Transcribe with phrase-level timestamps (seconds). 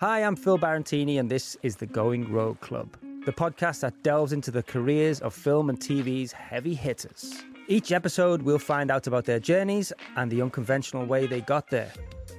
[0.00, 4.32] Hi, I'm Phil Barantini, and this is the Going Rogue Club, the podcast that delves
[4.32, 7.42] into the careers of film and TV's heavy hitters.
[7.66, 11.92] Each episode, we'll find out about their journeys and the unconventional way they got there.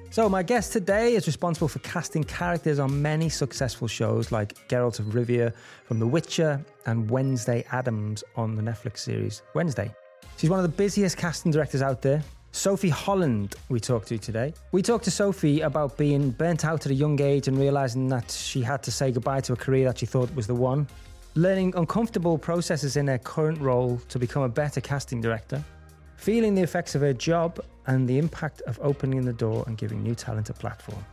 [0.10, 5.02] So, my guest today is responsible for casting characters on many successful shows like Geralt
[5.02, 5.52] of Rivia
[5.84, 9.94] from The Witcher and Wednesday Addams on the Netflix series Wednesday.
[10.38, 12.24] She's one of the busiest casting directors out there.
[12.52, 14.54] Sophie Holland, we talked to today.
[14.72, 18.32] We talked to Sophie about being burnt out at a young age and realizing that
[18.32, 20.88] she had to say goodbye to a career that she thought was the one,
[21.36, 25.64] learning uncomfortable processes in her current role to become a better casting director,
[26.18, 30.02] feeling the effects of her job and the impact of opening the door and giving
[30.02, 31.06] new talent a platform.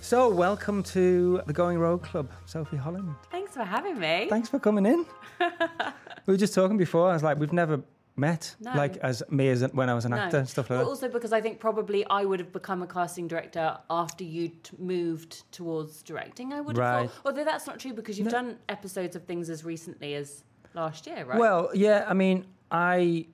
[0.00, 3.14] So, welcome to the Going Rogue Club, Sophie Holland.
[3.30, 4.26] Thanks for having me.
[4.28, 5.06] Thanks for coming in.
[6.26, 7.10] we were just talking before.
[7.10, 7.80] I was like, we've never
[8.20, 8.72] met, No.
[8.74, 10.18] like as me as when I was an No.
[10.18, 10.88] actor and stuff like But that.
[10.90, 15.50] also because I think probably I would have become a casting director after you'd moved
[15.52, 16.52] towards directing.
[16.52, 17.20] I would have thought.
[17.24, 21.24] Although that's not true because you've done episodes of things as recently as last year,
[21.24, 21.38] right?
[21.38, 22.04] Well, yeah.
[22.06, 23.26] I mean, I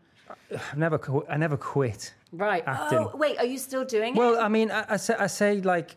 [0.50, 2.14] I've never qu- I never quit.
[2.32, 2.62] right.
[2.66, 2.98] acting.
[2.98, 4.38] Oh, wait, are you still doing Well, it?
[4.38, 5.96] I mean, I, I say I say like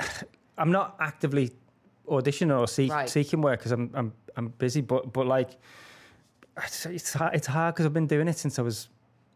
[0.58, 1.52] I'm not actively
[2.08, 3.08] auditioning or seek, Right.
[3.08, 5.50] seeking work because I'm I'm I'm busy, but but like
[6.62, 8.88] it's it's hard, it's hard because I've been doing it since I was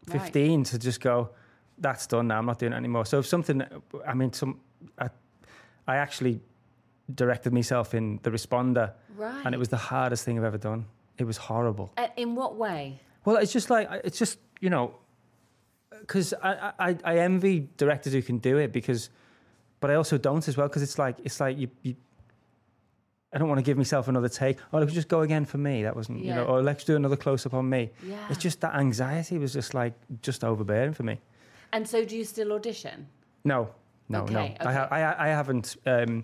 [0.07, 0.21] Right.
[0.21, 1.29] 15 to just go.
[1.77, 2.39] That's done now.
[2.39, 3.05] I'm not doing it anymore.
[3.05, 3.61] So if something,
[4.07, 4.59] I mean, some
[4.97, 5.09] I,
[5.87, 6.39] I actually
[7.13, 9.45] directed myself in the responder, Right.
[9.45, 10.85] and it was the hardest thing I've ever done.
[11.17, 11.91] It was horrible.
[11.97, 13.01] Uh, in what way?
[13.25, 14.95] Well, it's just like it's just you know,
[16.01, 19.09] because I, I I envy directors who can do it because,
[19.79, 21.69] but I also don't as well because it's like it's like you.
[21.83, 21.95] you
[23.31, 24.57] I don't want to give myself another take.
[24.73, 25.83] Oh, let's just go again for me.
[25.83, 27.91] That wasn't, you know, or let's do another close up on me.
[28.03, 28.17] Yeah.
[28.29, 31.19] It's just that anxiety was just like just overbearing for me.
[31.71, 33.05] And so, do you still audition?
[33.43, 33.69] No,
[34.07, 34.39] no, no.
[34.39, 34.95] Okay, I, ha- okay.
[34.95, 35.77] I, I haven't.
[35.85, 36.23] Um,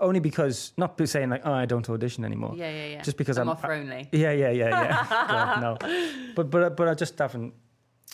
[0.00, 2.54] only because not saying like, oh, I don't audition anymore.
[2.56, 3.02] Yeah, yeah, yeah.
[3.02, 4.08] Just because I'm, I'm off only.
[4.10, 5.06] Yeah, yeah, yeah, yeah.
[5.28, 7.54] God, no, but but but I just haven't.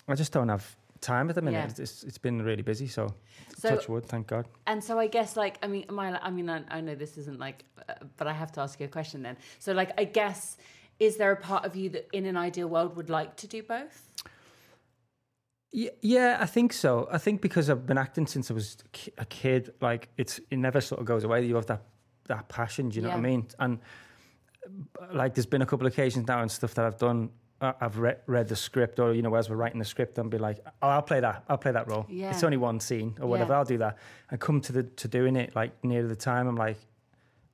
[0.07, 1.75] I just don't have time at the minute.
[1.77, 1.83] Yeah.
[1.83, 2.87] It's, it's been really busy.
[2.87, 3.15] So,
[3.57, 4.47] So- touch wood, thank God.
[4.67, 7.39] And so I guess like I mean my I mean I, I know this isn't
[7.39, 9.37] like uh, but I have to ask you a question then.
[9.59, 10.57] So like I guess
[10.99, 13.63] is there a part of you that in an ideal world would like to do
[13.63, 14.05] both?
[15.71, 17.09] Yeah, yeah, I think so.
[17.13, 18.79] I think because I've been acting since I was
[19.19, 19.75] a kid.
[19.81, 21.45] Like it's it never sort of goes away.
[21.45, 21.83] You have that
[22.27, 22.89] that passion.
[22.89, 23.47] Do you know what I mean?
[23.59, 23.79] And
[25.13, 27.31] like there's been a couple of occasions now and stuff that I've done.
[27.61, 30.39] I've read, read the script, or you know, as we're writing the script, and be
[30.39, 31.45] like, "Oh, I'll play that.
[31.49, 32.07] I'll play that role.
[32.09, 32.31] Yeah.
[32.31, 33.53] It's only one scene or whatever.
[33.53, 33.59] Yeah.
[33.59, 33.99] I'll do that."
[34.31, 36.77] And come to the to doing it like near the time, I'm like,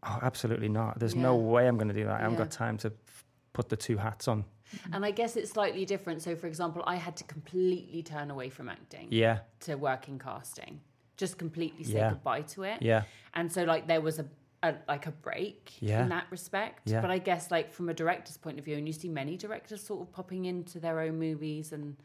[0.03, 0.99] "Oh, absolutely not.
[0.99, 2.21] There's no way I'm going to do that.
[2.21, 4.45] I haven't got time to f- put the two hats on."
[4.93, 6.21] And I guess it's slightly different.
[6.21, 10.19] So for example, I had to completely turn away from acting Yeah, to work in
[10.19, 10.81] casting.
[11.17, 12.11] Just completely say Yeah.
[12.11, 12.83] goodbye to it.
[12.83, 13.05] yeah,
[13.35, 14.27] And so like there was a,
[14.69, 16.03] a like a break Yeah.
[16.03, 16.83] in that respect.
[16.87, 17.01] Yeah.
[17.01, 19.81] But I guess like from a director's point of view, and you see many directors
[19.83, 21.97] sort of popping into their own movies, and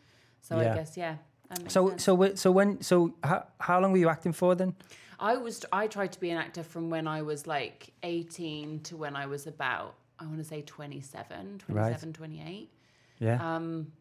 [0.42, 0.72] so Yeah.
[0.72, 1.16] I guess yeah.
[1.68, 2.04] So sense.
[2.04, 4.76] so so when so how, how long were you acting for then?
[5.20, 8.98] I was I tried to be an actor from when I was like 18 to
[8.98, 12.70] when I was about I want to say 27, 27, 28.
[13.20, 13.56] Yeah.
[13.56, 13.92] Um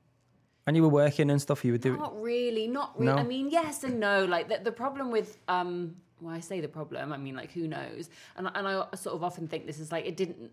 [0.67, 1.65] And you were working and stuff.
[1.65, 1.99] You were doing.
[1.99, 3.13] not really, not really.
[3.15, 3.19] No?
[3.19, 4.25] I mean, yes and no.
[4.27, 7.67] Like the, the problem with um well, I say the problem, I mean like who
[7.69, 8.11] knows.
[8.37, 10.51] And and I sort of often think this is like it didn't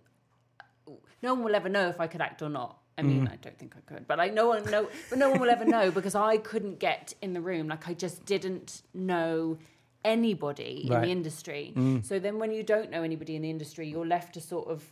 [1.23, 2.77] no one will ever know if I could act or not.
[2.97, 3.33] I mean, Mm-hmm.
[3.33, 5.65] I don't think I could, but like no one know, but no one will ever
[5.65, 7.67] know because I couldn't get in the room.
[7.67, 9.57] Like I just didn't know
[10.05, 10.99] anybody in Right.
[11.01, 11.05] Mm.
[11.05, 11.73] the industry.
[12.03, 14.83] So then when you don't know anybody in the industry, you're left to sort of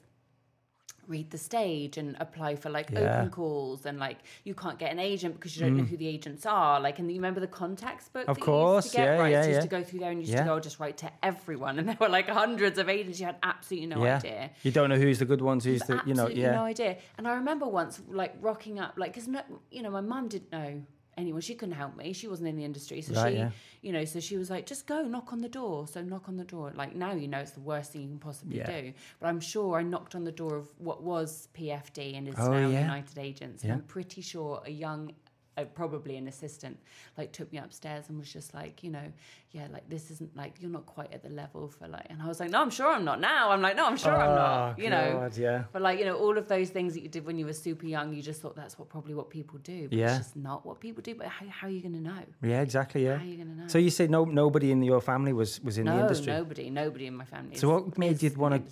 [1.08, 3.18] read the stage and apply for like Yeah.
[3.20, 6.08] open calls and like you can't get an agent because you don't know who the
[6.08, 8.30] agents are like and you remember the contacts book Mm.
[8.30, 9.70] Of course, you used to get yeah, right yeah, so you used yeah.
[9.78, 10.44] to go through there and you used Yeah.
[10.44, 13.38] to go just write to everyone and there were like hundreds of agents you had
[13.44, 14.18] absolutely no yeah.
[14.18, 16.52] idea You don't know who's the good ones, who's the you know yeah.
[16.56, 16.98] no idea.
[17.18, 20.52] And I remember once like rocking up, like because no, you know, my mum didn't
[20.52, 20.82] know
[21.18, 21.42] anyone.
[21.42, 22.14] She couldn't help me.
[22.14, 23.50] She wasn't in the industry, so Right, she, yeah.
[23.82, 25.88] you know, so she was like, just go knock on the door.
[25.88, 26.72] So knock on the door.
[26.76, 28.82] Like now, you know, it's the worst thing you can possibly Yeah.
[28.82, 28.94] do.
[29.20, 32.52] But I'm sure I knocked on the door of what was PFD and is Oh,
[32.52, 32.82] now yeah.
[32.82, 33.64] United Agents.
[33.64, 35.14] And I'm pretty sure a young.
[35.56, 36.76] Uh, probably an assistant
[37.16, 39.08] like took me upstairs and was just like you know
[39.52, 42.28] yeah like this isn't like you're not quite at the level for like and i
[42.28, 44.74] was like no i'm sure i'm not now i'm like no i'm sure i'm not
[44.80, 45.66] Oh, you know yeah.
[45.72, 47.86] but like you know, all of those things that you did when you were super
[47.86, 49.88] young, you just thought that's what probably what people do.
[49.90, 50.08] But Yeah.
[50.18, 51.14] it's just not what people do.
[51.14, 52.24] But how, how are you going to know?
[52.42, 53.06] Yeah, exactly.
[53.06, 53.18] Yeah.
[53.18, 53.68] How are you going to know?
[53.68, 56.34] So you say no, nobody in your family was was in no, the industry.
[56.34, 57.56] nobody, nobody in my family.
[57.58, 58.64] So is- what made you wanna-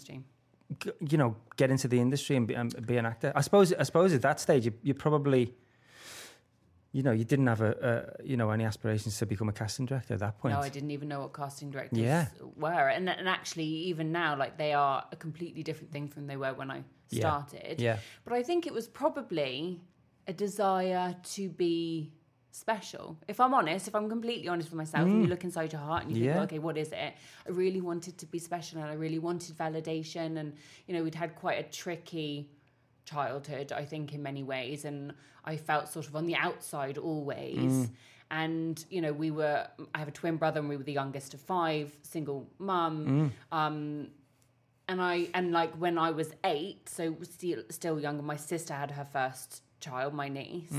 [1.12, 3.31] You know, get into the industry and be, and be an actor.
[3.36, 3.74] I suppose.
[3.74, 5.54] I suppose at that stage, you, you probably
[6.93, 9.85] you know, you didn't have a, a you know any aspirations to become a casting
[9.85, 10.53] director at that point.
[10.55, 12.27] No, I didn't even know what casting directors Yeah.
[12.55, 12.88] were.
[12.89, 16.53] And, and actually, even now, like they are a completely different thing from they were
[16.53, 17.79] when I started.
[17.79, 17.97] Yeah.
[18.25, 19.81] But I think it was probably
[20.27, 22.11] a desire to be
[22.51, 23.17] special.
[23.29, 26.03] If I'm honest, if I'm completely honest with myself, and you look inside your heart
[26.03, 26.27] and you think, Mm.
[26.27, 26.35] Yeah.
[26.35, 27.13] well, okay, what is it?
[27.47, 30.37] I really wanted to be special and I really wanted validation.
[30.37, 30.53] And,
[30.87, 32.49] you know, we'd had quite a tricky
[33.06, 34.86] childhood, I think, in many ways.
[34.86, 35.13] And
[35.45, 37.57] I felt sort of on the outside always.
[37.57, 37.89] Mm.
[38.31, 41.33] And, you know, we were, I have a twin brother and we were the youngest
[41.33, 43.33] of five, single mum.
[43.51, 43.57] Mm.
[43.57, 44.07] Um,
[44.92, 48.92] and I and like when I was eight, so still still younger, my sister had
[48.92, 50.74] her first child, my niece,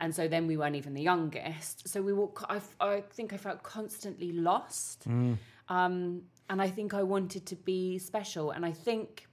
[0.00, 1.88] and so then we weren't even the youngest.
[1.88, 2.28] So we were.
[2.48, 7.98] I, I think I felt constantly lost, um, and I think I wanted to be
[7.98, 9.26] special, and I think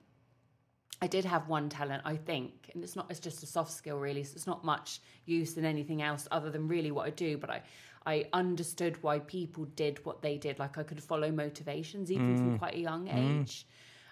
[1.03, 3.07] I did have one talent, I think, and it's not.
[3.09, 4.23] It's just a soft skill, really.
[4.23, 7.39] So it's not much use in anything else other than really what I do.
[7.39, 7.61] But I,
[8.05, 10.59] I understood why people did what they did.
[10.59, 13.65] Like I could follow motivations even from quite a young age,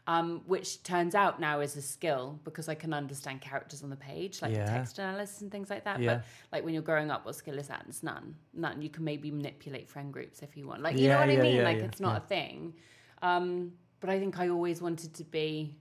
[0.08, 3.96] um, which turns out now is a skill because I can understand characters on the
[3.96, 4.66] page, like Yeah.
[4.66, 6.02] text analysis and things like that.
[6.02, 6.16] Yeah.
[6.16, 7.86] But like when you're growing up, what skill is that?
[7.88, 8.34] It's none.
[8.56, 8.82] None.
[8.82, 10.82] You can maybe manipulate friend groups if you want.
[10.82, 11.64] Like you Yeah, know what I mean?
[11.64, 12.74] like it's not a thing.
[13.22, 15.76] Um, but I think I always wanted to be.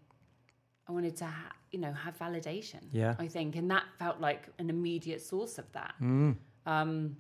[0.89, 2.81] I wanted to, ha- you know, have validation.
[2.93, 3.15] Yeah.
[3.19, 5.95] I think, and that felt like an immediate source of that.
[6.01, 6.37] Mm.
[6.67, 7.17] Um,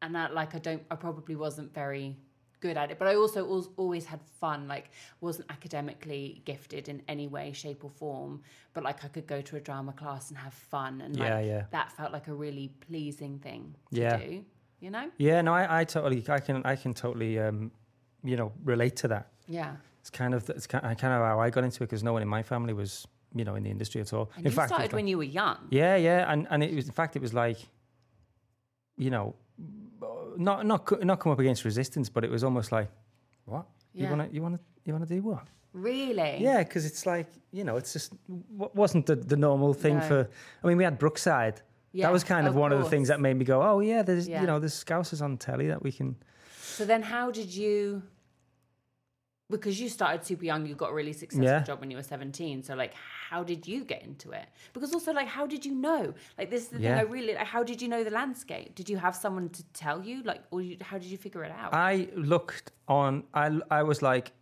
[0.00, 2.16] and that, like, I don't, I probably wasn't very
[2.58, 4.66] good at it, but I also al- always had fun.
[4.66, 4.90] Like,
[5.20, 8.42] wasn't academically gifted in any way, shape, or form,
[8.74, 11.46] but like I could go to a drama class and have fun, and Yeah, like
[11.46, 11.64] yeah.
[11.70, 14.16] that felt like a really pleasing thing to Yeah.
[14.16, 14.44] do.
[14.80, 15.08] You know?
[15.18, 17.70] Yeah, no, I, I totally, I can, I can totally, um,
[18.24, 19.28] you know, relate to that.
[19.46, 19.76] Yeah.
[20.02, 22.12] It's kind of, it's kind of, kind of how I got into it because no
[22.12, 24.30] one in my family was, you know, in the industry at all.
[24.36, 25.58] And in you fact, started like- when you were young.
[25.70, 27.58] yeah, yeah, and and it was, in fact, it was like,
[28.96, 29.34] you know,
[30.36, 32.88] not not not come up against resistance, but it was almost like,
[33.44, 35.44] what you wanna, you wanna, you wanna do what?
[35.72, 36.38] Really?
[36.40, 40.08] Yeah, because it's like, you know, it's just wasn't the, the normal thing No.
[40.08, 40.28] for.
[40.62, 41.62] I mean, we had Brookside.
[41.92, 43.80] Yeah, that was kind of, of one of the things that made me go, oh
[43.80, 44.40] yeah, there's Yeah.
[44.40, 46.16] you know, there's Scousers on telly that we can.
[46.60, 48.02] So then, how did you?
[49.52, 51.62] Because you started super young, you got a really successful Yeah.
[51.62, 52.62] job when you were seventeen.
[52.62, 52.94] So, like,
[53.30, 54.46] how did you get into it?
[54.72, 56.14] Because also, like, how did you know?
[56.38, 56.96] Like, this is the Yeah.
[56.96, 57.06] thing.
[57.06, 57.34] I really.
[57.34, 58.74] Like, how did you know the landscape?
[58.74, 60.16] Did you have someone to tell you?
[60.30, 61.70] Like, or you, how did you figure it out?
[61.74, 63.24] I looked on.
[63.34, 64.32] I I was like,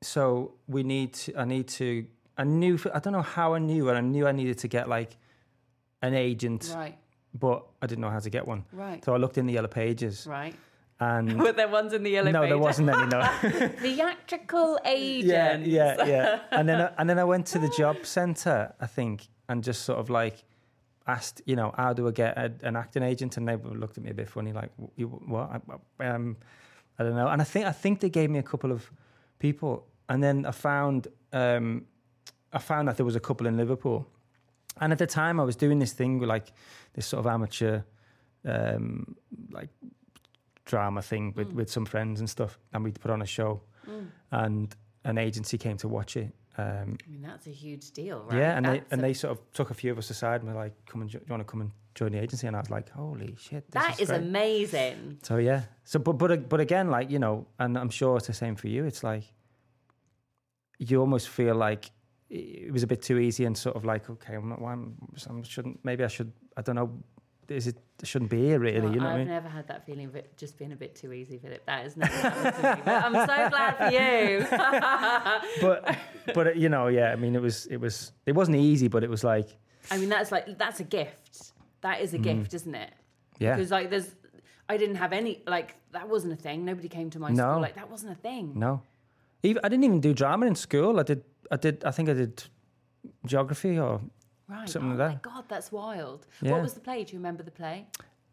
[0.00, 1.12] so we need.
[1.14, 2.06] To, I need to.
[2.38, 2.78] I knew.
[2.94, 5.16] I don't know how I knew, but I knew I needed to get like
[6.00, 6.96] an agent, right,
[7.34, 8.64] but I didn't know how to get one.
[8.72, 10.54] right, So I looked in the yellow pages, right.
[11.02, 13.06] And Were there ones in the yellow no, there wasn't any.
[13.06, 13.22] No.
[13.80, 15.66] Theatrical agents.
[15.66, 16.40] yeah, yeah, yeah.
[16.50, 19.82] And then I, and then I went to the job centre, I think, and just
[19.82, 20.44] sort of like
[21.06, 23.36] asked, you know, how do I get a, an acting agent?
[23.36, 25.62] And they looked at me a bit funny, like, you, what?
[26.00, 26.36] I, um,
[26.98, 27.28] I don't know.
[27.28, 28.90] And I think I think they gave me a couple of
[29.38, 31.86] people, and then I found um,
[32.52, 34.06] I found that there was a couple in Liverpool.
[34.80, 36.52] And at the time, I was doing this thing with like
[36.94, 37.82] this sort of amateur,
[38.44, 39.16] um,
[39.50, 39.68] like
[40.72, 43.60] drama thing with, with some friends and stuff, and we'd put on a show,
[44.30, 44.74] and
[45.04, 46.30] an agency came to watch it.
[46.56, 48.38] Um, I mean, that's a huge deal, right?
[48.38, 50.38] Yeah, and they That's and a- they sort of took a few of us aside
[50.40, 52.56] and were like, "Come and do you want to come and join the agency?" And
[52.56, 55.18] I was like, "Holy shit, this that is great." amazing.
[55.22, 58.38] So yeah, so but but but again, like you know, and I'm sure it's the
[58.44, 58.84] same for you.
[58.90, 59.24] It's like
[60.78, 61.90] you almost feel like
[62.30, 64.60] it was a bit too easy and sort of like, okay, I'm not.
[64.60, 65.84] Why I'm, I shouldn't.
[65.84, 66.32] Maybe I should.
[66.56, 66.90] I don't know.
[67.48, 67.76] Is it?
[68.04, 68.80] Shouldn't be here really.
[68.80, 69.28] Well, you know I've I mean?
[69.28, 71.64] never had that feeling of it just being a bit too easy, Philip.
[71.66, 72.82] That is has never happened to me.
[72.84, 74.46] But I'm so glad for you.
[75.60, 75.98] But
[76.34, 77.12] but you know, yeah.
[77.12, 79.48] I mean, it was it was it wasn't easy, but it was like
[79.90, 81.52] I mean, that's like that's a gift.
[81.82, 82.90] That is a gift, isn't it?
[82.90, 83.36] Mm.
[83.40, 84.14] yeah, Because like, there's,
[84.68, 86.64] I didn't have any like that wasn't a thing.
[86.64, 87.42] Nobody came to my No.
[87.50, 88.52] school like that wasn't a thing.
[88.56, 88.82] no.
[89.44, 91.00] Even, I didn't even do drama in school.
[91.00, 91.24] I did.
[91.50, 91.84] I did.
[91.84, 92.44] I think I did
[93.26, 94.00] geography or
[94.48, 94.68] Right?
[94.68, 95.22] Something oh like my that.
[95.22, 96.26] god, that's wild.
[96.40, 96.52] Yeah.
[96.52, 97.04] What was the play?
[97.04, 97.86] Do you remember the play?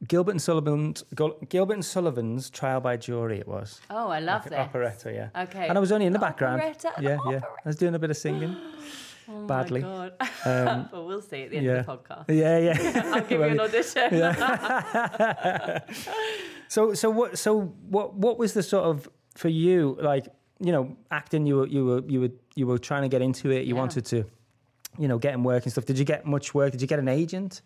[0.08, 1.04] Gilbert and Sullivan's
[1.50, 3.40] Gilbert and Sullivan's Trial by Jury.
[3.40, 4.54] It was Oh, I love Like this.
[4.54, 5.44] an operetta, yeah.
[5.44, 5.68] Okay.
[5.68, 6.62] And I was only in the background.
[6.62, 7.18] operetta, yeah, yeah.
[7.18, 7.48] operetta.
[7.66, 8.56] I was doing a bit of singing.
[9.32, 9.82] Oh badly.
[9.82, 10.14] My god.
[10.44, 11.72] Um, well, we'll see at the end yeah.
[11.74, 12.26] of the podcast.
[12.30, 13.02] yeah, yeah.
[13.14, 14.10] I'll give you an audition.
[16.68, 17.38] So, so what?
[17.38, 18.14] So, what?
[18.16, 19.98] What was the sort of for you?
[20.02, 20.28] Like,
[20.60, 21.46] you know, acting.
[21.46, 23.66] You were, you were, you were, you were trying to get into it.
[23.66, 23.80] You Yeah.
[23.80, 24.26] wanted to,
[24.98, 25.86] you know, getting work and stuff.
[25.86, 26.72] Did you get much work?
[26.72, 27.62] Did you get an agent?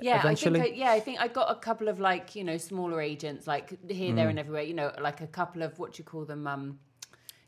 [0.00, 0.60] Yeah, eventually?
[0.60, 3.00] I think I, yeah, I think I got a couple of like you know smaller
[3.00, 4.16] agents like here, Mm.
[4.16, 4.62] there, and everywhere.
[4.62, 6.46] You know, like a couple of what you call them?
[6.46, 6.78] Um,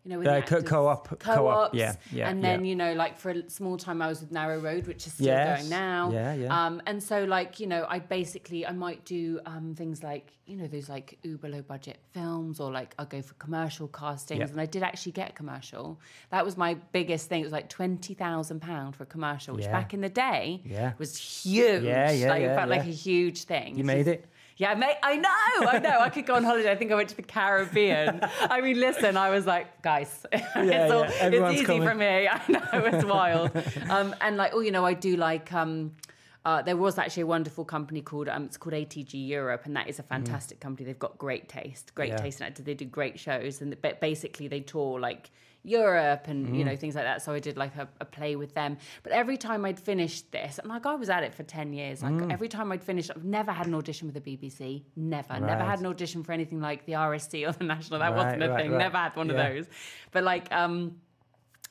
[0.04, 1.74] You know, with Uh, co- co-op- co-op, co-ops.
[1.74, 2.68] yeah, yeah, And then yeah.
[2.68, 5.28] you know, like for a small time, I was with Narrow Road, which is still
[5.28, 5.60] Yes.
[5.60, 6.10] going now.
[6.12, 6.66] Yeah, yeah.
[6.66, 10.56] Um, and so like you know, I basically I might do um, things like you
[10.58, 14.40] know those like uber low budget films, or like I'll go for commercial castings.
[14.40, 14.46] Yeah.
[14.48, 15.98] And I did actually get a commercial.
[16.28, 17.40] That was my biggest thing.
[17.40, 20.92] It was like twenty thousand pound for a commercial, which back in the day Yeah.
[20.98, 21.82] was huge.
[21.82, 23.78] Yeah, yeah, like, yeah, it felt like a huge thing.
[23.78, 24.26] You made it.
[24.56, 25.98] Yeah, I made, I know, I know.
[25.98, 26.70] I could go on holiday.
[26.70, 28.20] I think I went to the Caribbean.
[28.40, 31.82] I mean, listen, I was like, guys, it's, all, yeah, it's easy coming.
[31.82, 32.30] from here.
[32.48, 33.50] I know, it's wild.
[33.90, 35.96] um, and like, oh, you know, I do like, um,
[36.44, 39.88] uh, there was actually a wonderful company called, um, it's called ADG Europe, and that
[39.88, 40.86] is a fantastic company.
[40.86, 42.16] They've got great taste, great Yeah.
[42.18, 42.54] taste and.
[42.54, 45.30] They do great shows, and ba- basically they tour like
[45.66, 47.22] Europe and you know things like that.
[47.22, 48.76] So I did like a, a play with them.
[49.02, 52.02] But every time I'd finished this, and like I was at it for ten years,
[52.02, 54.84] like every time I'd finished, I've never had an audition with the BBC.
[54.94, 57.98] Never, never had an audition for anything like the RSC or the National.
[58.00, 58.70] That Right, wasn't a right, thing.
[58.72, 58.78] right.
[58.78, 59.34] Never had one Yeah.
[59.42, 59.66] of those.
[60.12, 60.96] But like um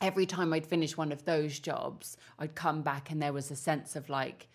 [0.01, 3.55] every time I'd finish one of those jobs, I'd come back and there was a
[3.55, 4.47] sense of like,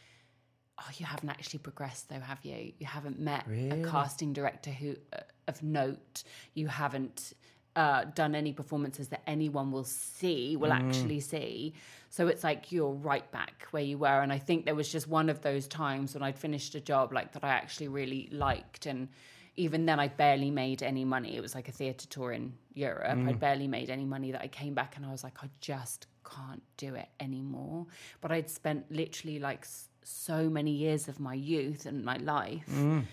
[0.79, 2.73] oh, you haven't actually progressed though, have you?
[2.79, 3.83] You haven't met Really?
[3.83, 6.25] a casting director who uh, of note.
[6.55, 7.33] You haven't
[7.77, 10.81] uh, done any performances that anyone will see, will Mm.
[10.81, 11.75] actually see.
[12.11, 14.21] So it's like you're right back where you were.
[14.21, 17.13] And I think there was just one of those times when I'd finished a job
[17.13, 19.09] like that I actually really liked and
[19.57, 21.37] even then I barely made any money.
[21.37, 23.19] It was like a theatre tour in Europe.
[23.19, 23.29] Mm.
[23.29, 26.07] I'd barely made any money that I came back and I was like, I just
[26.25, 27.87] can't do it anymore.
[28.21, 29.67] But I'd spent literally like
[30.05, 33.05] so many years of my youth and my life Mm.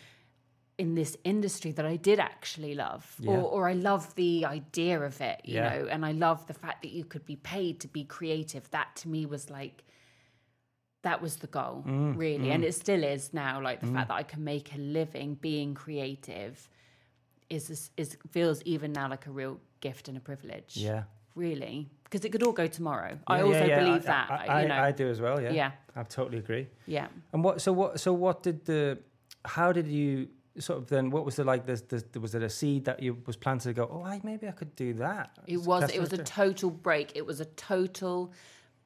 [0.78, 3.32] In this industry that I did actually love, Yeah.
[3.32, 5.70] or, or I love the idea of it, you Yeah.
[5.70, 8.70] know, and I love the fact that you could be paid to be creative.
[8.72, 9.86] That to me was like,
[11.04, 12.52] that was the goal, Mm, really.
[12.52, 13.62] And it still is now.
[13.62, 16.68] Like the fact that I can make a living being creative
[17.50, 20.76] is, is feels even now like a real gift and a privilege.
[20.78, 21.04] Yeah.
[21.36, 21.90] Really.
[22.06, 23.20] Because it could all go tomorrow.
[23.28, 23.80] I also yeah, yeah.
[23.84, 24.76] believe I- that, I, you know.
[24.76, 25.40] I, I do as well.
[25.42, 25.52] Yeah.
[25.52, 25.72] Yeah.
[25.96, 26.68] I totally agree.
[26.88, 27.08] yeah.
[27.34, 27.62] And what?
[27.62, 28.00] So what?
[28.00, 28.98] So what did the?
[29.46, 30.28] How did you
[30.60, 31.10] sort of then?
[31.10, 31.66] What was it like?
[31.66, 33.90] There's, there's, was it a seed that you was planted to go?
[33.92, 35.38] Oh, I, maybe I could do that.
[35.48, 37.12] It was it was a total break.
[37.16, 38.34] It was a total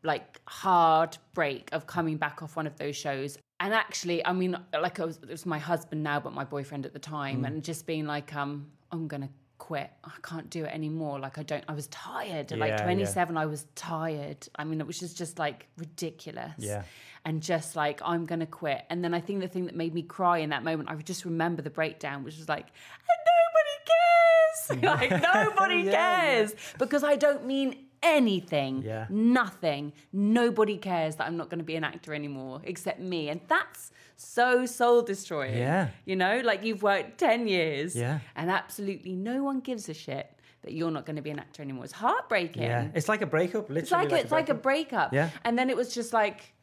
[0.04, 3.38] like hard break of coming back off one of those shows.
[3.60, 6.86] And actually, I mean, like I was, it was my husband now, but my boyfriend
[6.86, 9.92] at the time, and just being like, um, I'm gonna quit.
[10.04, 11.20] I can't do it anymore.
[11.20, 11.64] Like I don't.
[11.68, 12.52] I was tired.
[12.52, 12.84] Yeah, like yeah.
[12.84, 14.48] 27, I was tired.
[14.56, 16.54] I mean, it was just just like ridiculous.
[16.58, 16.84] Yeah.
[17.26, 18.84] And just like I'm gonna quit.
[18.90, 21.06] And then I think the thing that made me cry in that moment, I would
[21.06, 25.12] just remember the breakdown, which was like, and nobody cares.
[25.12, 26.22] like nobody Yeah, yeah.
[26.26, 28.84] cares because I don't mean anything.
[28.84, 29.08] Yeah.
[29.10, 29.94] Nothing.
[30.14, 33.30] Nobody cares that I'm not going to be an actor anymore except me.
[33.30, 35.58] And that's so soul destroying.
[35.58, 35.90] Yeah.
[36.06, 38.20] You know, like you've worked 10 years Yeah.
[38.36, 41.62] and absolutely no one gives a shit that you're not going to be an actor
[41.62, 41.86] anymore.
[41.86, 42.64] It's heartbreaking.
[42.64, 42.88] Yeah.
[42.94, 43.70] It's like a breakup.
[43.70, 43.82] Literally.
[43.82, 45.14] It's like, it's like a breakup.
[45.14, 45.30] Yeah.
[45.46, 46.54] And then it was just like,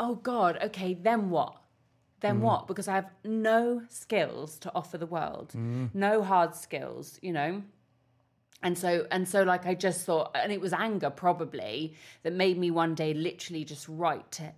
[0.00, 1.56] oh God, okay, then what?
[2.20, 2.40] Then Mm.
[2.40, 2.66] what?
[2.66, 5.90] Because I have no skills to offer the world, Mm.
[5.94, 7.62] no hard skills, you know?
[8.62, 12.58] And so, and so, like, I just thought, and it was anger probably that made
[12.58, 14.52] me one day literally just write to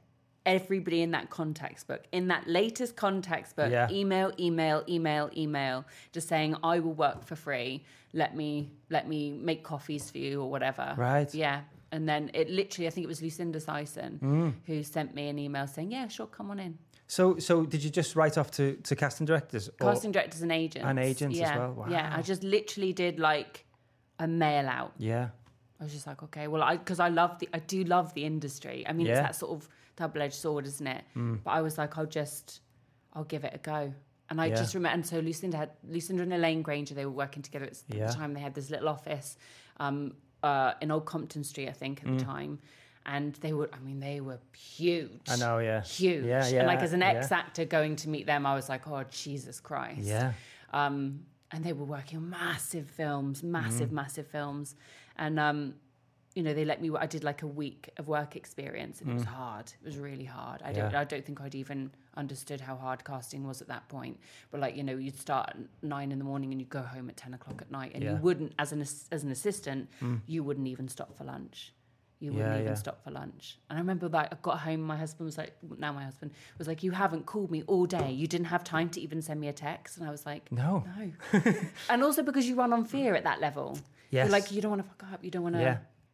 [0.45, 3.89] everybody in that contacts book, in that latest contacts book, Yeah.
[3.91, 7.85] email, email, email, email, just saying, I will work for free.
[8.13, 10.95] Let me, let me make coffees for you or whatever.
[10.97, 11.33] Right.
[11.33, 11.61] Yeah.
[11.93, 14.55] And then it literally, I think it was Lucinda Syson Mm.
[14.67, 16.79] who sent me an email saying, yeah, sure, come on in.
[17.07, 19.69] So, so did you just write off to, to casting directors?
[19.69, 20.89] or- Casting directors and agents.
[20.89, 21.59] And agents as yeah.
[21.59, 21.87] well?
[21.91, 22.15] Yeah.
[22.17, 23.67] I just literally did like
[24.19, 24.93] a mail out.
[24.97, 25.29] Yeah.
[25.79, 28.25] I was just like, okay, well, I because I love the, I do love the
[28.25, 28.85] industry.
[28.89, 31.05] I mean, it's that sort of double-edged sword, isn't it?
[31.15, 32.61] But I was like, I'll just,
[33.13, 33.93] I'll give it a go.
[34.31, 34.55] And I Yeah.
[34.55, 36.95] just remember, and so Lucinda had Lucinda and Elaine Grainger.
[36.95, 38.07] They were working together at Yeah.
[38.07, 38.33] the time.
[38.33, 39.37] They had this little office
[39.79, 42.19] um, uh, in Old Compton Street, I think, at Mm.
[42.19, 42.59] the time.
[43.05, 45.23] And they were, I mean, they were huge.
[45.29, 45.59] I know.
[45.59, 45.83] Yeah.
[45.83, 46.25] Huge.
[46.25, 46.59] Yeah, yeah.
[46.61, 47.13] And like as an yeah.
[47.15, 50.03] ex actor going to meet them, I was like, oh, Jesus Christ.
[50.03, 50.33] Yeah.
[50.73, 53.95] Um, and they were working on massive films, massive, Mm.
[53.95, 54.77] massive films.
[55.17, 55.75] And, um,
[56.35, 59.15] you know, they let me, I did like a week of work experience and it
[59.15, 59.67] was hard.
[59.83, 60.63] It was really hard.
[60.65, 60.97] I don't, Mm.
[60.97, 64.19] I don't think I'd even understood how hard casting was at that point.
[64.51, 67.11] But like, you know, you'd start at nine in the morning and you'd go home
[67.11, 68.11] at 10 o'clock at night and Yeah.
[68.13, 68.17] Mm.
[68.17, 69.91] you wouldn't, as an, as an assistant,
[70.27, 71.75] you wouldn't even stop for lunch.
[72.19, 72.75] You wouldn't Yeah, even yeah.
[72.75, 73.59] stop for lunch.
[73.69, 76.67] And I remember that I got home, my husband was like, now my husband was
[76.69, 78.11] like, you haven't called me all day.
[78.13, 79.99] You didn't have time to even send me a text.
[79.99, 80.85] And I was like, No.
[80.97, 81.43] no.
[81.91, 83.77] and also because you run on fear at that level.
[84.11, 84.31] You're Yes.
[84.31, 85.25] like you don't want to fuck up.
[85.25, 85.63] You don't want to.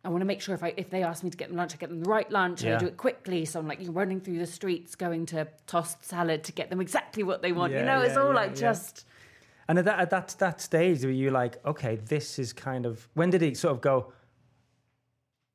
[0.02, 0.09] Yeah.
[0.09, 1.75] I want to make sure if I if they ask me to get them lunch,
[1.75, 2.62] I get them the right lunch.
[2.62, 3.45] And I do it quickly.
[3.45, 6.81] So I'm like you're running through the streets, going to tossed salad to get them
[6.81, 7.73] exactly what they want.
[7.73, 8.61] Yeah, you know, it's all yeah, like yeah.
[8.73, 9.07] just
[9.69, 13.09] And at that at that that stage, were you like, okay, this is kind of
[13.14, 14.12] when did it sort of go?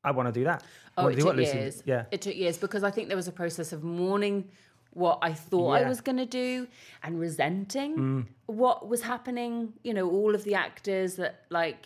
[0.03, 0.63] I want to do that.
[0.97, 1.83] Oh, it do took what Lucy- years.
[1.85, 4.49] Yeah, It took years because I think there was a process of mourning
[4.91, 6.67] what I thought I was going to do
[7.01, 8.25] and resenting Mm.
[8.45, 9.73] what was happening.
[9.83, 11.85] You know, all of the actors that, like,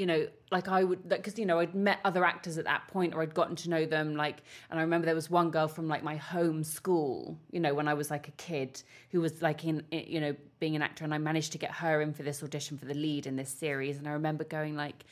[0.00, 3.14] you know, like I would, because, you know, I'd met other actors at that point
[3.14, 4.16] or I'd gotten to know them.
[4.16, 4.38] Like,
[4.70, 7.86] and I remember there was one girl from like my home school, you know, when
[7.86, 11.04] I was like a kid who was like in, you know, being an actor.
[11.04, 13.50] And I managed to get her in for this audition for the lead in this
[13.50, 13.98] series.
[13.98, 15.04] And I remember going, like,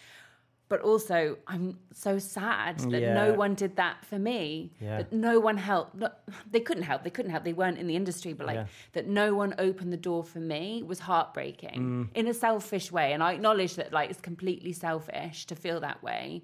[0.69, 4.73] but also I'm so sad that no one did that for me.
[4.81, 4.99] Yeah.
[4.99, 5.95] That no one helped.
[5.95, 6.11] No,
[6.51, 7.05] they couldn't help.
[7.05, 7.45] They couldn't help.
[7.45, 8.67] They weren't in the industry, but like Yeah.
[8.93, 12.09] that no one opened the door for me was heartbreaking Mm.
[12.15, 13.13] in a selfish way.
[13.15, 16.43] And I acknowledge that like it's completely selfish to feel that way.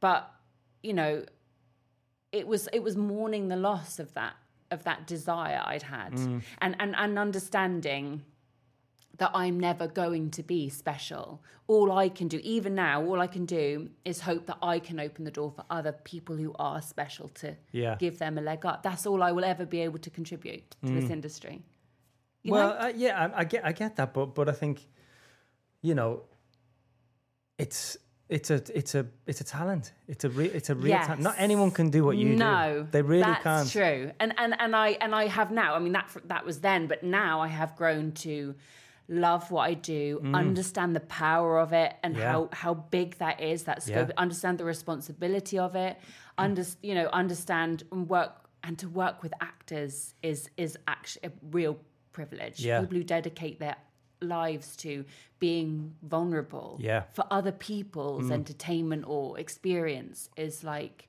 [0.00, 0.30] But,
[0.82, 1.24] you know,
[2.32, 4.34] it was it was mourning the loss of that
[4.70, 6.12] of that desire I'd had.
[6.12, 6.42] Mm.
[6.58, 8.22] And and and understanding
[9.20, 11.42] that I'm never going to be special.
[11.66, 14.98] All I can do, even now, all I can do is hope that I can
[14.98, 17.96] open the door for other people who are special to Yeah.
[17.98, 18.82] give them a leg up.
[18.82, 21.62] That's all I will ever be able to contribute to this industry.
[22.42, 22.56] You Mm.
[22.56, 24.76] well, uh, yeah, I, I get I get that, but but I think,
[25.82, 26.22] you know,
[27.58, 27.98] it's
[28.28, 29.92] it's a it's a it's a talent.
[30.08, 31.06] It's a re, it's a real Yes.
[31.06, 31.22] talent.
[31.22, 32.88] Not anyone can do what you no, do.
[32.90, 33.70] They really that's can't.
[33.70, 34.12] true.
[34.20, 35.74] And and and I and I have now.
[35.74, 38.54] I mean that that was then, but now I have grown to
[39.12, 42.18] love what I do, understand the power of it, and Mm.
[42.18, 42.32] Yeah.
[42.32, 43.64] how how big that is.
[43.64, 44.08] That scope.
[44.08, 44.14] Yeah.
[44.24, 45.98] Understand the responsibility of it.
[46.38, 51.32] Under you know understand and work and to work with actors is is actually a
[51.50, 51.76] real
[52.12, 52.60] privilege.
[52.64, 52.80] Yeah.
[52.80, 53.76] People who dedicate their
[54.22, 55.04] lives to
[55.38, 57.02] being vulnerable Yeah.
[57.12, 61.08] for other people's entertainment or experience is like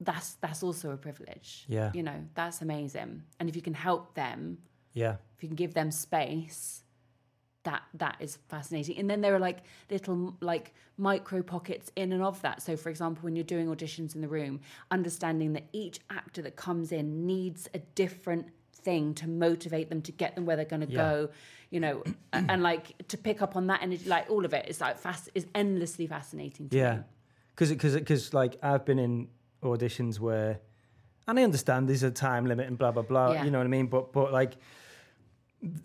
[0.00, 1.64] that's that's also a privilege.
[1.68, 1.90] Yeah.
[1.94, 3.22] You know, that's amazing.
[3.38, 4.58] And if you can help them,
[4.92, 6.83] Yeah, if you can give them space,
[7.64, 8.98] that that is fascinating.
[8.98, 9.58] And then there are like
[9.90, 12.62] little like micro pockets in and of that.
[12.62, 16.56] So for example, when you're doing auditions in the room, understanding that each actor that
[16.56, 20.86] comes in needs a different thing to motivate them to get them where they're going
[20.86, 20.98] to Yeah.
[21.10, 21.30] go,
[21.70, 24.68] you know, and, and like to pick up on that energy, like all of it
[24.68, 27.02] is like fast is endlessly fascinating to yeah.
[27.54, 29.28] Because because because like I've been in
[29.62, 30.60] auditions where,
[31.26, 33.32] and I understand there's a time limit and blah blah blah.
[33.32, 33.44] Yeah.
[33.44, 33.86] You know what I mean?
[33.86, 34.56] But but like,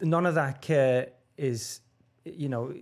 [0.02, 1.82] none of that care is.
[2.26, 2.74] You know,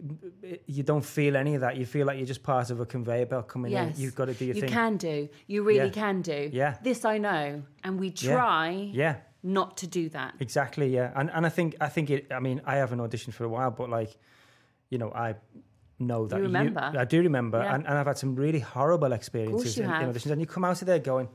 [0.65, 1.77] you don't feel any of that.
[1.77, 3.95] You feel like you're just part of a conveyor belt coming Yes.
[3.95, 4.01] in.
[4.03, 4.63] You've got to do your thing.
[4.63, 5.29] you can do.
[5.45, 6.01] You really Yeah.
[6.03, 6.49] can do.
[6.51, 6.77] Yeah.
[6.83, 7.61] This I know.
[7.83, 10.33] And we try Yeah, not to do that.
[10.39, 10.87] exactly.
[10.93, 12.31] Yeah, and and I think I think it.
[12.31, 14.17] I mean, I haven't auditioned for a while, but like,
[14.89, 15.35] you know, I
[15.99, 16.91] know that remember?
[16.97, 17.73] I do remember, Yeah.
[17.75, 20.65] and, and I've had some really horrible experiences you in, in auditions, and you come
[20.65, 21.31] out of there going, "I-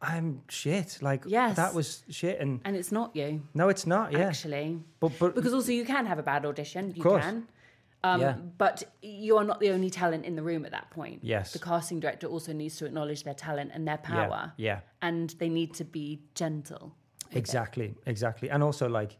[0.00, 1.56] "I'm shit." Like, Yes.
[1.56, 4.12] that was shit, and And it's not you, no, it's not.
[4.12, 4.78] Yeah, actually.
[5.00, 6.92] but but Because also you can have a bad audition.
[6.94, 7.24] You course.
[7.24, 7.46] can.
[8.04, 8.36] Um, Yeah.
[8.58, 11.24] But you are not the only talent in the room at that point.
[11.24, 11.52] Yes.
[11.52, 14.52] The casting director also needs to acknowledge their talent and their power.
[14.56, 16.94] yeah, And they need to be gentle.
[17.32, 19.16] Exactly, exactly, and also like.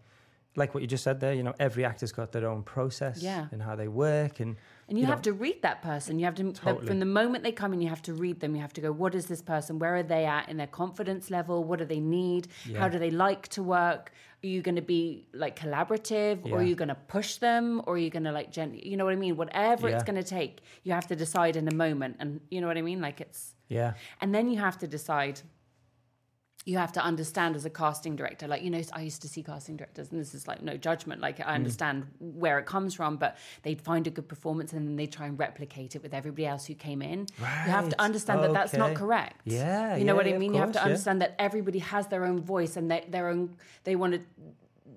[0.59, 3.49] Like what you just said there, you know, every actor's got their own process Yeah.
[3.53, 4.57] and how they work, and
[4.89, 6.19] And you, You have to read that person.
[6.21, 8.55] You have to, the- from the moment they come in, you have to read them.
[8.55, 9.79] You have to go, what is this person?
[9.81, 11.65] Where are they at in their confidence level?
[11.65, 12.47] What do they need?
[12.65, 12.79] Yeah.
[12.79, 14.13] How do they like to work?
[14.45, 17.95] Are you going to be like collaborative or are you going to push them or
[17.95, 19.37] are you going to like, gen- you know what I mean?
[19.37, 19.95] Whatever Yeah.
[19.97, 22.17] it's going to take, you have to decide in a moment.
[22.21, 23.01] And you know what I mean?
[23.01, 25.41] Like it's, yeah, and then you have to decide.
[26.67, 29.43] You have to understand as a casting director, like you know, I used to see
[29.43, 31.21] casting directors, and this is like no judgment.
[31.23, 31.47] Like Mm.
[31.49, 35.07] I understand where it comes from, but they'd find a good performance and then they
[35.07, 37.21] try and replicate it with everybody else who came in.
[37.39, 37.45] You
[37.79, 39.41] have to understand that that's not correct.
[39.45, 40.55] Yeah, you know yeah, what I mean.
[40.55, 40.93] You have to course, yeah.
[40.93, 43.57] understand that everybody has their own voice and their, their own.
[43.85, 44.21] They want to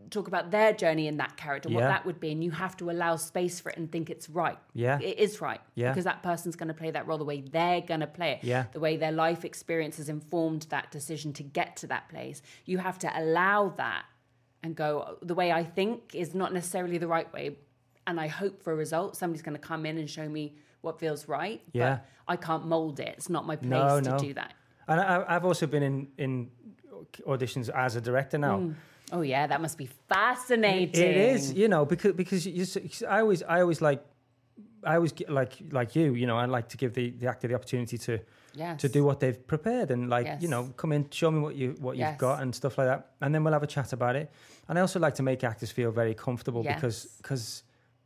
[0.09, 1.87] talk about their journey in that character, what Yeah.
[1.87, 4.57] that would be, and you have to allow space for it and think it's right.
[4.73, 4.99] Yeah.
[5.01, 5.61] it is right.
[5.75, 5.89] Yeah.
[5.91, 8.43] because that person's going to play that role the way they're going to play it
[8.43, 8.65] Yeah.
[8.71, 12.41] the way their life experience has informed that decision to get to that place.
[12.65, 14.05] You have to allow that
[14.63, 17.57] and go, the way I think is not necessarily the right way.
[18.07, 20.99] And I hope for a result, somebody's going to come in and show me what
[20.99, 21.61] feels right.
[21.71, 21.89] Yeah.
[21.97, 23.09] But I can't mold it.
[23.17, 24.17] It's not my place No, to no.
[24.17, 24.53] do that.
[24.87, 26.49] and I, I've also been in in
[27.27, 28.57] auditions as a director now.
[28.59, 28.75] Mm.
[29.11, 31.01] Oh, yeah, that must be fascinating.
[31.01, 32.65] It is, you know, because because you,
[33.07, 34.03] I always I always like
[34.83, 37.47] I always get like like you, you know, I like to give the, the actor
[37.47, 38.19] the opportunity to
[38.55, 38.81] Yes.
[38.81, 41.75] to do what they've prepared and like you know come in, show me what you
[41.79, 44.31] what you've got and stuff like that, and then we'll have a chat about it.
[44.67, 46.75] And I also like to make actors feel very comfortable Yes.
[46.75, 47.63] because because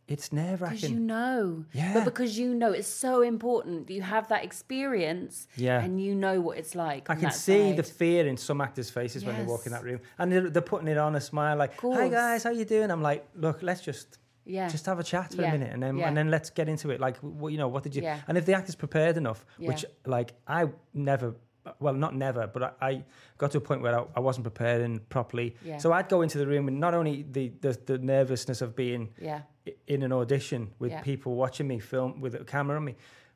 [0.07, 0.75] it's nerve wracking.
[0.77, 1.65] Because you know.
[1.73, 1.93] Yeah.
[1.93, 3.89] But because you know it's so important.
[3.89, 5.81] You have that experience Yeah.
[5.81, 7.09] and you know what it's like.
[7.09, 9.99] I can see the fear in some actors' faces when they walk in that room,
[10.17, 13.01] and they're, they're putting it on a smile, like, "Hi guys, how you doing?" I'm
[13.01, 14.67] like, "Look, let's just Yeah.
[14.67, 15.49] just have a chat for Yeah.
[15.49, 16.07] a minute, and then Yeah.
[16.07, 16.99] and then let's get into it.
[16.99, 18.03] Like, what you know, what did you?
[18.03, 18.19] Yeah.
[18.27, 21.35] And if the actor's prepared enough, which like I never,
[21.79, 23.03] well, not never, but I, I
[23.37, 25.55] got to a point where I, I wasn't preparing properly.
[25.77, 29.13] So I'd go into the room with not only the the, the nervousness of being
[29.21, 29.41] yeah.
[29.87, 31.01] In an audition with Yeah.
[31.01, 32.95] people watching me film with a camera on me,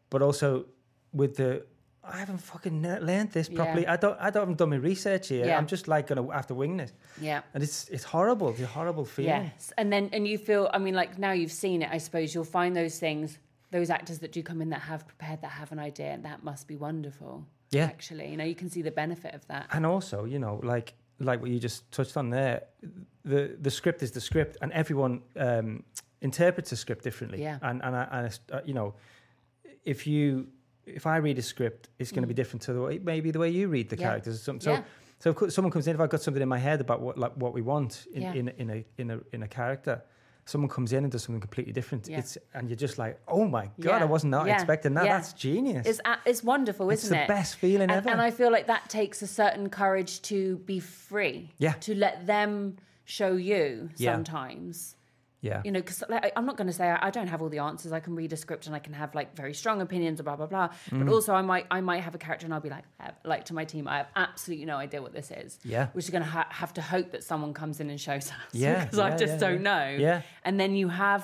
[0.09, 0.65] but also
[1.13, 1.65] with the
[2.09, 3.55] I haven't fucking learned this Yeah.
[3.57, 3.85] properly.
[3.85, 5.45] I don't I don't haven't done my research here.
[5.45, 5.57] Yeah.
[5.57, 7.41] I'm just like gonna have to wing this, Yeah.
[7.53, 8.49] and it's it's horrible.
[8.49, 9.43] It's a horrible feeling.
[9.43, 9.73] Yes.
[9.77, 12.45] And then, and you feel, I mean, like now you've seen it, I suppose you'll
[12.59, 13.39] find those things,
[13.71, 16.43] those actors that do come in that have prepared, that have an idea, and that
[16.43, 17.45] must be wonderful.
[17.71, 17.83] Yeah.
[17.87, 19.65] Actually, you know, you can see the benefit of that.
[19.73, 22.61] And also, you know, like like what you just touched on there,
[23.25, 25.83] the the script is the script, and everyone um,
[26.21, 27.41] interprets a script differently.
[27.41, 27.59] Yeah.
[27.61, 28.93] And and, I, and it's, uh, you know,
[29.85, 30.47] if you
[30.85, 33.39] if I read a script, it's going to be different to the way maybe the
[33.39, 33.99] way you read the Mm.
[34.01, 34.07] Yeah.
[34.07, 34.35] characters.
[34.35, 34.61] or something.
[34.61, 34.83] So Yeah.
[35.19, 37.33] so if someone comes in, if I've got something in my head about what like
[37.33, 38.33] what we want in Yeah.
[38.33, 40.01] in, in a in a in a character.
[40.45, 42.07] Someone comes in and does something completely different.
[42.07, 44.01] It's and you're just like, oh my god.
[44.01, 45.03] I was not expecting that.
[45.03, 45.85] That's genius.
[45.85, 47.27] It's, it's wonderful, isn't it's the it?
[47.27, 48.09] The best feeling and, ever.
[48.09, 51.51] And I feel like that takes a certain courage to be free.
[51.57, 51.73] Yeah.
[51.81, 54.13] To let them show you Yeah.
[54.13, 54.95] sometimes.
[55.41, 57.49] Yeah, You know, because like, I'm not going to say I, I don't have all
[57.49, 57.91] the answers.
[57.91, 60.47] I can read a script and I can have like very strong opinions, blah blah
[60.47, 60.69] blah.
[60.89, 61.05] Mm.
[61.05, 62.85] But also, I might I might have a character and I'll be like,
[63.23, 65.59] like to my team, I have absolutely no idea what this is.
[65.63, 65.87] Yeah.
[65.93, 68.33] Which is going to ha- have to hope that someone comes in and shows us.
[68.51, 69.71] Yeah, Because I just yeah, don't yeah.
[69.71, 69.95] know.
[69.99, 70.21] Yeah.
[70.43, 71.23] And then you have,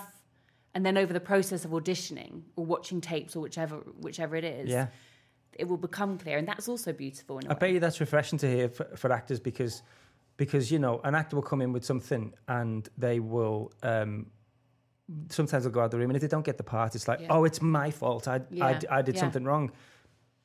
[0.76, 4.70] and then over the process of auditioning or watching tapes or whichever whichever it is,
[4.70, 4.88] yeah.
[5.54, 7.40] it will become clear, and that's also beautiful.
[7.50, 9.82] I bet you that's refreshing to hear for, for actors because
[10.38, 14.28] because you know an actor will come in with something and they will um,
[15.30, 17.20] sometimes they'll go out the room and if they don't get the part it's like
[17.22, 17.28] Yeah.
[17.32, 19.22] oh it's my fault I I, Yeah, I did yeah.
[19.22, 19.72] something wrong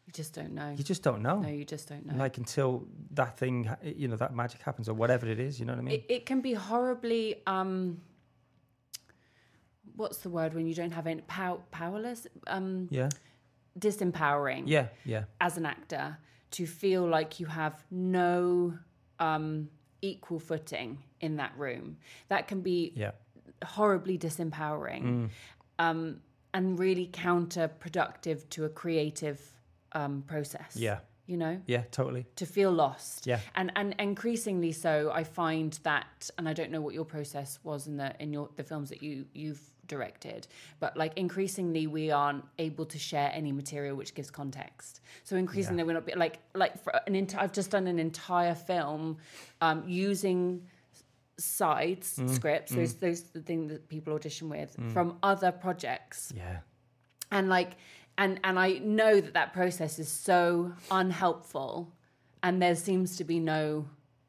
[0.07, 0.71] You just don't know.
[0.77, 2.17] you just don't know no, you just don't know.
[2.17, 5.73] like until that thing you know that magic happens or whatever it is you know
[5.75, 8.01] what I mean it, it can be horribly um
[9.97, 13.09] what's the word when you don't have any pow- powerless um yeah
[13.79, 16.17] disempowering yeah yeah as an actor
[16.51, 18.75] to feel like you have no
[19.21, 19.69] um
[20.01, 21.97] equal footing in that room.
[22.29, 23.13] That can be yeah.
[23.65, 25.31] horribly disempowering
[25.79, 26.21] um
[26.55, 29.41] and really counterproductive to a creative
[29.93, 30.77] um process.
[30.77, 33.27] Yeah you know yeah totally to feel lost.
[33.27, 33.41] Yeah.
[33.55, 37.87] And and increasingly so I find that and I don't know what your process was
[37.87, 40.47] in the in your the films that you you've directed,
[40.81, 45.01] but like increasingly we aren't able to share any material which gives context.
[45.25, 49.19] So increasingly we're not like like for an enti- I've just done an entire film
[49.61, 50.63] um using
[51.39, 52.29] sides Mm.
[52.31, 54.93] scripts those those the thing that people audition with Mm.
[54.93, 56.59] from other projects yeah
[57.31, 57.77] and like
[58.19, 61.91] and and i know that that process is so unhelpful
[62.43, 63.87] and there seems to be no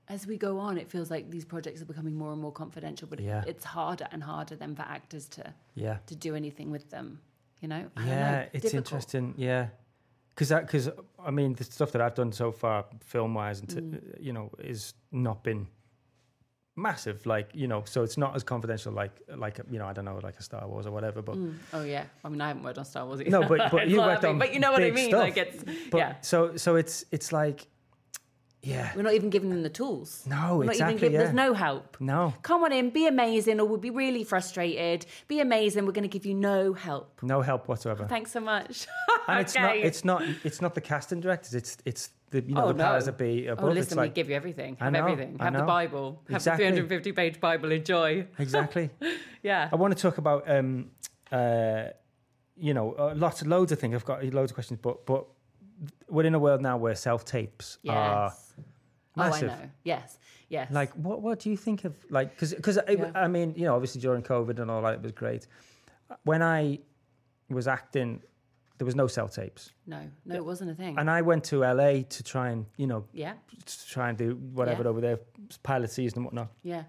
[0.08, 3.08] as we go on it feels like these projects are becoming more and more confidential
[3.08, 3.43] but Yeah.
[3.45, 7.19] it's harder and harder then for actors to yeah to do anything with them
[7.62, 8.45] you know I yeah know.
[8.54, 8.86] it's Difficult.
[8.88, 9.67] interesting yeah
[10.30, 10.89] because that because
[11.30, 14.21] I mean the stuff that I've done so far film wise and t- Mm.
[14.28, 15.67] you know is not been
[16.80, 20.06] massive like you know so it's not as confidential like like you know I don't
[20.06, 21.56] know like a Star Wars or whatever but Mm.
[21.74, 22.06] oh yeah.
[22.24, 23.30] I mean i haven't worked on star wars either.
[23.30, 25.22] No, but- but you worked on but you know what i mean stuff.
[25.22, 26.15] like it's but yeah.
[26.22, 27.68] so so it's it's like
[28.62, 28.92] yeah.
[28.96, 30.26] We're not even giving them the tools.
[30.28, 31.20] No we're not exactly even giving yeah.
[31.24, 31.96] there's no help.
[32.02, 32.34] No.
[32.42, 35.06] Come on in be amazing or we'll be really frustrated.
[35.30, 37.22] Be amazing we're going to give you no help.
[37.24, 38.06] No help whatsoever.
[38.08, 38.88] Thanks so much.
[39.28, 42.65] And it's not it's not it's not the casting directors it's it's the you know
[42.65, 43.12] Oh, the powers no.
[43.12, 44.76] that be above Oh, it's listen, like we give you everything.
[44.80, 45.38] Have know, everything.
[45.39, 45.63] Have the.
[45.63, 46.22] Bible.
[46.30, 46.65] Have Exactly.
[46.65, 47.72] the 350 page Bible.
[47.72, 48.26] Enjoy.
[48.39, 48.89] exactly
[49.44, 49.70] Yeah.
[49.72, 50.92] I want to talk about, um,
[51.32, 51.86] uh,
[52.58, 53.96] you know, uh, lots, of loads of things.
[53.96, 55.26] I've got loads of questions, but but
[56.10, 58.54] we're in a world now where self tapes are Yes.
[58.58, 58.63] Oh,
[59.15, 59.50] massive.
[59.50, 59.70] I know.
[59.84, 60.18] Yes.
[60.50, 60.72] Yes.
[60.72, 62.32] Like, what what do you think of like?
[62.32, 63.12] Because because Yeah.
[63.15, 65.48] I mean, you know, obviously during COVID and all that, it was great.
[66.24, 66.80] When I
[67.50, 68.22] was acting,
[68.80, 70.98] there was no self tapes, no, no, it wasn't a thing.
[70.98, 73.34] and I went to LA to try and you know yeah.
[73.65, 74.89] to try and do whatever Yeah.
[74.89, 75.20] over there,
[75.62, 76.50] pilot season and whatnot.
[76.63, 76.84] Yeah.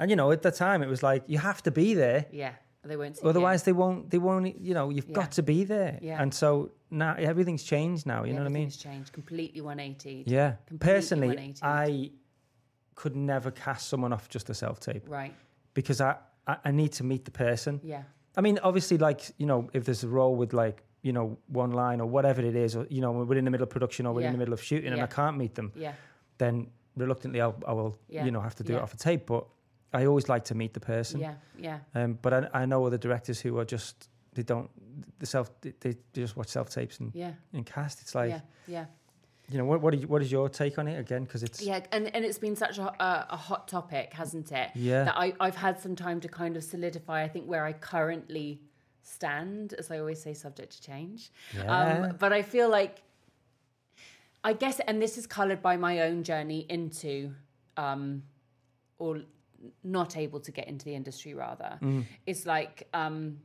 [0.00, 2.26] And you know, at the time, it was like you have to be there.
[2.32, 2.54] Yeah.
[2.84, 3.28] They won't see you.
[3.30, 4.10] Otherwise, they won't.
[4.10, 4.58] They won't.
[4.60, 5.14] You know, you've Yeah.
[5.20, 5.98] got to be there.
[6.02, 6.20] Yeah.
[6.20, 8.06] And so now everything's changed.
[8.06, 8.62] Now, you know what I mean?
[8.66, 9.12] Everything's changed.
[9.12, 10.24] Completely 180.
[10.26, 10.56] Yeah.
[10.66, 11.60] Completely Personally, 180.
[11.64, 12.10] I
[12.96, 15.34] could never cast someone off just a self tape Right.
[15.74, 17.80] because I, I I need to meet the person.
[17.84, 18.02] Yeah.
[18.36, 21.72] I mean, obviously, like you know, if there's a role with like you know one
[21.72, 24.14] line or whatever it is, or you know, we're in the middle of production or
[24.14, 25.92] we're in the middle of shooting and I can't meet them, Yeah.
[26.38, 28.24] then reluctantly I'll, I will Yeah.
[28.24, 29.26] you know have to do it off a tape.
[29.26, 29.44] But
[29.92, 31.20] I always like to meet the person.
[31.20, 31.78] Yeah, yeah.
[31.94, 34.70] Um, but I, I know other directors who are just they don't
[35.18, 38.00] the self they, they just watch self tapes and, Yeah, and cast.
[38.00, 38.84] It's like yeah, yeah.
[39.50, 41.24] you know what what, are you, what is your take on it again?
[41.24, 44.70] Because it's Yeah, and, and it's been such a, a, a hot topic, hasn't it?
[44.76, 45.04] Yeah.
[45.04, 48.60] That I, I've had some time to kind of solidify, I think, where I currently
[49.02, 51.30] stand, as I always say, subject to change.
[51.54, 51.64] Yeah.
[51.64, 53.02] Um, but I feel like,
[54.44, 57.32] I guess, and this is coloured by my own journey into,
[57.76, 58.22] um,
[58.98, 59.22] or
[59.84, 61.78] not able to get into the industry, rather.
[61.80, 62.04] Mm.
[62.26, 63.38] It's like, um,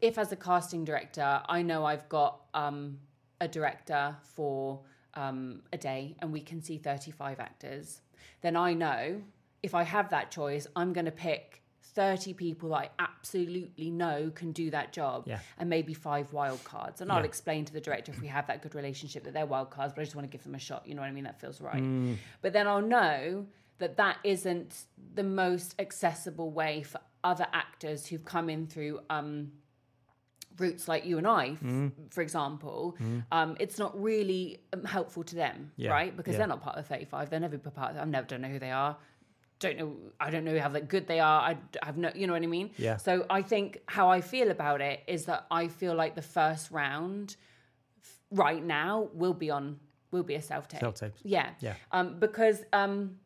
[0.00, 2.98] if as a casting director, I know I've got um,
[3.40, 4.80] a director for
[5.14, 8.00] um, a day and we can see 35 actors,
[8.40, 9.20] then I know
[9.62, 11.62] if I have that choice, I'm going to pick
[11.94, 13.07] 30 people that I
[13.38, 15.40] absolutely know can do that job Yeah.
[15.58, 17.00] and maybe five wild cards.
[17.00, 19.70] And I'll explain to the director if we have that good relationship that they're wild
[19.70, 20.86] cards, but I just want to give them a shot.
[20.86, 21.24] You know what I mean?
[21.24, 21.82] That feels right.
[21.82, 22.16] Mm.
[22.42, 23.46] But then I'll know
[23.78, 29.52] that that isn't the most accessible way for other actors who've come in through um,
[30.58, 31.92] routes like you and I, f- Mm.
[32.10, 32.96] for example.
[33.30, 36.16] Um, it's not really um, helpful to them, Yeah, right?
[36.16, 36.38] Because yeah.
[36.38, 37.30] they're not part of the 35.
[37.30, 38.00] They're never be part of it.
[38.00, 38.96] I never don't know who they are.
[39.60, 39.96] Don't know.
[40.20, 41.40] I don't know how that good they are.
[41.42, 42.10] i have no.
[42.14, 42.70] You know what I mean?
[42.76, 42.96] Yeah.
[42.96, 46.70] So I think how I feel about it is that I feel like the first
[46.70, 47.36] round
[48.02, 49.78] f- right now will be on
[50.10, 50.80] will be a self tape.
[50.80, 51.20] Self-tapes.
[51.24, 51.50] Yeah.
[51.60, 51.74] Yeah.
[51.92, 53.16] Um, because um,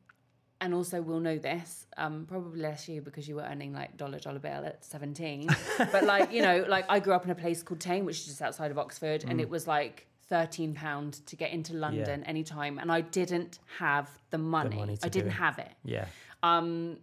[0.62, 4.18] and also we'll know this um, probably less you because you were earning like dollar
[4.18, 5.48] dollar bill at 17
[5.92, 8.26] but like you know like i grew up in a place called Thame which is
[8.26, 12.74] just outside of oxford and it was like 13 pound to get into london anytime
[12.82, 15.44] and i didn't have the money, money to i didn't it.
[15.44, 16.06] have it yeah
[16.42, 16.96] um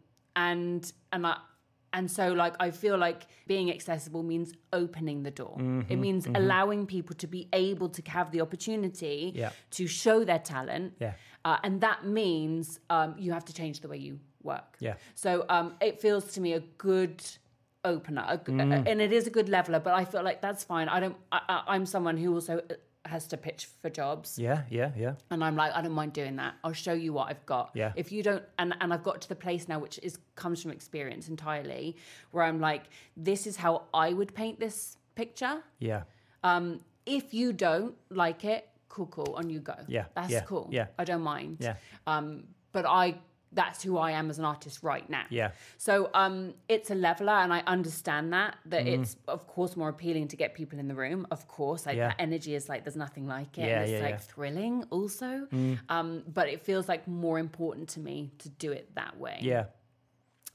[0.47, 0.81] and
[1.13, 1.35] and I,
[1.97, 3.21] and so like i feel like
[3.53, 4.49] being accessible means
[4.81, 9.17] opening the door Mm-hmm, it means allowing people to be able to have the opportunity
[9.43, 9.51] Yeah.
[9.77, 11.13] to show their talent Yeah.
[11.47, 14.13] uh, and that means um, you have to change the way you
[14.51, 14.95] work Yeah.
[15.23, 17.17] so um, it feels to me a good
[17.93, 18.87] opener a Mm.
[18.91, 21.39] and it is a good leveler but i feel like that's fine i don't I,
[21.53, 22.53] I, i'm someone who also
[23.05, 26.35] has to pitch for jobs yeah yeah yeah and I'm like, I don't mind doing
[26.35, 26.55] that.
[26.63, 27.71] I'll show you what I've got.
[27.73, 27.93] Yeah.
[27.95, 30.71] If you don't, and, and I've got to the place now, which is comes from
[30.71, 31.95] experience entirely,
[32.31, 32.83] where I'm like,
[33.15, 35.63] this is how I would paint this picture.
[35.79, 36.03] yeah
[36.43, 39.75] Um, if you don't like it, cool, cool, on you go.
[39.87, 40.67] Yeah, that's yeah, cool.
[40.71, 40.87] yeah.
[40.97, 41.57] I don't mind.
[41.59, 41.75] Yeah.
[42.05, 43.15] Um, but I,
[43.51, 45.23] that's who I am as an artist right now.
[45.29, 45.51] Yeah.
[45.77, 49.01] So um, it's a leveler, and I understand that that Mm-hmm.
[49.01, 51.25] it's of course more appealing to get people in the room.
[51.31, 52.09] Of course, like Yeah.
[52.09, 53.61] that energy is like there's nothing like it.
[53.67, 54.17] Yeah, and it's yeah, like yeah.
[54.33, 55.47] thrilling also.
[55.89, 59.39] Um, but it feels like more important to me to do it that way.
[59.41, 59.65] yeah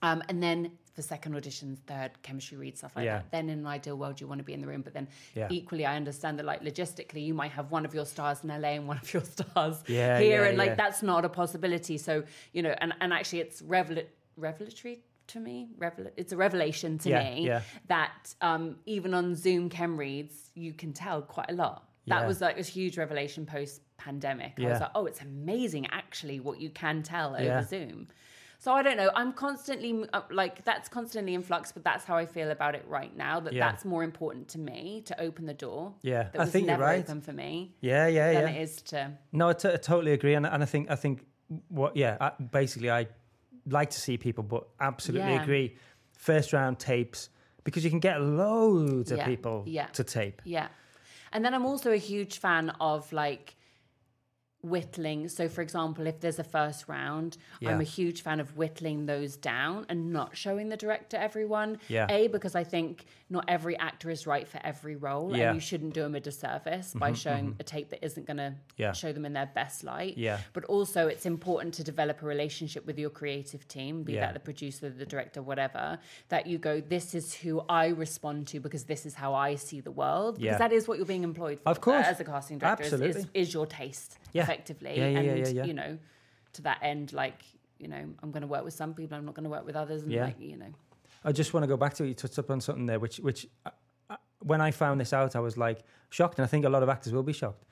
[0.03, 3.19] Um, and then for second auditions, third chemistry read stuff like Yeah.
[3.19, 3.31] that.
[3.33, 4.83] Then in an ideal world, you want to be in the room.
[4.83, 5.49] But then Yeah.
[5.51, 8.69] equally, I understand that like logistically, you might have one of your stars in LA
[8.77, 11.99] and one of your stars Yeah, here, and like that's not a possibility.
[11.99, 14.05] So you know, and and actually, it's revel-
[14.37, 15.69] revelatory to me.
[15.79, 17.51] Revel- it's a revelation to me
[17.89, 21.89] that um, even on Zoom chem reads, you can tell quite a lot.
[22.07, 24.53] That was like a huge revelation post pandemic.
[24.61, 27.63] I was like, oh, it's amazing actually what you can tell over.
[27.67, 28.09] Zoom.
[28.65, 29.11] So I don't know.
[29.15, 33.15] I'm constantly like that's constantly in flux, but that's how I feel about it right
[33.15, 33.39] now.
[33.41, 33.67] That Yeah.
[33.69, 35.93] that's more important to me to open the door.
[36.01, 37.05] Yeah, that I was think you're never right.
[37.05, 39.11] open for me yeah yeah than yeah it is to.
[39.33, 41.27] No, I, t- I totally agree, and, and I think I think
[41.69, 43.07] what yeah, I, basically I
[43.69, 45.43] like to see people, but absolutely Yeah.
[45.43, 45.77] agree.
[46.17, 47.29] First round tapes
[47.65, 49.89] because you can get loads of Yeah, people yeah.
[49.89, 50.41] to tape.
[50.45, 50.69] Yeah.
[51.33, 53.57] And then I'm also a huge fan of like
[54.65, 55.29] whittling.
[55.29, 59.37] So, for example, if there's a first round, I'm a huge fan of whittling those
[59.37, 61.79] down and not showing the director everyone.
[61.89, 62.07] Yeah.
[62.11, 65.37] A, because I think not every actor is right for every role, Yeah.
[65.37, 68.39] Mm-hmm, and you shouldn't do them a disservice by showing a tape that isn't going
[68.39, 68.93] to Yeah.
[68.93, 70.17] show them in their best light.
[70.17, 70.39] Yeah.
[70.53, 74.21] But also, it's important to develop a relationship with your creative team, be Yeah.
[74.27, 75.99] that the producer, the director, whatever,
[76.29, 79.81] that you go, this is who I respond to because this is how I see
[79.81, 80.37] the world.
[80.37, 80.59] Because Yeah.
[80.59, 81.69] that is what you're being employed for.
[81.69, 82.07] Of course.
[82.07, 83.41] As a casting director, is, is, Absolutely.
[83.41, 84.43] is your taste, Yeah.
[84.43, 84.95] effectively.
[84.99, 85.99] Yeah, and, you know,
[86.53, 87.43] to that end, like,
[87.79, 89.77] you know, I'm going to work with some people, I'm not going to work with
[89.77, 90.03] others.
[90.03, 90.25] And, Yeah.
[90.27, 90.73] like, you know,
[91.25, 93.47] I just want to go back to you touched up on something there, which which
[93.65, 93.71] uh,
[94.11, 96.83] uh, when I found this out, I was like shocked, and I think a lot
[96.83, 97.65] of actors will be shocked.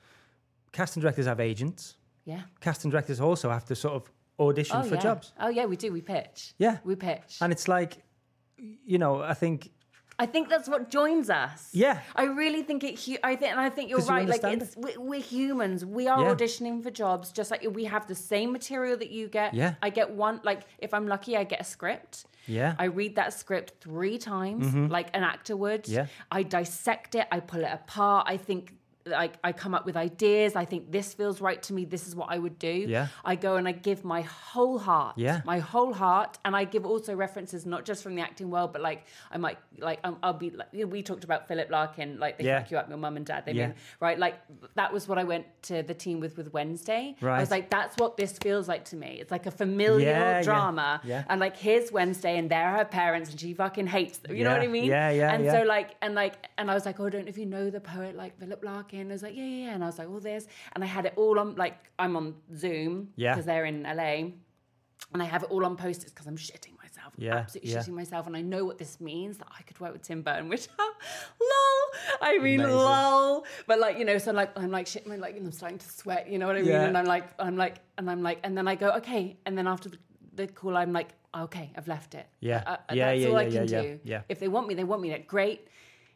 [0.71, 1.97] Casting directors have agents.
[2.25, 2.41] yeah.
[2.61, 5.01] Casting directors also have to sort of audition Oh, for yeah.
[5.01, 5.33] jobs.
[5.39, 5.91] Oh, yeah, we do.
[5.93, 6.55] We pitch.
[6.57, 7.37] Yeah, We pitch.
[7.41, 7.97] and it's like,
[8.57, 9.69] you know, I think
[10.23, 11.61] I think that's what joins us.
[11.85, 11.99] Yeah.
[12.15, 12.95] I really think it.
[13.03, 14.27] hu- I think, and I think you're 'Cause you right.
[14.35, 15.79] Like it's we, we're humans.
[15.99, 16.33] We are Yeah.
[16.33, 19.49] auditioning for jobs, just like we have the same material that you get.
[19.61, 19.71] Yeah.
[19.87, 20.35] I get one.
[20.49, 22.13] Like if I'm lucky, I get a script.
[22.47, 22.71] Yeah.
[22.83, 24.63] I read that script three times,
[24.97, 25.83] like an actor would.
[25.83, 25.93] Mm-hmm.
[25.99, 26.05] Yeah.
[26.37, 27.25] I dissect it.
[27.35, 28.21] I pull it apart.
[28.33, 28.63] I think
[29.05, 30.55] like I come up with ideas.
[30.55, 31.83] I think this feels right to me.
[31.85, 32.69] This is what I would do.
[32.87, 33.07] Yeah.
[33.25, 35.17] I go and I give my whole heart.
[35.17, 35.41] Yeah.
[35.45, 38.81] My whole heart, and I give also references not just from the acting world, but
[38.81, 42.45] like I might like um, I'll be like we talked about Philip Larkin, like they
[42.45, 42.59] Yeah.
[42.59, 43.45] fuck you up, your mum and dad.
[43.45, 43.67] They Yeah.
[43.67, 44.35] mean right, like
[44.75, 47.15] that was what I went to the team with with Wednesday.
[47.19, 47.37] Right.
[47.37, 49.17] I was like, that's what this feels like to me.
[49.19, 50.41] It's like a familial Yeah, yeah.
[50.43, 51.23] drama, Yeah.
[51.29, 54.35] and like here's Wednesday, and there are her parents, and she fucking hates them.
[54.35, 54.85] You know what I mean?
[54.85, 55.51] Yeah, yeah, And yeah.
[55.59, 57.69] so like and like and I was like, oh, I don't know if you know
[57.69, 58.92] the poet like Philip Larkin.
[59.01, 59.73] I was like, yeah, yeah, yeah.
[59.75, 62.35] And I was like, oh, there's and I had it all on like I'm on
[62.55, 63.33] Zoom Yeah.
[63.33, 64.31] because they're in LA,
[65.13, 67.79] and I have it all on post-its because I'm shitting myself, Yeah, absolutely yeah.
[67.79, 70.49] shitting myself, and I know what this means that I could work with Tim Burton,
[70.49, 72.77] which lol, I mean Amazing.
[72.77, 75.77] lol, but like you know, so I'm like I'm like shit, I'm like I'm starting
[75.79, 76.69] to sweat, you know what I mean?
[76.71, 76.83] Yeah.
[76.85, 79.67] And I'm like I'm like and I'm like and then I go okay, and then
[79.67, 79.97] after the,
[80.35, 82.27] the call, I'm like okay, I've left it.
[82.41, 82.61] Yeah.
[82.65, 83.99] Uh, uh, Yeah, that's yeah, all I can yeah, do.
[84.03, 84.21] yeah.
[84.29, 85.09] If they want me, they want me.
[85.09, 85.67] That's great.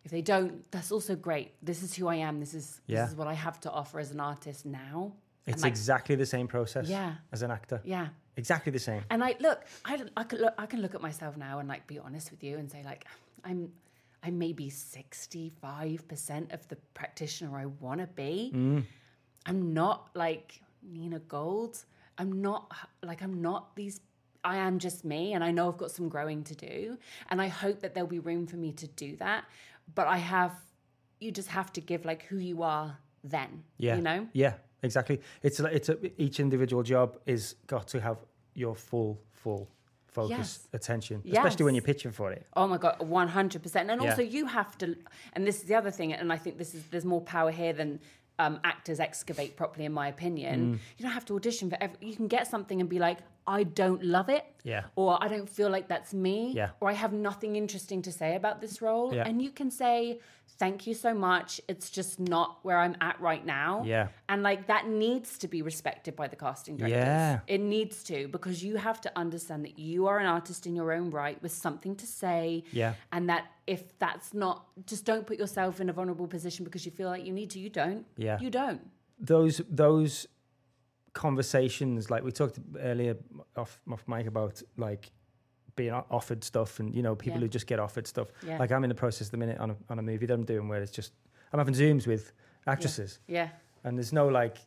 [0.07, 1.51] If they don't, that's also great.
[1.61, 2.39] This is who I am.
[2.39, 3.01] This is Yeah.
[3.01, 5.11] this is what I have to offer as an artist now.
[5.45, 7.15] It's like, exactly the same process Yeah.
[7.33, 7.81] as an actor.
[7.83, 8.07] yeah.
[8.37, 9.01] Exactly the same.
[9.09, 11.87] And I look, I, I can look, I can look at myself now and like
[11.87, 13.03] be honest with you and say like,
[13.43, 13.69] I'm,
[14.23, 18.51] I'm maybe sixty five percent of the practitioner I want to be.
[18.55, 18.85] Mm.
[19.45, 21.83] I'm not like Nina Gold.
[22.17, 22.71] I'm not
[23.03, 23.99] like I'm not these.
[24.43, 26.97] I am just me, and I know I've got some growing to do,
[27.29, 29.43] and I hope that there'll be room for me to do that.
[29.95, 30.53] But I have,
[31.19, 33.63] you just have to give like who you are then.
[33.77, 33.95] Yeah.
[33.95, 34.27] you know.
[34.33, 35.21] Yeah, exactly.
[35.41, 38.17] It's like it's a, each individual job is got to have
[38.53, 39.69] your full full
[40.07, 40.67] focus Yes.
[40.73, 42.45] attention, especially when you're pitching for it.
[42.55, 43.89] Oh my god, one hundred percent.
[43.89, 44.09] And Yeah.
[44.09, 44.95] also, you have to.
[45.33, 46.13] And this is the other thing.
[46.13, 47.99] And I think this is there's more power here than
[48.39, 50.75] um, actors excavate properly, in my opinion.
[50.75, 50.79] Mm.
[50.97, 51.97] You don't have to audition for every.
[52.01, 54.45] You can get something and be like, I don't love it.
[54.63, 54.83] Yeah.
[54.95, 56.53] Or I don't feel like that's me.
[56.55, 56.71] Yeah.
[56.79, 59.13] Or I have nothing interesting to say about this role.
[59.13, 59.27] Yeah.
[59.27, 60.19] And you can say,
[60.57, 61.61] thank you so much.
[61.67, 63.83] It's just not where I'm at right now.
[63.85, 64.07] Yeah.
[64.29, 66.97] And like that needs to be respected by the casting directors.
[66.97, 67.39] Yeah.
[67.47, 70.91] It needs to because you have to understand that you are an artist in your
[70.91, 72.63] own right with something to say.
[72.71, 72.93] Yeah.
[73.11, 76.91] And that if that's not, just don't put yourself in a vulnerable position because you
[76.91, 77.59] feel like you need to.
[77.59, 78.05] You don't.
[78.17, 78.39] Yeah.
[78.39, 78.81] You don't.
[79.19, 80.27] Those those
[81.13, 83.17] conversations, like we talked earlier
[83.55, 85.11] off off mic about like
[85.77, 87.43] being offered stuff, and you know people Yeah.
[87.45, 88.27] who just get offered stuff.
[88.45, 88.57] Yeah.
[88.57, 90.43] Like I'm in the process at the minute on a, on a movie that I'm
[90.43, 91.13] doing where it's just
[91.53, 92.33] I'm having zooms with
[92.65, 93.49] actresses, Yeah.
[93.85, 94.57] and there's no like.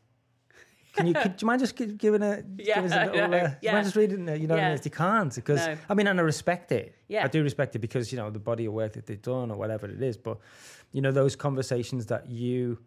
[0.94, 1.14] Can you?
[1.14, 2.42] Could, do you mind just gi- giving a?
[2.58, 3.72] Yeah, give us a little, uh, yeah.
[3.74, 4.40] mind just reading it?
[4.40, 4.76] You know, what I mean?
[4.78, 4.82] Yeah.
[4.84, 5.76] you can't because No.
[5.88, 6.96] I mean, and I respect it.
[7.06, 7.24] Yeah.
[7.24, 9.56] I do respect it because you know the body of work that they've done or
[9.56, 10.16] whatever it is.
[10.16, 10.38] But
[10.92, 12.78] you know those conversations that you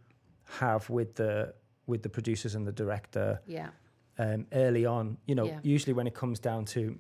[0.60, 1.54] have with the
[1.88, 3.70] with the producers and the director Yeah.
[4.18, 5.18] um, early on.
[5.26, 5.60] You know, Yeah.
[5.64, 6.98] usually when it comes down to,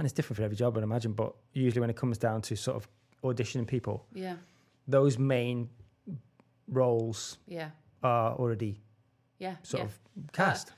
[0.00, 1.12] and it's different for every job, I'd imagine.
[1.12, 2.88] But usually when it comes down to sort of
[3.22, 4.36] auditioning people, Yeah.
[4.88, 5.68] those main
[6.68, 7.70] roles Yeah.
[8.02, 8.80] are already
[9.38, 9.56] Yeah.
[9.62, 9.86] sort yeah.
[9.86, 10.72] of cast.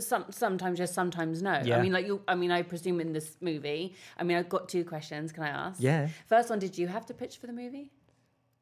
[0.00, 1.60] some sometimes yes, sometimes no.
[1.64, 1.78] Yeah.
[1.78, 2.22] I mean, like you.
[2.26, 3.94] I mean, I presume in this movie.
[4.18, 5.32] I mean, I've got two questions.
[5.32, 5.80] Can I ask?
[5.80, 6.08] yeah.
[6.26, 7.92] First one, did you have to pitch for the movie?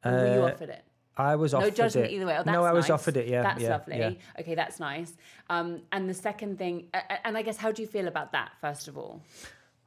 [0.04, 0.84] Or were you Uh, offered it?
[1.16, 2.12] I was offered No judgment it.
[2.14, 2.36] either way.
[2.38, 3.28] Oh, no, I was offered it.
[3.28, 3.98] Yeah, that's yeah, lovely.
[3.98, 4.12] yeah.
[4.40, 5.12] Okay, that's nice.
[5.50, 6.86] Um, and the second thing,
[7.24, 8.52] and I guess, how do you feel about that?
[8.60, 9.20] First of all,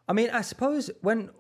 [0.08, 1.32] I mean, I suppose when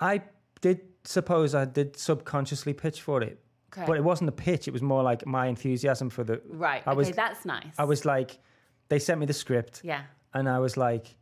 [0.00, 0.22] I
[0.60, 3.38] did suppose I did subconsciously pitch for it,
[3.72, 4.68] okay, but it wasn't a pitch.
[4.68, 6.40] It was more like my enthusiasm for the.
[6.48, 6.82] right?
[6.86, 7.74] I okay, was- that's nice.
[7.78, 8.38] I was like,
[8.88, 10.02] they sent me the script, yeah,
[10.34, 11.16] and I was like,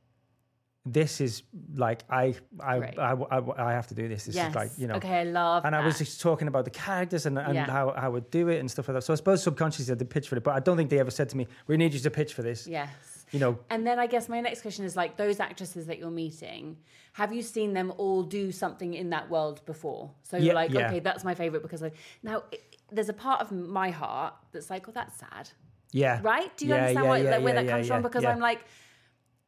[0.84, 1.44] this is
[1.76, 2.98] like I I Great.
[2.98, 4.24] I, I, I have to do this.
[4.24, 4.50] This yes.
[4.50, 4.94] is like you know.
[4.94, 5.64] Okay, I love.
[5.64, 7.70] And I was just talking about the characters and, and Yeah.
[7.70, 9.02] how, how I would do it and stuff like that.
[9.02, 11.10] So I suppose subconsciously I did pitch for it, but I don't think they ever
[11.12, 12.90] said to me, "We need you to pitch for this." yes.
[13.30, 16.10] You know, And then I guess my next question is like those actresses that you're
[16.10, 16.76] meeting,
[17.14, 20.10] have you seen them all do something in that world before?
[20.22, 20.88] So Yeah, you're like, yeah.
[20.88, 21.92] okay, that's my favorite because I
[22.22, 25.48] now it, there's a part of my heart that's like, oh, that's sad,
[25.92, 26.54] yeah, right?
[26.58, 28.02] Do you understand what, like, where that comes from?
[28.02, 28.22] Because.
[28.26, 28.64] I'm like,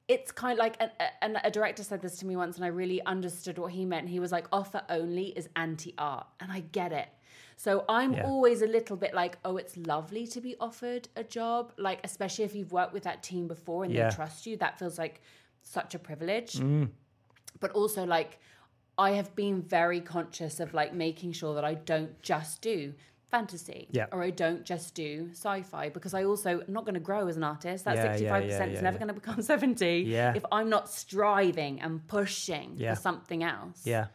[0.08, 0.76] it's kind of like,
[1.22, 4.08] and a, director said this to me once, and I really understood what he meant.
[4.08, 7.08] He was like, offer only is anti art, and I get it.
[7.56, 8.24] So I'm Yeah.
[8.24, 12.44] always a little bit like, oh, it's lovely to be offered a job, like especially
[12.44, 14.10] if you've worked with that team before and Yeah.
[14.10, 14.56] they trust you.
[14.56, 15.22] That feels like
[15.62, 16.54] such a privilege.
[16.54, 16.90] Mm.
[17.60, 18.38] But also like,
[18.98, 22.94] I have been very conscious of like making sure that I don't just do
[23.38, 24.06] fantasy Yeah.
[24.12, 27.36] or I don't just do sci-fi because I also am not going to grow as
[27.36, 27.84] an artist.
[27.84, 28.98] That Yeah, yeah, 65% yeah, is yeah, never yeah.
[29.02, 29.86] going to become 70
[30.18, 30.34] Yeah.
[30.40, 33.80] if I'm not striving and pushing for something else.
[33.94, 34.06] yeah,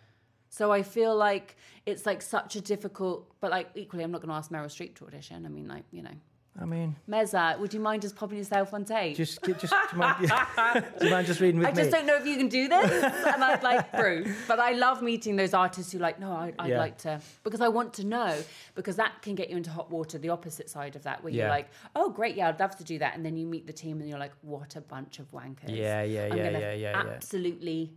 [0.50, 1.48] So I feel like
[1.86, 4.94] it's like such a difficult, but like equally, I'm not going to ask Meryl Streep
[4.98, 5.46] to audition.
[5.46, 6.18] I mean, like you know,
[6.62, 9.16] I mean, Meza, would you mind just popping yourself on tape?
[9.16, 10.18] just just do you mind,
[11.00, 11.78] do you mind just reading with I me?
[11.82, 14.46] I just don't know if you can do this, and I'd like proof.
[14.48, 16.78] But I love meeting those artists who like, no, I, I'd Yeah.
[16.80, 18.36] like to because I want to know
[18.76, 20.18] because that can get you into hot water.
[20.18, 23.00] The opposite side of that, where you're like, oh, great, yeah, I'd love to do
[23.00, 25.70] that, and then you meet the team and you're like, what a bunch of wankers.
[25.70, 26.98] Yeah, yeah, I'm yeah, yeah, yeah, yeah.
[27.16, 27.94] Absolutely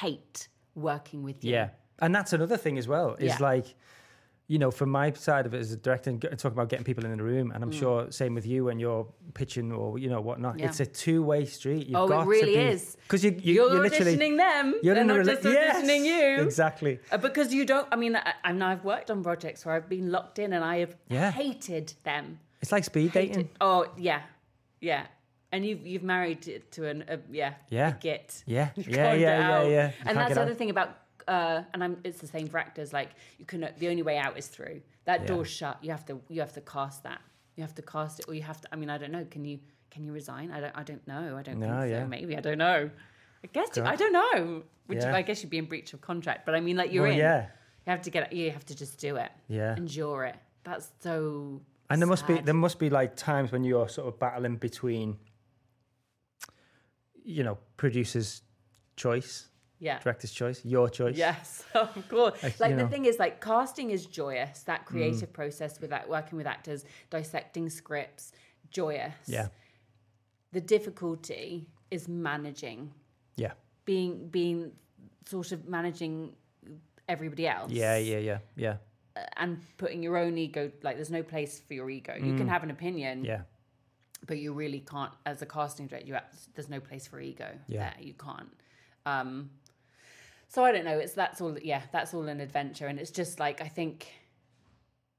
[0.00, 1.52] hate working with you.
[1.52, 3.14] Yeah, and that's another thing as well.
[3.14, 3.36] Is Yeah.
[3.40, 3.74] like,
[4.46, 7.04] you know, from my side of it as a director, and talking about getting people
[7.06, 10.20] in the room, and I'm sure same with you when you're pitching or you know
[10.20, 10.56] whatnot.
[10.56, 10.60] Mm.
[10.60, 10.66] Yeah.
[10.66, 11.86] It's a two way street.
[11.86, 12.96] You've Oh, it got really to be, is.
[13.04, 14.74] because you, you You're, you're literally auditioning them.
[14.82, 16.44] you're They're in a not rela- just auditioning Yes, you.
[16.44, 16.98] exactly.
[17.10, 19.88] Uh, Because you don't, I mean, I, I know I've worked on projects where I've
[19.88, 21.30] been locked in and I have Yeah.
[21.30, 22.38] hated them.
[22.60, 23.48] It's like speed Hated- dating.
[23.62, 24.22] Oh, yeah.
[24.80, 25.06] Yeah.
[25.52, 27.92] And you've you've married it to an, a, yeah, Yeah.
[28.00, 28.42] git.
[28.44, 29.90] Yeah, You yeah, yeah, yeah, yeah.
[30.04, 30.98] And that's the other thing about,
[31.28, 32.92] uh, and I'm, it's the same for actors.
[32.92, 34.80] Like you can, the only way out is through.
[35.04, 35.26] That Yeah.
[35.26, 35.78] door's shut.
[35.82, 37.20] You have to, you have to cast that.
[37.56, 38.68] You have to cast it, or you have to.
[38.72, 39.24] I mean, I don't know.
[39.30, 39.58] Can you,
[39.90, 40.50] can you resign?
[40.50, 41.36] I don't, I don't know.
[41.36, 42.02] I don't No, think yeah.
[42.02, 42.08] so.
[42.08, 42.90] Maybe I don't know.
[43.44, 44.62] I guess you, I don't know.
[44.86, 45.14] Which Yeah.
[45.14, 46.46] I guess you'd be in breach of contract.
[46.46, 47.18] But I mean, like you're Well, in.
[47.18, 47.42] yeah,
[47.86, 48.32] You have to get.
[48.32, 49.30] You have to just do it.
[49.48, 49.76] yeah.
[49.76, 50.36] Endure it.
[50.64, 51.60] That's so.
[51.90, 55.18] And there must be there must be like times when you're sort of battling between,
[57.24, 58.42] you know, producer's
[58.96, 59.48] choice,
[59.80, 59.98] Yeah.
[59.98, 61.16] director's choice, your choice.
[61.16, 62.42] Yes, of course.
[62.42, 62.86] Like, Like the know.
[62.86, 62.90] Mm.
[62.90, 64.62] thing is, like casting is joyous.
[64.62, 68.32] That creative process with that working with actors, dissecting scripts,
[68.70, 69.14] joyous.
[69.26, 69.48] Yeah.
[70.52, 72.92] The difficulty is managing,
[73.36, 73.52] Yeah.
[73.84, 74.72] being being
[75.26, 76.34] sort of managing
[77.08, 77.70] everybody else.
[77.72, 77.96] Yeah.
[77.98, 78.18] Yeah.
[78.18, 78.38] Yeah.
[78.56, 78.76] Yeah.
[79.16, 80.70] uh, And putting your own ego.
[80.82, 82.14] Like there's no place for your ego.
[82.14, 83.26] You can have an opinion, Mm.
[83.26, 83.42] Yeah.
[84.26, 85.12] but you really can't.
[85.26, 87.48] As a casting director, you have, there's no place for ego.
[87.68, 87.90] Yeah.
[87.90, 88.50] There, you can't.
[89.06, 89.50] Um,
[90.54, 90.98] so I don't know.
[90.98, 91.58] It's that's all.
[91.58, 94.06] Yeah, that's all an adventure, and it's just like I think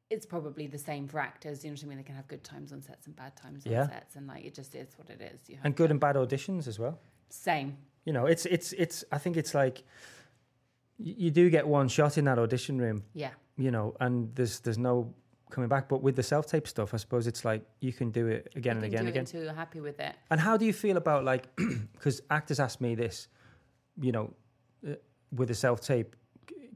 [0.09, 1.63] it's probably the same for actors.
[1.63, 1.97] You know what I mean?
[1.97, 3.87] They can have good times on sets and bad times on Yeah.
[3.87, 5.49] sets, and like it just is what it is.
[5.49, 6.99] You And good and bad auditions as well.
[7.29, 7.77] same.
[8.05, 9.03] You know, it's it's it's.
[9.11, 9.83] I think it's like
[10.97, 13.03] you, you do get one shot in that audition room.
[13.13, 15.13] Yeah, You know, and there's there's no
[15.49, 15.89] coming back.
[15.89, 18.77] But with the self tape stuff, I suppose it's like you can do it again
[18.77, 19.21] and again and again.
[19.21, 20.15] until you're happy with it.
[20.29, 21.43] And how do you feel about like
[21.93, 23.27] because actors ask me this,
[23.99, 24.33] you know,
[25.31, 26.15] with the self tape,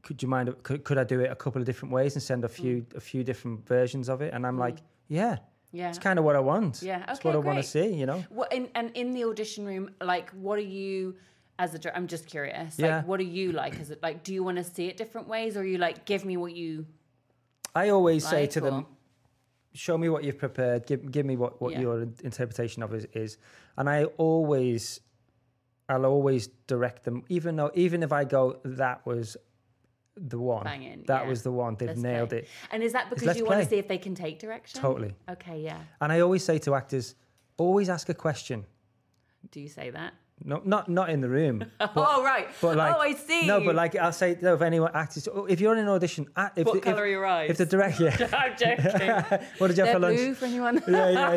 [0.03, 0.53] could you mind?
[0.63, 2.95] Could, could I do it a couple of different ways and send a few Mm.
[2.95, 4.33] a few different versions of it?
[4.33, 4.77] And I'm like,
[5.07, 5.37] yeah,
[5.71, 5.89] Yeah.
[5.89, 6.81] it's kind of what I want.
[6.81, 7.87] Yeah, it's okay, what I want to see.
[7.93, 11.15] You know, What in, and in the audition room, like, what are you
[11.57, 11.95] as a?
[11.97, 12.77] I'm just curious.
[12.79, 12.97] Yeah.
[12.97, 13.79] Like, what are you like?
[13.79, 16.05] Is it like, do you want to see it different ways, or are you like,
[16.05, 16.85] give me what you
[17.75, 18.49] I always say like?
[18.51, 18.85] to them,
[19.73, 20.87] show me what you've prepared.
[20.87, 21.81] Give give me what what Yeah.
[21.81, 23.37] your interpretation of it is.
[23.77, 25.01] And I always,
[25.89, 29.35] I'll always direct them, even though even if I go that was
[30.15, 31.29] the one, Banging, that yeah.
[31.29, 32.39] was the one, they've Let's nailed play.
[32.39, 34.79] it And is that because let's you want to see if they can take direction?
[34.81, 35.15] totally.
[35.29, 35.79] Okay, yeah.
[36.01, 37.15] And I always say to actors,
[37.57, 38.65] always ask a question.
[39.51, 40.13] Do you say that?
[40.43, 41.65] No, not not in the room.
[41.81, 42.47] oh right.
[42.61, 43.45] But like, oh, I see.
[43.45, 46.27] No, but like I'll say, no, if anyone actors, oh, if you're in an audition,
[46.35, 47.49] a- if what the, colour are if, your eyes?
[47.49, 49.47] if the director, yeah, I'm joking.
[49.57, 50.15] what did you have They're for lunch?
[50.17, 50.83] blue for anyone.
[50.87, 51.33] yeah, yeah,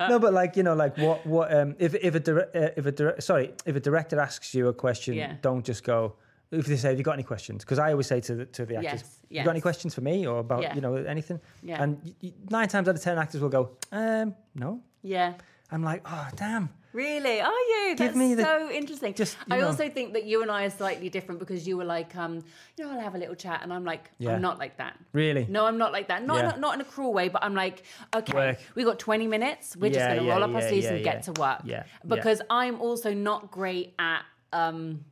[0.00, 0.06] yeah.
[0.08, 1.54] No, but like you know, like what, what?
[1.54, 4.68] Um, if if a dire- uh, if a dire- sorry, if a director asks you
[4.68, 5.34] a question, Yeah.
[5.42, 6.14] don't just go.
[6.50, 8.66] If they say, "Have you got any questions?" Because I always say to the, to
[8.66, 10.74] the actors, Yes, "You got any questions for me or about Yeah.
[10.74, 11.82] you know anything?" Yeah.
[11.82, 15.34] And y- y- nine times out of ten, actors will go, "Um, no." yeah.
[15.70, 17.40] I'm like, "Oh, damn." Really?
[17.40, 17.94] Are you?
[17.96, 19.14] Give That's me the- so interesting.
[19.14, 19.66] just, I know.
[19.68, 22.44] also think that you and I are slightly different because you were like, um,
[22.76, 24.34] you know, I'll have a little chat, and I'm like, Yeah.
[24.34, 24.98] I'm not like that.
[25.12, 25.46] Really?
[25.48, 26.26] No, I'm not like that.
[26.26, 26.42] Not, Yeah.
[26.42, 27.84] not not in a cruel way, but I'm like,
[28.14, 28.58] okay, Work.
[28.74, 29.76] we got 20 minutes.
[29.76, 31.12] We're just going to yeah, roll up our sleeves yeah, and yeah.
[31.12, 31.60] get to work.
[31.64, 31.84] Yeah, yeah.
[32.06, 34.22] Because I'm also not great at
[34.52, 35.04] um,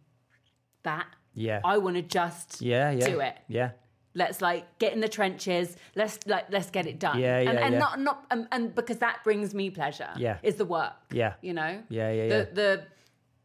[0.83, 1.07] that.
[1.35, 1.61] Yeah.
[1.65, 3.07] I want to just yeah, yeah.
[3.07, 3.37] do it.
[3.49, 3.71] Yeah.
[4.15, 5.77] Let's like get in the trenches.
[5.95, 7.21] Let's like let's get it done.
[7.21, 7.79] Yeah, and, yeah, and yeah.
[7.79, 10.11] not not and, and because that brings me pleasure.
[10.17, 10.39] Yeah.
[10.43, 10.95] is the work.
[11.13, 11.35] Yeah.
[11.43, 11.83] you know.
[11.89, 12.45] Yeah, yeah, The yeah.
[12.55, 12.83] the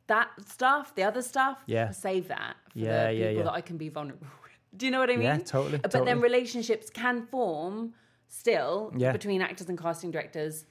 [0.08, 1.60] that stuff, the other stuff.
[1.68, 1.92] Yeah.
[1.92, 3.44] save that for Yeah, the yeah, people yeah.
[3.44, 4.26] that I can be vulnerable.
[4.44, 4.52] with.
[4.78, 5.24] Do you know what I mean?
[5.24, 6.06] Yeah, totally, But totally.
[6.12, 7.94] then relationships can form
[8.28, 9.12] still Yeah.
[9.12, 10.66] between actors and casting directors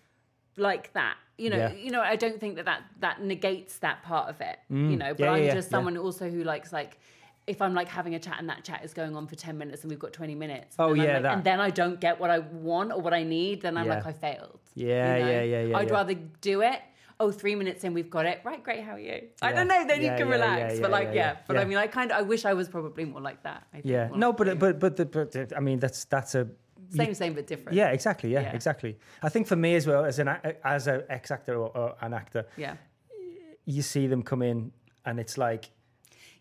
[0.56, 1.16] like that.
[1.38, 1.72] You know, Yeah.
[1.72, 2.00] you know.
[2.00, 4.58] I don't think that that that negates that part of it.
[4.70, 5.18] You know, but Mm.
[5.20, 5.76] Yeah, yeah, I'm yeah, just yeah.
[5.76, 6.98] someone also who likes like.
[7.46, 9.82] If I'm like having a chat and that chat is going on for 10 minutes
[9.82, 10.76] and we've got 20 minutes.
[10.78, 11.32] Oh, and yeah, like- that.
[11.34, 13.96] And then I don't get what I want or what I need, then I'm Yeah.
[13.96, 14.60] like, I failed.
[14.74, 15.92] Yeah, yeah, yeah, yeah, I'd yeah.
[15.94, 16.80] rather do it.
[17.20, 18.40] Oh, three minutes in, we've got it.
[18.44, 18.82] Right, great.
[18.82, 19.28] How are you?
[19.40, 19.86] I don't know.
[19.86, 20.80] Then you can relax.
[20.80, 21.36] but like, yeah.
[21.46, 23.62] But I mean, I kind of, I wish I was probably more like that.
[23.72, 24.08] I think, Yeah.
[24.14, 26.48] No, like but but but the but I mean that's that's a
[26.90, 27.76] same, same, but different.
[27.76, 28.52] yeah exactly yeah, Yeah.
[28.54, 28.98] exactly.
[29.22, 30.28] I think for me as well as an
[30.64, 32.74] as an ex actor or, or an actor, Yeah.
[33.64, 34.72] you see them come in
[35.06, 35.70] and it's like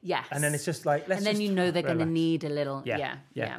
[0.04, 0.26] Yes.
[0.32, 2.50] and then it's just like let's and then you know they're going to need a
[2.50, 2.82] little.
[2.86, 3.16] Yeah, Yeah.
[3.34, 3.46] yeah.
[3.46, 3.58] Yeah.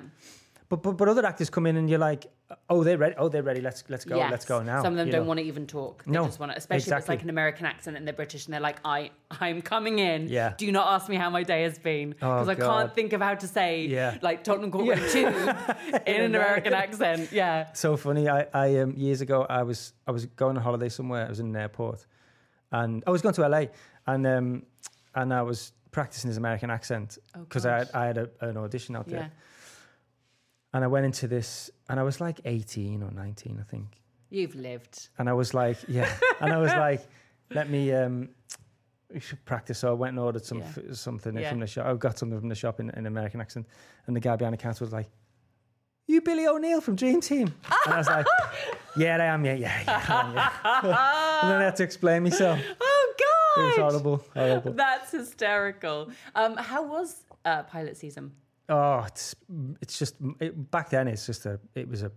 [0.68, 2.26] But, but but other actors come in and you're like
[2.68, 3.14] oh, they're ready.
[3.16, 3.60] Oh, they're ready.
[3.60, 4.16] Let's let's go.
[4.16, 4.82] Let's go now.
[4.82, 5.28] Some of them don't know.
[5.28, 6.04] want to even talk.
[6.04, 8.46] They No, just want to, especially if it's like an American accent and they're British
[8.46, 10.28] and they're like, I, I'm coming in.
[10.28, 10.54] Yeah.
[10.56, 12.14] Do not ask me how my day has been.
[12.22, 12.80] Oh, Because I God.
[12.80, 14.18] can't think of how to say Yeah.
[14.22, 15.34] like Tottenham Court Road Tube
[16.06, 17.32] in an American accent.
[17.32, 17.72] Yeah.
[17.72, 18.28] so funny.
[18.28, 21.26] I, I um, years ago, I was I was going on holiday somewhere.
[21.26, 22.06] I was in an airport,
[22.72, 23.64] and I was going to LA,
[24.06, 24.62] and um,
[25.14, 27.88] and I was practicing his American accent Oh, because I had.
[27.94, 30.74] I had a, an audition out there, Yeah.
[30.74, 33.86] and I went into this, and I was like eighteen or nineteen, I think,
[34.30, 35.08] You've lived.
[35.18, 37.00] and I was like, yeah, and I was like,
[37.50, 37.92] let me.
[37.92, 38.28] Um,
[39.12, 39.78] we should practice.
[39.78, 40.72] So I went and ordered some Yeah.
[40.76, 41.50] f- something Yeah.
[41.50, 41.86] from the shop.
[41.86, 43.66] I got something from the shop in, in American accent,
[44.06, 45.08] and the guy behind the counter was like,
[46.08, 48.26] "You Billy O'Neill from Dream Team?" And I was like,
[48.96, 49.44] "Yeah, I am.
[49.44, 50.50] Yeah, yeah, yeah." I am, yeah.
[51.42, 52.58] and then I had to explain myself.
[53.56, 54.72] It was horrible, horrible.
[54.72, 56.10] That's hysterical.
[56.34, 58.32] Um, how was uh, pilot season?
[58.68, 59.34] Oh, it's
[59.80, 61.08] it's just it, back then.
[61.08, 62.10] It's just a it was a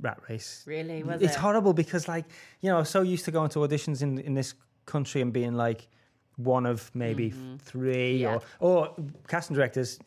[0.00, 0.62] rat race.
[0.66, 1.02] Really?
[1.02, 1.38] Was it's it?
[1.38, 2.24] horrible because like
[2.60, 4.54] you know I was so used to going to auditions in in this
[4.86, 5.88] country and being like
[6.36, 8.22] one of maybe three Mm-hmm.
[8.22, 8.38] Yeah.
[8.60, 8.94] or or
[9.26, 9.98] casting directors,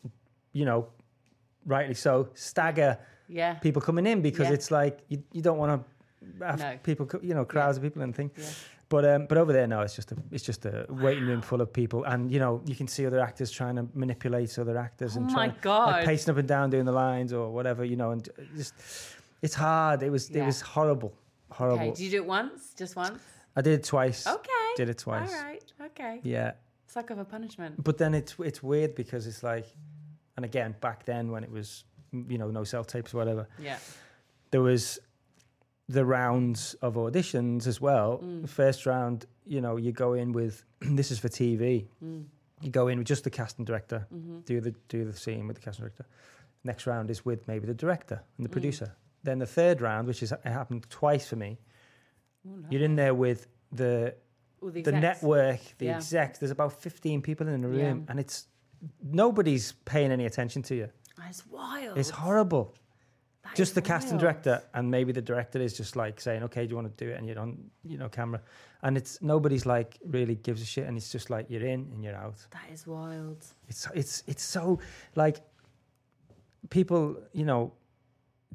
[0.52, 0.88] you know,
[1.66, 3.54] rightly so, stagger Yeah.
[3.54, 4.54] people coming in because Yeah.
[4.54, 6.78] it's like you, you don't want to have No.
[6.82, 8.32] people you know crowds of people and things.
[8.92, 9.00] Yeah.
[9.00, 11.60] But um, but over there no, it's just a it's just a waiting room full
[11.60, 15.16] of people, and you know you can see other actors trying to manipulate other actors
[15.16, 15.90] and Oh my trying God.
[15.92, 18.74] like pacing up and down doing the lines or whatever, you know, and just
[19.42, 20.02] it's hard.
[20.02, 21.12] It was it was horrible,
[21.50, 21.78] horrible.
[21.88, 21.90] Okay.
[21.96, 22.74] Did you do it once?
[22.76, 23.22] Just once?
[23.56, 24.26] I did it twice.
[24.26, 24.68] Okay.
[24.76, 25.32] Did it twice.
[25.34, 25.72] All right.
[25.88, 26.20] Okay.
[26.22, 26.52] Yeah,
[26.86, 27.82] It's like of a punishment.
[27.82, 29.66] but then it's it's weird because it's like,
[30.36, 33.78] and again back then when it was you know no self tapes or whatever, Yeah.
[34.50, 34.98] there was
[35.92, 38.20] the rounds of auditions as well.
[38.24, 38.48] Mm.
[38.48, 41.86] First round, you know, you go in with this is for TV.
[42.04, 42.24] Mm.
[42.60, 44.40] You go in with just the casting director, Mm-hmm.
[44.40, 46.06] do the do the scene with the casting director.
[46.64, 48.52] Next round is with maybe the director and the Mm.
[48.52, 48.94] producer.
[49.24, 51.58] Then the third round, which it happened twice for me,
[52.46, 52.68] Oh, no.
[52.70, 54.14] you're in there with the
[54.60, 55.96] All the, the network, the Yeah.
[55.96, 56.38] execs.
[56.38, 58.10] There's about 15 people in the room, Yeah.
[58.10, 58.46] and it's
[59.02, 60.88] nobody's paying any attention to you.
[61.28, 61.98] It's wild.
[61.98, 62.74] It's horrible.
[63.44, 66.70] That just the casting director, and maybe the director is just like saying, "Okay, do
[66.70, 68.40] you want to do it?" And you're on, you know, camera,
[68.82, 72.04] and it's nobody's like really gives a shit, and it's just like you're in and
[72.04, 72.36] you're out.
[72.50, 73.44] That is wild.
[73.68, 74.78] It's it's it's so
[75.16, 75.40] like
[76.70, 77.72] people, you know,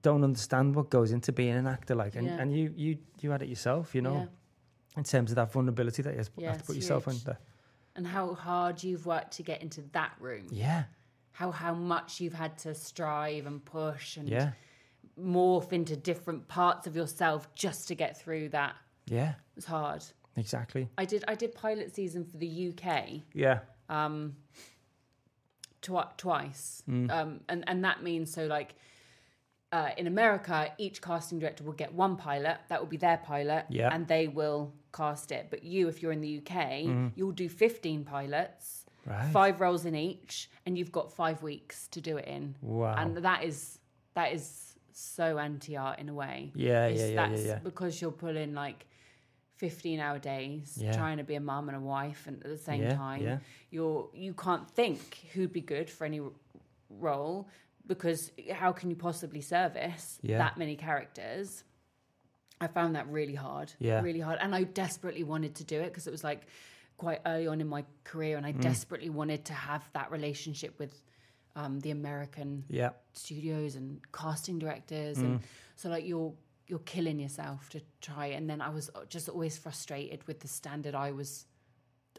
[0.01, 2.37] don't understand what goes into being an actor, like, and, Yeah.
[2.39, 4.97] and you you you had it yourself, you know, Yeah.
[4.97, 7.15] in terms of that vulnerability that you have to- Yeah, to put yourself huge.
[7.27, 7.37] under.
[7.95, 10.47] And how hard you've worked to get into that room.
[10.51, 10.85] Yeah,
[11.31, 14.53] How how much you've had to strive and push and yeah,
[15.19, 18.75] morph into different parts of yourself just to get through that.
[19.07, 20.03] yeah, It's hard.
[20.35, 20.89] exactly.
[20.97, 23.59] I did I did pilot season for the UK Yeah,
[23.89, 24.35] um,
[25.81, 27.09] twi- twice, Mm.
[27.11, 28.75] um, and and that means so like
[29.73, 33.65] uh, in America, each casting director will get one pilot that will be their pilot,
[33.69, 33.93] Yeah.
[33.93, 35.47] and they will cast it.
[35.49, 39.11] But you, if you're in the UK, you'll do 15 pilots, Mm.
[39.11, 39.31] right.
[39.33, 42.55] five roles in each, and you've got five weeks to do it in.
[42.61, 42.95] Wow.
[42.97, 43.79] And that is
[44.13, 44.66] that is
[44.99, 46.51] so anti art in a way.
[46.55, 47.59] Yeah, It's- yeah, yeah, yeah, that's yeah.
[47.59, 48.85] Because you're pulling like
[49.57, 50.93] 15 hour days Yeah.
[50.93, 53.37] trying to be a mum and a wife and at the same Yeah, time yeah.
[53.71, 54.99] you're you can't think
[55.33, 56.31] who'd be good for any r-
[56.89, 57.47] role
[57.87, 60.37] because how can you possibly service Yeah.
[60.37, 61.63] that many characters
[62.61, 64.01] i found that really hard Yeah.
[64.01, 66.41] really hard and i desperately wanted to do it because it was like
[66.97, 68.61] quite early on in my career and i Mm.
[68.61, 71.01] desperately wanted to have that relationship with
[71.57, 75.23] um, the american Yeah, studios and casting directors Mm.
[75.25, 75.39] and
[75.75, 76.33] so like you're
[76.69, 78.25] you're killing yourself to try.
[78.37, 78.85] And then i was
[79.15, 81.45] just always frustrated with the standard i was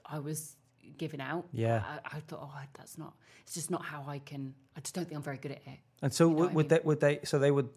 [0.07, 0.57] i was
[1.03, 1.45] giving out.
[1.53, 1.83] Yeah.
[1.93, 3.13] i, I thought oh that's not
[3.45, 4.43] it's just not how i can
[4.77, 5.79] i just don't think i'm very good at it.
[6.03, 7.69] And so You know would, what I would they would they so they would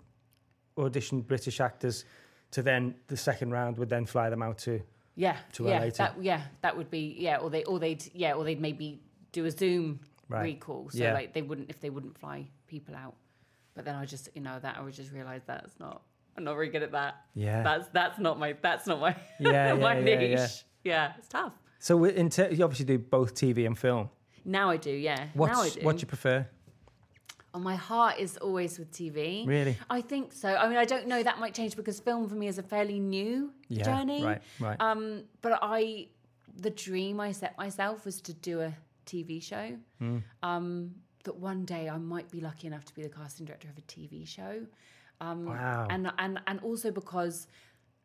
[0.78, 2.06] audition British actors
[2.52, 4.82] to then the second round would then fly them out to
[5.16, 8.04] yeah To yeah LA to- that yeah that would be yeah or they or they'd
[8.14, 9.02] yeah or they'd maybe
[9.34, 10.00] do a zoom
[10.32, 10.44] Right.
[10.44, 11.14] recall so Yeah.
[11.14, 13.16] like they wouldn't if they wouldn't fly people out
[13.76, 16.02] but then i just you know that i would just realize that's not
[16.38, 17.62] i'm not very good at that yeah.
[17.64, 20.30] that's that's not my that's not my Yeah, my yeah, niche.
[20.30, 20.48] yeah.
[20.84, 21.14] Yeah.
[21.18, 21.54] it's tough.
[21.80, 24.10] So in ter- you obviously do both TV and film.
[24.46, 25.28] Now I do, yeah.
[25.34, 25.82] What's now I do.
[25.82, 26.48] what do you prefer?
[27.54, 29.46] oh, my heart is always with TV.
[29.46, 29.78] Really?
[29.90, 30.48] I think so.
[30.56, 31.22] I mean, I don't know.
[31.22, 33.84] That might change because film for me is a fairly new Yeah.
[33.84, 34.24] journey.
[34.24, 34.42] Right.
[34.60, 34.78] Right.
[34.80, 36.08] Um, but I,
[36.56, 38.74] the dream I set myself was to do a
[39.06, 39.78] TV show.
[40.00, 40.18] Hmm.
[40.44, 43.78] Um, that one day I might be lucky enough to be the casting director of
[43.78, 44.66] a TV show.
[45.20, 45.88] Um, Wow.
[45.90, 47.48] And and and also because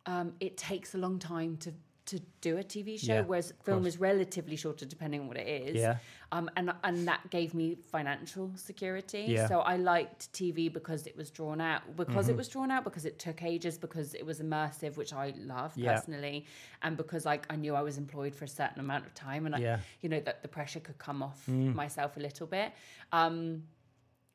[0.04, 1.72] um, it takes a long time to
[2.06, 5.46] to do a TV show, Yeah, whereas film is relatively shorter depending on what it
[5.48, 5.76] is.
[5.76, 5.96] Yeah.
[6.32, 9.24] Um, and and that gave me financial security.
[9.28, 9.38] Yeah.
[9.44, 9.48] Mm-hmm.
[9.48, 13.04] So I liked TV because it was drawn out, because it was drawn out, because
[13.06, 15.94] it took ages, because it was immersive, which I love Yeah.
[15.94, 16.46] personally,
[16.82, 19.54] and because like I knew I was employed for a certain amount of time, and
[19.54, 19.80] I, Yeah.
[20.00, 21.74] you know that the pressure could come off Mm.
[21.74, 22.72] myself a little bit.
[23.12, 23.64] Um,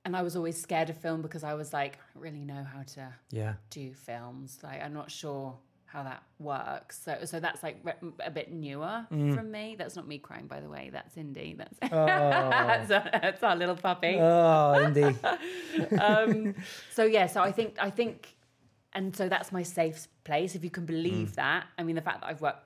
[0.04, 2.84] and I was always scared of film because I was like, I really know how
[2.96, 3.54] to Yeah.
[3.70, 4.60] do films.
[4.64, 5.58] Like, I'm not sure
[5.92, 7.02] how that works.
[7.04, 9.36] So, so that's like re- a bit newer Mm.
[9.36, 9.76] from me.
[9.78, 10.90] That's not me crying, by the way.
[10.92, 11.56] That's Indy.
[11.58, 14.18] That's Oh, that's, our, that's our little puppy.
[14.20, 15.16] oh Indy.
[15.98, 16.56] um,
[16.94, 18.36] so yeah, so I think I think,
[18.94, 20.56] and so that's my safe place.
[20.56, 22.64] If you can believe that, I mean, the fact that I've worked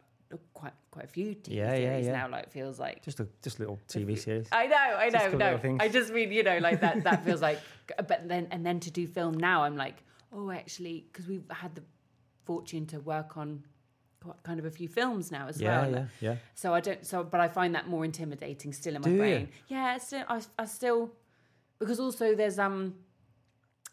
[0.53, 2.11] quite quite a few TV Yeah, yeah, series yeah.
[2.13, 4.47] now, like feels like Just a just little TV series.
[4.51, 5.57] I know, I know, no.
[5.57, 5.79] things.
[5.81, 7.03] I just mean, you know, like that.
[7.03, 7.59] That feels like,
[8.07, 9.97] but then and then to do film now, I'm like,
[10.33, 11.83] oh, actually, because we've had the
[12.45, 13.63] fortune to work on
[14.43, 15.91] kind of a few films now as Yeah, well.
[15.91, 16.35] yeah, yeah.
[16.55, 17.05] So I don't.
[17.05, 19.17] So, but I find that more intimidating still in my Do you?
[19.19, 19.49] brain.
[19.67, 20.23] Yeah, it's still.
[20.27, 21.11] I, I still
[21.79, 22.95] because also there's um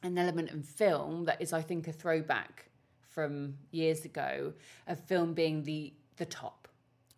[0.02, 2.70] an element in film that is, I think, a throwback
[3.10, 4.52] from years ago
[4.86, 6.61] of film being the the top.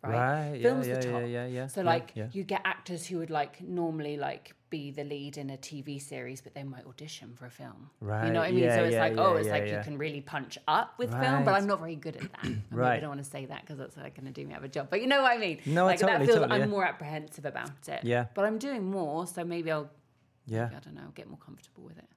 [0.07, 0.51] Right.
[0.51, 1.21] Right, Film's yeah, the yeah, top.
[1.27, 2.27] yeah, yeah, So yeah, like yeah.
[2.31, 6.41] you get actors who would like normally like be the lead in a TV series,
[6.41, 7.89] but they might audition for a film.
[8.01, 8.27] Right.
[8.27, 8.63] You know what I mean?
[8.63, 11.45] yeah, so it's yeah, like, oh, it's like you can really punch up with film,
[11.45, 12.43] but I'm not very good at that.
[12.43, 14.53] I, mean, I don't want to say that because that's like going to do me
[14.53, 14.87] out of a job.
[14.89, 15.59] But you know what I mean?
[15.65, 18.03] No, I like that totally, feels totally, I'm more apprehensive about it.
[18.03, 18.25] Yeah.
[18.33, 19.89] But I'm doing more, so maybe I'll
[20.47, 20.69] Yeah.
[20.75, 22.09] I don't know, get more comfortable with it.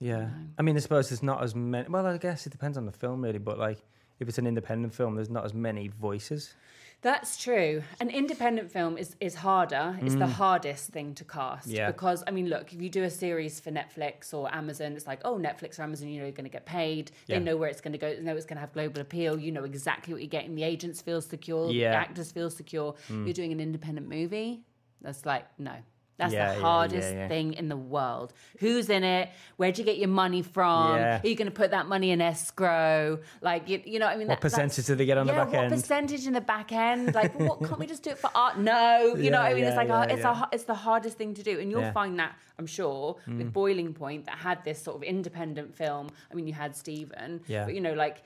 [0.00, 0.28] Yeah.
[0.58, 1.88] I mean, I suppose there's not as many.
[1.88, 3.38] Well, I guess it depends on the film, really.
[3.38, 3.78] But like,
[4.18, 6.54] if it's an independent film, there's not as many voices.
[7.02, 7.82] That's true.
[7.98, 9.98] An independent film is, is harder.
[10.00, 11.68] It's the hardest thing to cast.
[11.68, 11.74] Mm.
[11.74, 11.86] Yeah.
[11.90, 15.20] Because, I mean, look, if you do a series for Netflix or Amazon, it's like,
[15.24, 17.10] oh, Netflix or Amazon, you know, you're going to get paid.
[17.26, 17.38] Yeah.
[17.38, 18.14] They know where it's going to go.
[18.14, 19.36] They know it's going to have global appeal.
[19.36, 20.54] You know exactly what you're getting.
[20.54, 21.72] The agents feel secure.
[21.72, 21.88] Yeah.
[21.88, 21.92] Mm.
[21.92, 22.94] The actors feel secure.
[23.08, 24.62] You're doing an independent movie.
[25.00, 25.74] That's like, no.
[26.22, 27.28] That's Yeah, the hardest yeah, yeah.
[27.28, 28.32] thing in the world.
[28.60, 29.28] Who's in it?
[29.56, 30.92] Where'd you get your money from?
[30.98, 33.18] Are you going to put that money in escrow?
[33.40, 35.32] Like, you, you know, what I mean, What that- percentage do they get on the
[35.32, 35.72] back what end?
[35.72, 37.14] percentage in the back end?
[37.14, 38.58] Like, what can't we just do it for art?
[38.58, 41.42] No, you know, what I mean, it's like it's a it's the hardest thing to
[41.42, 41.82] do, and you'll.
[41.82, 41.92] Mm.
[41.92, 46.08] find that I'm sure with Boiling Point that had this sort of independent film.
[46.30, 48.22] I mean, you had Stephen, but you know, like,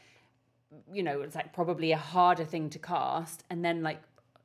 [0.92, 4.01] you know, it's like probably a harder thing to cast, and then like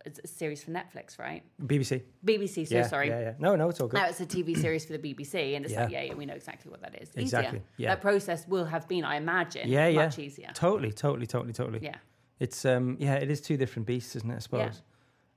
[0.06, 1.44] a series for Netflix, right?
[1.66, 2.02] BBC.
[2.26, 2.68] BBC.
[2.68, 3.10] So yeah, sorry.
[3.10, 3.34] Yeah, yeah.
[3.40, 3.98] No, no, it's all good.
[3.98, 6.00] Now it's a TV series for the BBC, and it's like, Yeah.
[6.02, 7.10] yeah, yeah, we know exactly what that is.
[7.16, 7.64] Exactly, Easier.
[7.78, 7.90] yeah.
[7.90, 10.06] That process will have been, I imagine, yeah, yeah.
[10.06, 10.50] much easier.
[10.54, 11.80] Totally, totally, totally, totally.
[11.82, 11.96] Yeah.
[12.40, 14.36] It's um, yeah, it is two different beasts, isn't it?
[14.36, 14.62] I suppose.
[14.62, 14.72] Yeah.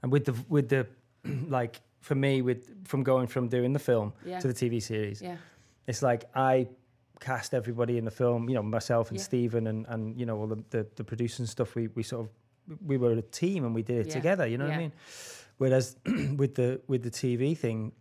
[0.02, 0.86] And with the with the
[1.48, 4.38] like for me with from going from doing the film Yeah.
[4.40, 5.36] to the TV series, Yeah.
[5.86, 6.68] it's like I
[7.20, 8.48] cast everybody in the film.
[8.48, 9.24] You know, myself and Yeah.
[9.24, 11.74] Stephen and and you know all the the, the producers and stuff.
[11.74, 12.30] We we sort of
[12.84, 14.14] we were a team and we did it Yeah.
[14.14, 14.46] together.
[14.46, 14.92] You know what I mean?
[15.58, 15.96] Whereas
[16.36, 17.92] with the with the TV thing,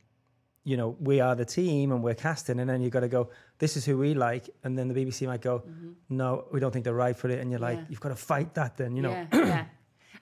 [0.63, 3.29] you know, we are the team and we're casting, and then you got to go.
[3.59, 5.63] This is who we like, and then the BBC might go,
[6.09, 7.83] no, we don't think they're right for it, and you're like, Mm-hmm.
[7.83, 7.89] Yeah.
[7.91, 8.77] you've got to fight that.
[8.77, 9.65] Then you know, Yeah, yeah.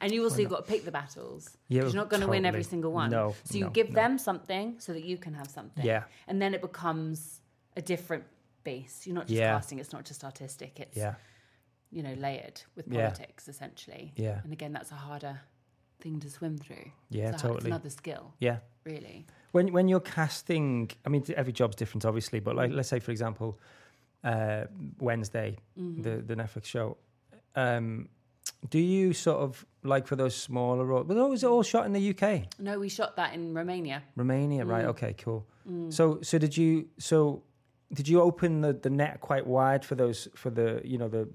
[0.03, 1.57] And you also you've got to pick the battles.
[1.67, 3.11] Yeah, you're not going to win every single one.
[3.11, 3.95] No, So you no, give no.
[4.01, 5.85] them something so that you can have something.
[5.85, 6.03] Yeah.
[6.27, 7.41] And then it becomes
[7.77, 8.23] a different
[8.63, 9.05] base.
[9.05, 9.53] You're not just Yeah.
[9.53, 9.77] casting.
[9.77, 10.79] It's not just artistic.
[10.79, 11.13] It's yeah,
[11.91, 13.09] you know layered with Yeah.
[13.09, 14.13] politics essentially.
[14.15, 14.39] Yeah.
[14.43, 15.39] And again, that's a harder
[15.99, 16.91] thing to swim through.
[17.09, 17.69] Yeah, It's a hard- It's totally.
[17.71, 18.59] another skill, yeah.
[18.85, 19.25] really.
[19.51, 22.57] When when you're casting, I mean, every job's different, obviously, but Mm.
[22.57, 23.59] like, let's say, for example,
[24.23, 24.65] uh,
[24.99, 26.01] Wednesday, Mm-hmm.
[26.01, 26.97] the the Netflix show.
[27.55, 28.09] Um,
[28.69, 31.07] do you sort of like for those smaller roles?
[31.07, 34.03] Well, was it all shot in the UK, No, we shot that in Romania.
[34.15, 34.69] Romania, Mm.
[34.69, 34.85] right?
[34.85, 35.45] Okay, cool.
[35.89, 37.43] So so did you so
[37.93, 41.27] did you open the, the net quite wide for those for the you know the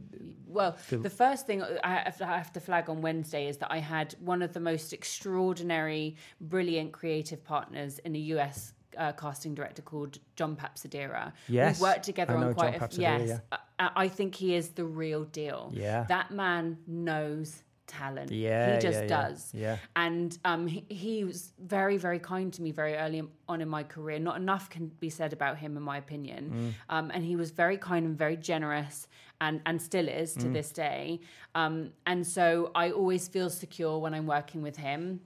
[0.46, 3.70] Well, the first thing I have, to, I have to flag on Wednesday is that
[3.70, 9.54] I had one of the most extraordinary, brilliant creative partners in the US uh, casting
[9.54, 11.32] director called John Papsidera.
[11.48, 13.40] Yes, We've worked together I on quite John a Papsidera, yes.
[13.78, 15.70] I, I think he is the real deal.
[15.74, 16.04] Yeah.
[16.08, 18.30] That man knows talent.
[18.30, 19.06] Yeah, He just yeah, yeah.
[19.28, 19.50] does.
[19.54, 19.76] Yeah.
[19.94, 23.82] And um, he, he was very, very kind to me very early on in my
[23.82, 24.18] career.
[24.18, 26.74] Not enough can be said about him, in my opinion.
[26.90, 26.94] Mm.
[26.94, 29.08] Um, and he was very kind and very generous,
[29.40, 30.40] and and still is Mm.
[30.42, 31.20] to this day.
[31.54, 35.20] Um, and so I always feel secure when I'm working with him.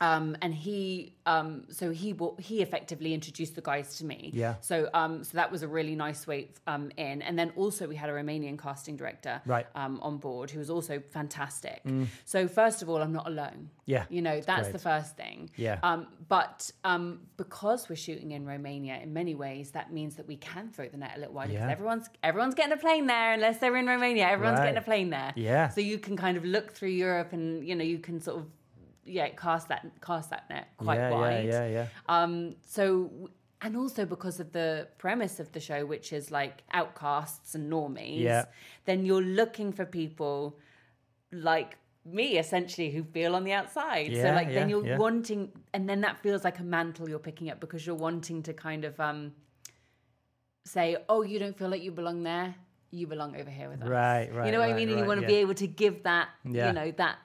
[0.00, 4.30] Um, and he um, so he he effectively introduced the guys to me.
[4.34, 4.54] Yeah.
[4.60, 7.96] So um, so that was a really nice way um, in, and then also we
[7.96, 9.66] had a Romanian casting director Right.
[9.74, 9.80] Mm.
[9.84, 11.82] um, on board who was also fantastic.
[12.24, 13.70] So first of all, I'm not alone.
[13.86, 14.72] Yeah, You know that's great.
[14.72, 15.50] the first thing.
[15.56, 15.78] Yeah.
[15.82, 20.36] Um, but um, because we're shooting in Romania, in many ways, that means that we
[20.36, 21.72] can throw the net a little wider because Yeah.
[21.72, 24.26] everyone's everyone's getting a plane there unless they're in Romania.
[24.28, 24.66] Everyone's Right.
[24.66, 25.32] getting a plane there.
[25.36, 25.68] Yeah.
[25.68, 28.46] So you can kind of look through Europe and you know you can sort of
[29.06, 31.44] yeah cast that cast that net quite yeah, wide.
[31.46, 31.86] yeah, yeah, yeah.
[32.08, 33.28] Um, so,
[33.60, 38.20] and also because of the premise of the show, which is like outcasts and normies,
[38.20, 38.44] Yeah.
[38.84, 40.58] then you're looking for people
[41.32, 44.06] like me, essentially, who feel on the outside.
[44.08, 44.98] so, Yeah, like, then you're yeah.
[44.98, 48.52] wanting, and then that feels like a mantle you're picking up because you're wanting to
[48.52, 49.32] kind of um,
[50.64, 52.54] say, oh, you don't feel like you belong there.
[52.90, 53.88] You belong over here with us.
[53.88, 54.88] Right, right, You know what I right, mean?
[54.90, 55.28] And you want to yeah.
[55.28, 56.68] be able to give that, Yeah.
[56.68, 57.16] you know, that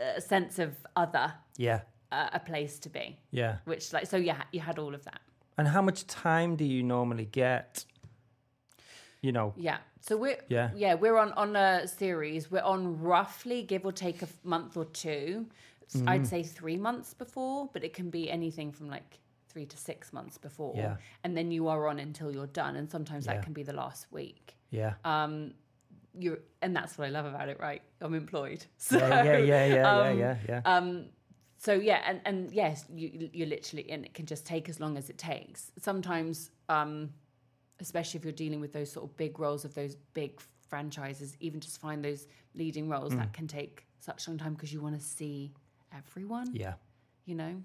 [0.00, 1.80] uh, sense of other Yeah,
[2.12, 3.18] uh, a place to be.
[3.30, 3.58] yeah.
[3.64, 5.20] Which, like, so yeah, you had all of that.
[5.58, 7.84] And how much time do you normally get?
[9.22, 9.78] You know, Yeah.
[10.02, 10.70] So we're Yeah.
[10.74, 12.50] yeah we're on on a series.
[12.50, 15.46] We're on roughly give or take a month or two.
[15.92, 16.08] Mm-hmm.
[16.08, 20.12] I'd say three months before, but it can be anything from like three to six
[20.12, 20.74] months before.
[20.76, 20.96] Yeah.
[21.24, 23.34] And then you are on until you're done, and sometimes Yeah.
[23.34, 24.56] that can be the last week.
[24.70, 25.52] yeah, Um,
[26.18, 27.58] you're and that's what I love about it.
[27.60, 28.64] Right, I'm employed.
[28.78, 30.76] So, yeah, yeah, yeah, yeah, um, yeah, yeah, yeah.
[30.76, 31.06] um,
[31.58, 34.96] so yeah, and, and yes, you you're literally and it can just take as long
[34.96, 35.70] as it takes.
[35.78, 37.10] Sometimes, um,
[37.80, 41.60] especially if you're dealing with those sort of big roles of those big franchises, even
[41.60, 43.18] just find those leading roles Mm.
[43.18, 45.52] that can take such a long time because you want to see
[45.92, 46.48] everyone.
[46.54, 46.74] yeah,
[47.26, 47.62] You know,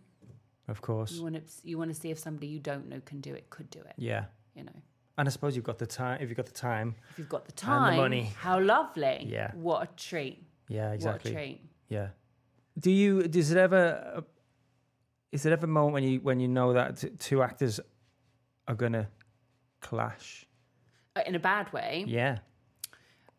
[0.67, 1.11] of course.
[1.13, 3.49] you want to you want to see if somebody you don't know can do it,
[3.49, 3.93] could do it.
[3.97, 4.25] Yeah.
[4.55, 4.79] You know,
[5.17, 6.19] And I suppose you've got the time.
[6.21, 8.31] If you've got the time, if you've got the time, And the money.
[8.37, 9.25] how lovely.
[9.29, 9.51] Yeah.
[9.53, 10.43] what a treat.
[10.67, 11.31] yeah, exactly.
[11.31, 11.61] What a treat.
[11.89, 12.07] Yeah.
[12.77, 13.23] Do you?
[13.27, 14.13] Does it ever?
[14.17, 14.21] Uh,
[15.31, 17.79] is there ever a moment when you when you know that t- two actors
[18.67, 19.07] are gonna
[19.81, 20.45] clash?
[21.15, 22.03] Uh, In a bad way.
[22.07, 22.39] Yeah.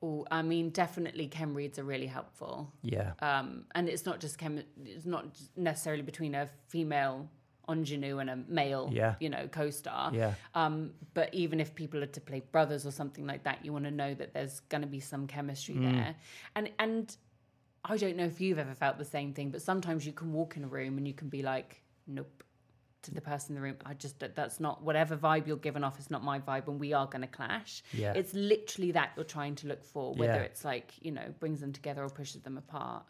[0.03, 2.73] Oh, I mean, definitely chem reads are really helpful.
[2.83, 3.13] Yeah.
[3.21, 7.29] um, and it's not just chem- it's not necessarily between a female
[7.69, 9.15] ingenue and a male, Yeah.
[9.21, 10.13] you know, co-star.
[10.15, 10.35] Yeah.
[10.55, 13.85] Um, but even if people are to play brothers or something like that, you want
[13.87, 15.83] to know that there's going to be some chemistry Mm.
[15.93, 16.15] there.
[16.55, 17.17] And and
[17.85, 20.57] I don't know if you've ever felt the same thing, but sometimes you can walk
[20.57, 22.43] in a room and you can be like, nope.
[23.03, 26.01] To the person in the room, I just that's not whatever vibe you're giving off
[26.01, 27.85] is not my vibe, and we are going to clash.
[27.93, 28.13] Yeah.
[28.15, 30.41] It's literally that you're trying to look for, whether Yeah.
[30.41, 33.05] it's like you know brings them together or pushes them apart.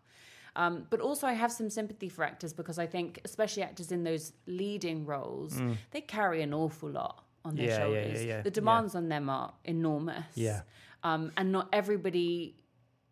[0.56, 4.02] Um, but also, I have some sympathy for actors because I think, especially actors in
[4.04, 7.68] those leading roles, they carry an awful lot on their Mm.
[7.68, 8.24] Yeah, yeah, shoulders.
[8.24, 10.24] yeah, yeah, The demands on them are enormous.
[10.34, 10.62] Yeah.
[11.04, 12.56] Um, and not everybody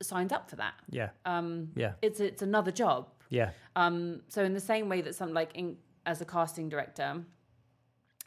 [0.02, 0.74] signs up for that.
[0.90, 1.10] Yeah.
[1.24, 1.92] Um, Yeah.
[2.02, 3.08] it's it's another job.
[3.28, 3.50] Yeah.
[3.76, 5.76] Um, so in the same way that some like in,
[6.06, 7.22] as a casting director,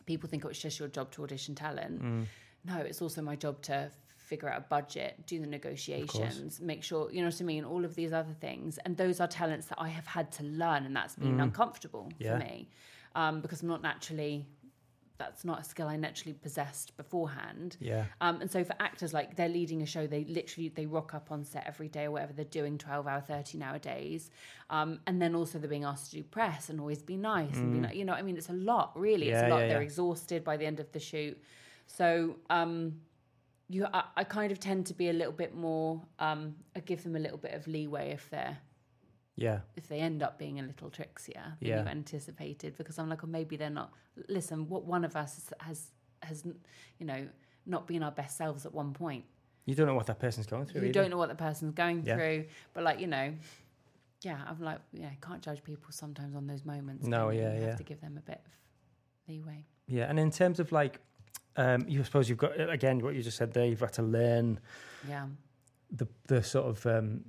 [0.05, 2.01] people think oh, it's just your job to audition talent.
[2.01, 2.25] Mm.
[2.65, 3.91] No, it's also my job to
[4.31, 7.83] figure out a budget, do the negotiations, make sure you know what I mean, all
[7.85, 8.77] of these other things.
[8.83, 12.13] And those are talents that I have had to learn, and that's been uncomfortable Mm.
[12.19, 12.31] Yeah.
[12.33, 12.69] for me
[13.15, 14.45] um, because I'm not naturally.
[15.23, 17.75] That's not a skill I naturally possessed beforehand.
[17.79, 18.03] Yeah.
[18.21, 21.31] Um, and so for actors, like they're leading a show, they literally they rock up
[21.31, 24.29] on set every day or whatever they're doing, twelve hour, thirty nowadays.
[24.69, 27.73] Um, and then also they're being asked to do press and always be nice and
[27.73, 29.29] be like, you know, I mean, it's a lot, really.
[29.29, 29.47] It's Mm.
[29.47, 29.59] A lot.
[29.61, 29.91] yeah, they're yeah.
[29.91, 31.35] exhausted by the end of the shoot.
[31.87, 32.99] So um,
[33.69, 36.01] you, I, I kind of tend to be a little bit more.
[36.19, 38.57] Um, I give them a little bit of leeway if they're
[39.35, 39.59] Yeah.
[39.75, 41.81] if they end up being a little trixier than Yeah.
[41.83, 43.91] you anticipated because I'm like, oh, maybe they're not.
[44.29, 45.91] Listen, what one of us has
[46.23, 46.43] has
[46.99, 47.27] you know
[47.65, 49.25] not been our best selves at one point.
[49.65, 50.81] You don't know what that person's going through.
[50.81, 51.01] You either.
[51.01, 52.15] don't know what the person's going Yeah.
[52.15, 53.33] through, but like you know,
[54.21, 57.05] yeah, I'm like, yeah, I can't judge people sometimes on those moments.
[57.05, 57.67] No, yeah, you yeah.
[57.67, 58.51] have to give them a bit of
[59.27, 59.65] leeway.
[59.87, 60.05] Yeah.
[60.09, 60.99] And in terms of like,
[61.57, 63.65] um, you suppose you've got again what you just said there.
[63.65, 64.59] You've had to learn
[65.07, 65.25] Yeah,
[65.91, 67.21] the the sort of um,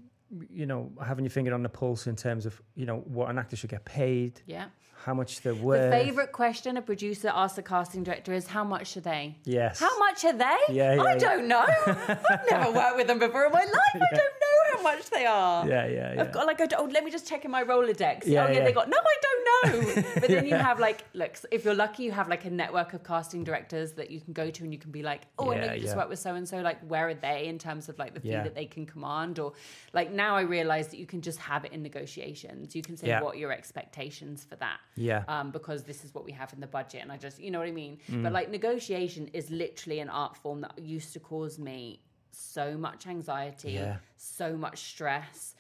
[0.51, 3.39] you know having your finger on the pulse in terms of you know what an
[3.39, 4.67] actor should get paid, yeah.
[5.05, 5.91] how much they're worth.
[5.91, 9.81] The favorite question a producer asks a casting director is, "How much are they?" Yes.
[9.81, 10.59] How much are they?
[10.69, 11.19] Yeah, yeah, I yeah.
[11.19, 11.67] don't know.
[11.87, 13.73] I've never worked with them before in my life.
[13.95, 14.38] I don't know
[14.79, 15.69] how much they are.
[15.69, 15.87] Yeah.
[15.87, 16.15] Yeah.
[16.15, 16.21] Yeah.
[16.21, 18.27] I've got like, oh, let me just check in my Rolodex.
[18.27, 18.65] Yeah, oh, yeah, yeah.
[18.65, 20.03] they got, no, I don't know.
[20.21, 23.03] But then you have like, look, if you're lucky, you have like a network of
[23.05, 25.65] casting directors that you can go to and you can be like, oh, I know
[25.67, 25.99] Yeah, you just yeah.
[25.99, 26.59] worked with so and so.
[26.61, 28.43] Like, where are they in terms of like the fee Yeah.
[28.45, 29.39] that they can command?
[29.39, 29.53] Or
[29.93, 32.75] like now I realize that you can just have it in negotiations.
[32.77, 33.21] You can say Yeah.
[33.23, 35.25] what are your expectations for that Yeah.
[35.29, 37.03] um, because this is what we have in the budget.
[37.03, 37.99] And I just, you know what I mean?
[38.11, 38.23] Mm.
[38.23, 42.01] But like negotiation is literally an art form that used to cause me
[42.31, 43.97] so much anxiety, Yeah.
[44.17, 45.55] so much stress.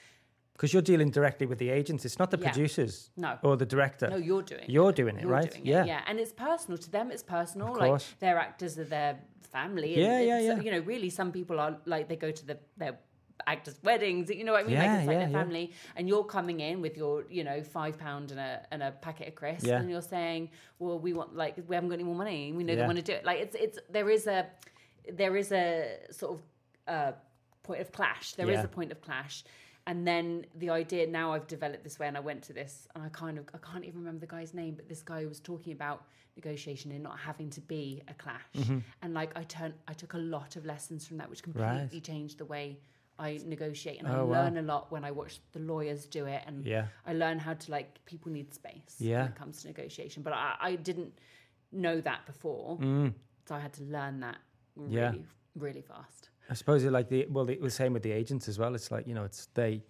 [0.52, 2.04] Because you're dealing directly with the agents.
[2.04, 2.50] It's not the Yeah.
[2.50, 3.38] producers No.
[3.42, 4.08] or the director.
[4.08, 4.70] No, you're doing it.
[4.70, 5.50] You're doing it, You're right?
[5.52, 5.82] doing yeah.
[5.84, 6.02] it, yeah.
[6.08, 7.12] And it's personal to them.
[7.12, 7.68] It's personal.
[7.68, 8.14] Of like course.
[8.18, 9.20] their actors are their
[9.52, 9.94] family.
[9.94, 10.60] and Yeah, yeah, yeah.
[10.60, 12.98] You know, really, some people are like they go to the their
[13.46, 14.30] actors' weddings.
[14.30, 14.72] You know what I mean?
[14.72, 15.38] Yeah, like it's like yeah, their yeah.
[15.42, 18.90] family, and you're coming in with your you know five pound and a and a
[18.90, 19.78] packet of crisps, Yeah.
[19.80, 20.50] and you're saying,
[20.80, 22.52] well, we want like we haven't got any more money.
[22.52, 23.24] We know they want to do it.
[23.24, 24.46] Like it's it's there is a
[25.12, 26.42] there is a sort of
[26.88, 27.12] uh,
[27.62, 28.32] point of clash.
[28.32, 28.64] There is Yeah.
[28.64, 29.44] a point of clash.
[29.86, 33.02] And then the idea now I've developed this way, and I went to this, and
[33.04, 35.72] I kind of I can't even remember the guy's name, but this guy was talking
[35.72, 36.04] about
[36.36, 38.42] negotiation and not having to be a clash.
[38.56, 38.78] Mm-hmm.
[39.02, 42.36] And like I turned, I took a lot of lessons from that, which completely changed
[42.38, 42.78] the way
[43.18, 44.42] I negotiate, and I Oh, wow.
[44.44, 46.86] learn a lot when I watch the lawyers do it, and Yeah.
[47.06, 49.22] I learn how to like people need space Yeah.
[49.22, 50.22] when it comes to negotiation.
[50.22, 51.18] But I, I didn't
[51.72, 53.14] know that before, Mm.
[53.46, 54.38] so I had to learn that
[54.76, 55.14] really, Yeah.
[55.56, 56.28] really fast.
[56.50, 58.74] I suppose it like the well, it was same with the agents as well.
[58.74, 59.82] It's like you know, it's they.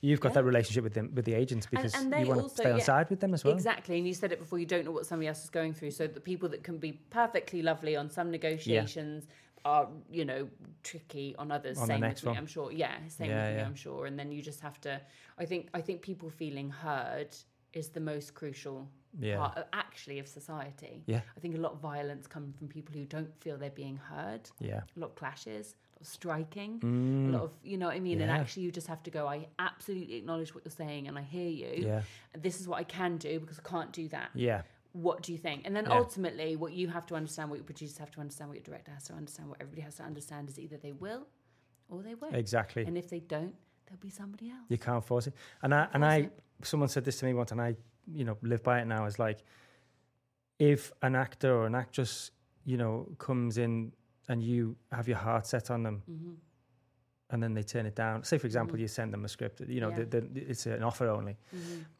[0.00, 0.34] You've got Yeah.
[0.34, 2.76] that relationship with them with the agents because and they you want to stay on
[2.78, 3.54] yeah, side with them as well.
[3.54, 4.58] Exactly, and you said it before.
[4.58, 5.92] You don't know what somebody else is going through.
[5.92, 9.26] So the people that can be perfectly lovely on some negotiations
[9.64, 10.46] are, you know,
[10.82, 11.78] tricky on others.
[11.78, 12.38] On the same next with me, one.
[12.38, 12.70] I'm sure.
[12.70, 13.62] Yeah, same Yeah, with me.
[13.62, 14.04] I'm sure.
[14.04, 15.00] And then you just have to.
[15.38, 15.68] I think.
[15.72, 17.34] I think people feeling heard
[17.72, 18.86] is the most crucial
[19.18, 19.38] Yeah.
[19.38, 21.02] part, of, actually, of society.
[21.06, 21.22] Yeah.
[21.36, 24.50] I think a lot of violence comes from people who don't feel they're being heard.
[24.60, 24.82] Yeah.
[24.96, 27.28] A lot of clashes, of striking, Mm.
[27.28, 28.20] a lot of, you know what I mean?
[28.20, 31.22] And actually, you just have to go, I absolutely acknowledge what you're saying and I
[31.22, 31.84] hear you.
[31.86, 32.02] Yeah.
[32.36, 34.30] This is what I can do because I can't do that.
[34.34, 34.62] Yeah.
[34.92, 35.62] What do you think?
[35.66, 35.96] And then Yeah.
[35.98, 38.92] ultimately, what you have to understand, what your producers have to understand, what your director
[38.92, 41.26] has to understand, what everybody has to understand is either they will
[41.88, 42.34] or they won't.
[42.36, 42.84] Exactly.
[42.84, 43.54] And if they don't,
[43.86, 44.66] there'll be somebody else.
[44.68, 45.34] You can't force it.
[45.62, 46.38] And I and I it.
[46.62, 47.76] someone said this to me once and I,
[48.06, 49.40] you know, live by it now is like
[50.58, 52.30] if an actor or an actress,
[52.64, 53.92] you know, comes in
[54.28, 56.32] and you have your heart set on them Mm-hmm.
[57.30, 58.22] and then they turn it down.
[58.24, 60.04] Say for example you send them a script, you know, Yeah.
[60.04, 61.36] the, the, it's an offer only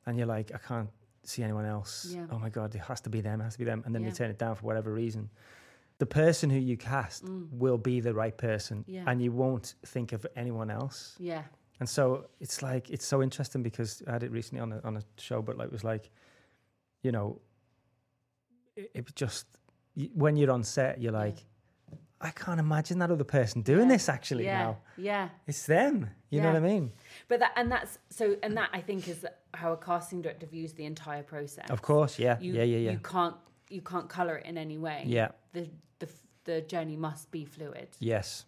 [0.06, 0.90] and you're like, I can't
[1.22, 2.06] see anyone else.
[2.10, 2.26] Yeah.
[2.30, 4.02] Oh my god, it has to be them, it has to be them and then
[4.02, 4.10] Yeah.
[4.10, 5.30] they turn it down for whatever reason.
[5.98, 8.84] The person who you cast will be the right person Mm.
[8.94, 9.04] Yeah.
[9.08, 11.16] and you won't think of anyone else.
[11.18, 11.44] Yeah.
[11.80, 14.96] And so it's like it's so interesting because I had it recently on a on
[14.96, 16.10] a show, but like it was like,
[17.02, 17.40] you know,
[18.76, 19.46] it, it just
[20.14, 21.44] when you're on set, you're like,
[22.20, 23.94] I can't imagine that other person doing Yeah.
[23.94, 24.62] this actually yeah.
[24.62, 24.78] now.
[24.96, 25.28] Yeah.
[25.46, 26.08] It's them.
[26.30, 26.92] You know what I mean?
[27.28, 30.72] But that, and that's so, and that I think is how a casting director views
[30.72, 31.68] the entire process.
[31.70, 33.36] Of course, yeah, you, yeah, yeah, yeah, You can't
[33.68, 35.04] you can't color it in any way.
[35.06, 35.28] yeah.
[35.52, 35.68] The
[36.00, 36.08] the
[36.44, 37.88] the journey must be fluid.
[38.00, 38.46] Yes,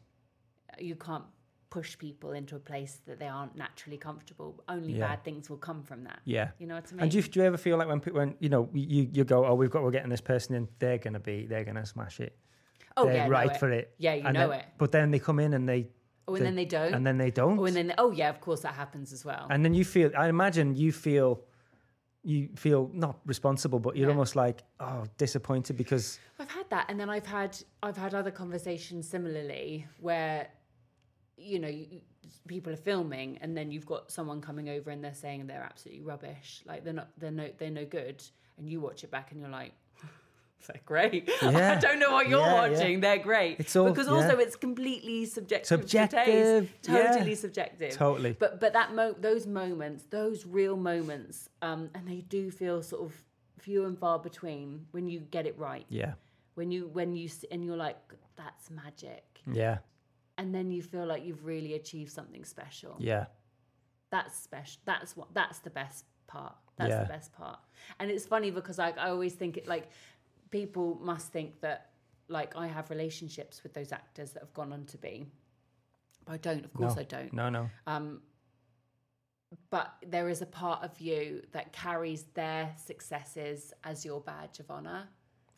[0.79, 1.25] You can't
[1.71, 4.63] push people into a place that they aren't naturally comfortable.
[4.69, 5.09] Only Yeah.
[5.09, 6.21] bad things will come from that.
[6.25, 6.51] yeah.
[6.59, 7.01] You know what I mean?
[7.03, 9.45] And do you, do you ever feel like when when you know you you go,
[9.47, 12.37] oh, we've got we're getting this person in, they're gonna be they're gonna smash it.
[12.97, 13.57] Oh they're yeah, know right it.
[13.59, 13.95] for it.
[13.99, 14.67] Yeah, you And know then- it.
[14.79, 15.89] But then they come in and they
[16.29, 16.93] Oh, and then they don't.
[16.93, 17.57] and then they don't.
[17.59, 19.47] oh, and then oh yeah, of course that happens as well.
[19.51, 21.41] And then you feel, I imagine you feel,
[22.25, 24.15] you feel not responsible, but you're Yeah.
[24.15, 28.33] almost like, oh, disappointed because, I've had that, and then I've had I've had other
[28.33, 30.49] conversations similarly where,
[31.37, 32.01] you know, you,
[32.49, 36.03] people are filming, and then you've got someone coming over and they're saying they're absolutely
[36.03, 38.21] rubbish, like they're not they're no they're no good,
[38.59, 39.73] and you watch it back and you're like.
[40.67, 41.31] They're great.
[41.43, 42.71] I don't know what you're Yeah, yeah.
[42.71, 43.01] watching.
[43.01, 43.61] They're great.
[43.61, 44.15] It's all- because yeah.
[44.15, 45.69] also it's completely subjective.
[45.69, 45.89] to.
[45.89, 47.13] Subjective, yeah.
[47.13, 47.93] Totally subjective.
[47.93, 48.33] Totally.
[48.33, 53.03] But but that mo- those moments, those real moments, um, and they do feel sort
[53.03, 53.15] of
[53.59, 56.13] few and far between when you get it right yeah,
[56.55, 57.99] when you when you and you're like
[58.37, 59.79] that's magic yeah,
[60.39, 63.25] and then you feel like you've really achieved something special yeah,
[64.11, 67.03] that's special that's what that's the best part that's Yeah.
[67.03, 67.59] the best part
[67.99, 69.89] and it's funny because like i always think it like
[70.51, 71.91] people must think that
[72.29, 75.27] like i have relationships with those actors that have gone on to be
[76.25, 77.01] but i don't of course No.
[77.01, 78.21] i don't no, no, um,
[79.71, 84.71] but there is a part of you that carries their successes as your badge of
[84.71, 85.09] honor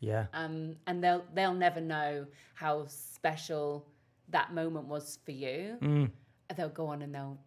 [0.01, 3.87] yeah, um, and they'll they'll never know how special
[4.29, 5.77] that moment was for you.
[5.81, 6.11] Mm.
[6.57, 7.39] They'll go on and they'll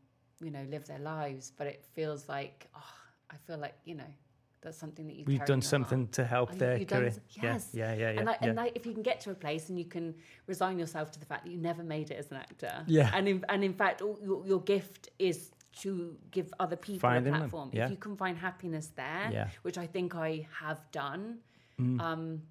[0.41, 2.93] you know live their lives, but it feels like oh,
[3.29, 4.13] I feel like you know
[4.61, 7.69] that's something that you we've done something to help Oh, their you've done yes.
[7.73, 8.19] Yeah, yeah, yeah, yeah.
[8.19, 8.37] and, yeah.
[8.41, 10.13] and like, if you can get to a place and you can
[10.47, 13.09] resign yourself to the fact that you never made it as an actor, Yeah.
[13.13, 15.51] and in, and in fact, all, your, your gift is
[15.81, 17.69] to give other people a platform.
[17.73, 17.85] yeah.
[17.85, 19.47] If you can find happiness there, Yeah.
[19.63, 21.39] which I think I have done,
[21.79, 21.99] Mm.
[21.99, 22.41] um,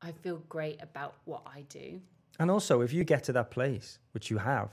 [0.00, 2.00] I feel great about what I do.
[2.38, 4.70] and also, if you get to that place, which you have,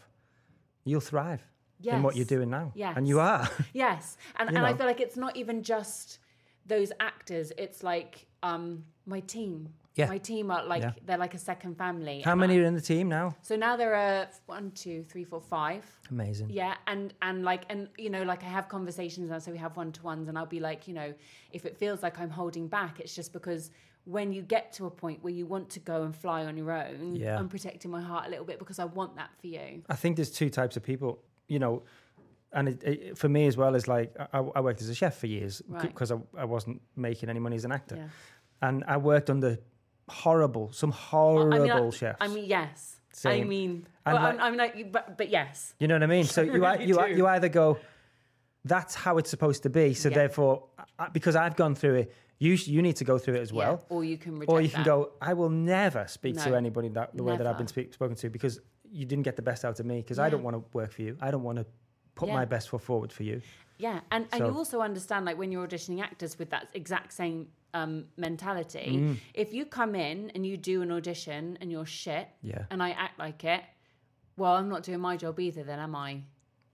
[0.86, 1.42] you'll thrive
[1.84, 2.72] in what you're doing now.
[2.76, 2.94] Yes.
[2.96, 3.50] And you are.
[3.74, 6.20] Yes, and, and I feel like it's not even just
[6.68, 7.52] those actors.
[7.58, 9.70] It's like um, my team.
[9.96, 10.08] Yeah.
[10.10, 10.92] My team are like Yeah.
[11.08, 12.22] they're like a second family.
[12.22, 13.36] How many I- are in the team now?
[13.42, 15.84] so now there are one, two, three, four, five.
[16.12, 16.52] Amazing.
[16.52, 19.76] Yeah, and and like and you know like I have conversations now, so we have
[19.76, 21.14] one to ones, and I'll be like, you know,
[21.52, 23.72] if it feels like I'm holding back, it's just because
[24.06, 26.72] when you get to a point where you want to go and fly on your
[26.72, 27.38] own, Yeah.
[27.38, 29.82] I'm protecting my heart a little bit because I want that for you.
[29.90, 31.82] I think there's two types of people, you know,
[32.54, 35.18] and it, it, for me as well is like I, I worked as a chef
[35.18, 35.82] for years Right.
[35.82, 38.08] because I, I wasn't making any money as an actor, Yeah.
[38.68, 39.58] and I worked under
[40.10, 42.18] horrible, some horrible I mean, chefs.
[42.22, 42.94] I mean, yes.
[43.26, 45.74] I mean, well, like- I'm, like, but, but yes.
[45.80, 46.24] you know what I mean?
[46.26, 47.80] So you really you you either go,
[48.64, 49.94] that's how it's supposed to be.
[49.94, 50.16] So Yeah.
[50.16, 50.66] therefore,
[51.00, 53.58] I, because I've gone through it, you you need to go through it as Yeah.
[53.58, 53.86] well.
[53.90, 54.86] Or you can reject Or you can that.
[54.86, 58.16] go, I will never speak to anybody that the way that I've been speak, spoken
[58.18, 60.64] to because you didn't get the best out of me because I don't want to
[60.74, 61.18] work for you.
[61.20, 61.66] I don't want to
[62.18, 62.36] put Yeah.
[62.36, 63.42] my best foot forward for you.
[63.78, 67.48] Yeah, and, and you also understand, like, when you're auditioning actors with that exact same
[67.74, 69.18] um, mentality, Mm.
[69.36, 72.66] if you come in and you do an audition and you're shit, Yeah.
[72.72, 73.62] and I act like it,
[74.36, 76.22] well, I'm not doing my job either, then am I?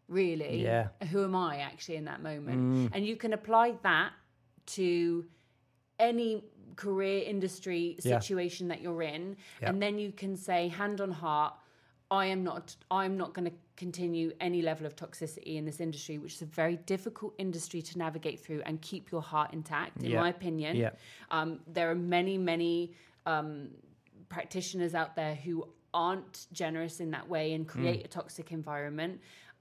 [0.07, 0.61] Really?
[0.63, 0.89] Yeah.
[1.01, 1.07] Mm.
[1.07, 2.91] Who am I actually in that moment?
[2.93, 4.13] And you can apply that
[4.77, 5.25] to
[5.99, 6.43] any
[6.77, 8.19] career industry Yeah.
[8.19, 9.69] situation that you're in Yeah.
[9.69, 11.53] and then you can say hand on heart
[12.19, 12.65] i am not
[12.99, 16.51] i'm not going to continue any level of toxicity in this industry which is a
[16.63, 20.21] very difficult industry to navigate through and keep your heart intact in Yeah.
[20.23, 20.91] my opinion Yeah.
[21.37, 22.73] um, there are many many
[23.33, 23.49] um,
[24.29, 28.05] practitioners out there who aren't generous in that way and create Mm.
[28.05, 29.15] a toxic environment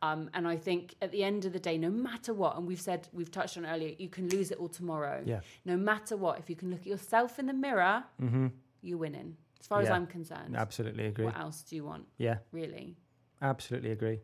[0.09, 2.81] um, and I think at the end of the day, no matter what, and we've
[2.81, 5.23] said, we've touched on earlier, you can lose it all tomorrow.
[5.25, 5.43] Yeah.
[5.65, 8.03] No matter what, if you can look at yourself in the mirror,
[8.87, 9.37] you're winning.
[9.63, 9.95] As far as Mm-hmm.
[9.95, 10.57] I'm concerned.
[10.57, 11.25] Absolutely agree.
[11.25, 12.97] What else do you want, Yeah, really?
[13.41, 14.19] absolutely agree.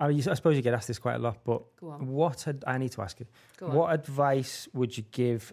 [0.00, 2.08] I, mean, I suppose you get asked this quite a lot, but Go on.
[2.08, 3.26] what ad- I need to ask you?
[3.56, 3.74] Go on.
[3.74, 5.52] What advice would you give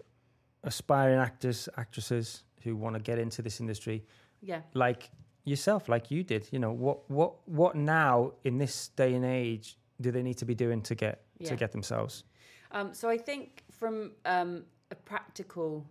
[0.64, 4.04] aspiring actors, actresses who want to get into this industry,
[4.40, 4.62] Yeah.
[4.74, 5.10] like
[5.44, 6.48] yourself, like you did?
[6.52, 10.44] You know, what what what now in this day and age do they need to
[10.44, 11.48] be doing to get Yeah.
[11.50, 12.24] to get themselves?
[12.72, 15.86] Um, so I think from um, a practical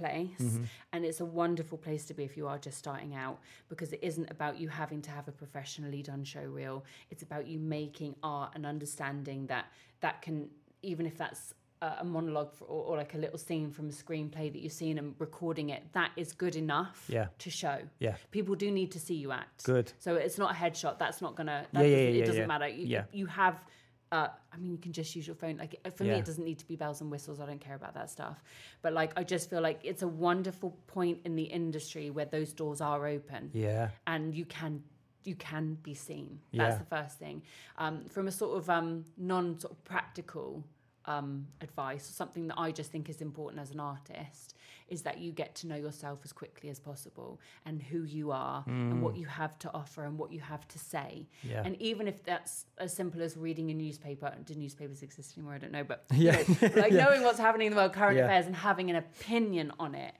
[0.00, 0.64] place, Mm-hmm.
[0.92, 3.38] and it's a wonderful place to be if you are just starting out
[3.68, 6.84] because it isn't about you having to have a professionally done show reel.
[7.10, 9.64] It's about you making art and understanding that
[10.00, 10.48] that can,
[10.82, 14.50] even if that's a monologue for, or, or like a little scene from a screenplay
[14.52, 17.26] that you've seen and recording it, that is good enough Yeah.
[17.38, 17.78] to show.
[17.98, 19.64] Yeah, People do need to see you act.
[19.64, 19.92] good.
[19.98, 20.98] So it's not a headshot.
[20.98, 21.66] That's not gonna.
[21.72, 22.46] Yeah, That yeah, doesn't, yeah, it doesn't yeah.
[22.46, 22.68] matter.
[22.68, 23.04] You, Yeah.
[23.12, 23.56] you have.
[24.12, 25.56] Uh, I mean, you can just use your phone.
[25.56, 27.40] Like for me, it doesn't need to be bells and whistles.
[27.40, 28.42] I don't care about that stuff.
[28.82, 32.52] But like, I just feel like it's a wonderful point in the industry where those
[32.52, 34.82] doors are open Yeah, and you can
[35.24, 36.38] you can be seen.
[36.52, 36.64] Yeah.
[36.64, 37.42] That's the first thing.
[37.78, 40.62] Um, from a sort of um, non sort of practical
[41.06, 44.54] um, advice, something that I just think is important as an artist
[44.88, 48.64] is that you get to know yourself as quickly as possible and who you are
[48.66, 51.26] and what you have to offer and what you have to say.
[51.44, 51.50] Mm.
[51.50, 51.62] Yeah.
[51.64, 55.54] And even if that's as simple as reading a newspaper, do newspapers exist anymore?
[55.54, 56.44] I don't know, but you know,
[56.76, 58.24] like knowing what's happening in the world, current Yeah.
[58.24, 60.14] affairs, and having an opinion on it,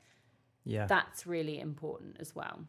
[0.64, 2.64] yeah, that's really important as well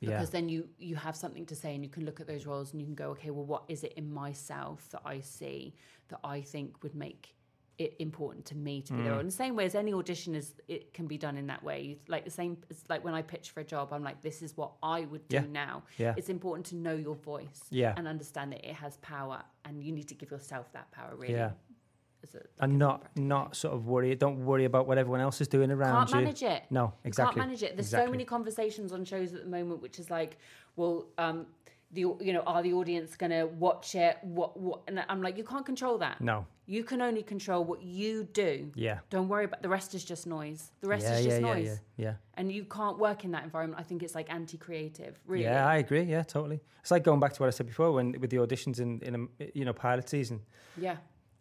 [0.00, 2.46] yeah, because then you you have something to say and you can look at those
[2.46, 5.74] roles and you can go okay well what is it in myself that i see
[6.08, 7.34] that i think would make
[7.78, 9.04] it important to me to be Mm.
[9.04, 11.62] there in the same way as any audition is it can be done in that
[11.62, 14.40] way like the same it's like when i pitch for a job i'm like this
[14.40, 15.42] is what i would do Yeah.
[15.64, 16.14] now Yeah.
[16.16, 17.92] it's important to know your voice Yeah.
[17.96, 21.34] and understand that it has power and you need to give yourself that power really
[21.34, 21.50] Yeah.
[21.50, 24.12] a- like and not not sort of worry.
[24.16, 26.16] Don't worry about what everyone else is doing around can't you.
[26.16, 26.62] manage it.
[26.70, 27.34] No, You exactly.
[27.38, 27.76] can't manage it.
[27.76, 30.38] There's so many conversations on shows at the moment, which is like,
[30.74, 31.46] well, um,
[31.92, 34.16] the you know, are the audience gonna watch it?
[34.24, 34.80] What what?
[34.88, 36.20] And I'm like, you can't control that.
[36.20, 36.46] No.
[36.68, 38.72] You can only control what you do.
[38.74, 38.98] Yeah.
[39.08, 39.94] Don't worry about the rest.
[39.94, 40.72] Is just noise.
[40.80, 43.44] The rest yeah, is just yeah, noise, yeah, yeah, and you can't work in that
[43.44, 43.80] environment.
[43.80, 45.18] I think it's like anti-creative.
[45.26, 45.44] Really.
[45.44, 45.66] yeah.
[45.66, 46.02] I agree.
[46.02, 46.60] Yeah, totally.
[46.80, 49.14] It's like going back to what I said before when with the auditions in in
[49.40, 50.40] a you know pilot season,
[50.76, 50.96] Yeah.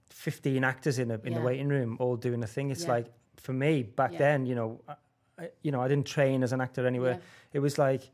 [0.10, 2.70] fifteen actors in a in the waiting room all doing a thing.
[2.72, 3.08] It's like
[3.38, 4.94] for me back then, you know, I,
[5.40, 7.20] I- you know, I didn't train as an actor anywhere.
[7.52, 8.12] It was like.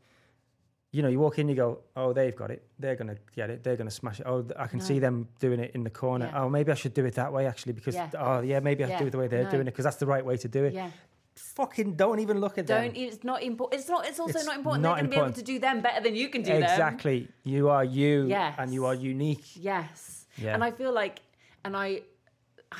[0.94, 2.62] You know, you walk in, you go, oh, they've got it.
[2.78, 3.64] They're gonna get it.
[3.64, 4.26] They're gonna smash it.
[4.26, 4.84] Oh, I can No.
[4.84, 6.26] see them doing it in the corner.
[6.26, 6.42] Yeah.
[6.42, 8.10] Oh, maybe I should do it that way actually, because Yeah.
[8.18, 9.50] oh, yeah, maybe I should do it the way they're No.
[9.50, 10.74] doing it because that's the right way to do it.
[10.74, 10.90] Yeah.
[11.34, 12.84] Fucking don't even look at them.
[12.92, 12.96] Don't.
[12.96, 13.80] It's not important.
[13.80, 14.06] It's not.
[14.06, 14.82] It's also It's not important.
[14.82, 16.62] not They're going to be able to do them better than you can do them.
[16.62, 17.28] exactly.
[17.42, 18.54] You are you, Yes.
[18.58, 19.44] and you are unique.
[19.56, 20.26] Yes.
[20.36, 20.52] Yeah.
[20.54, 21.20] And I feel like,
[21.64, 22.02] and I,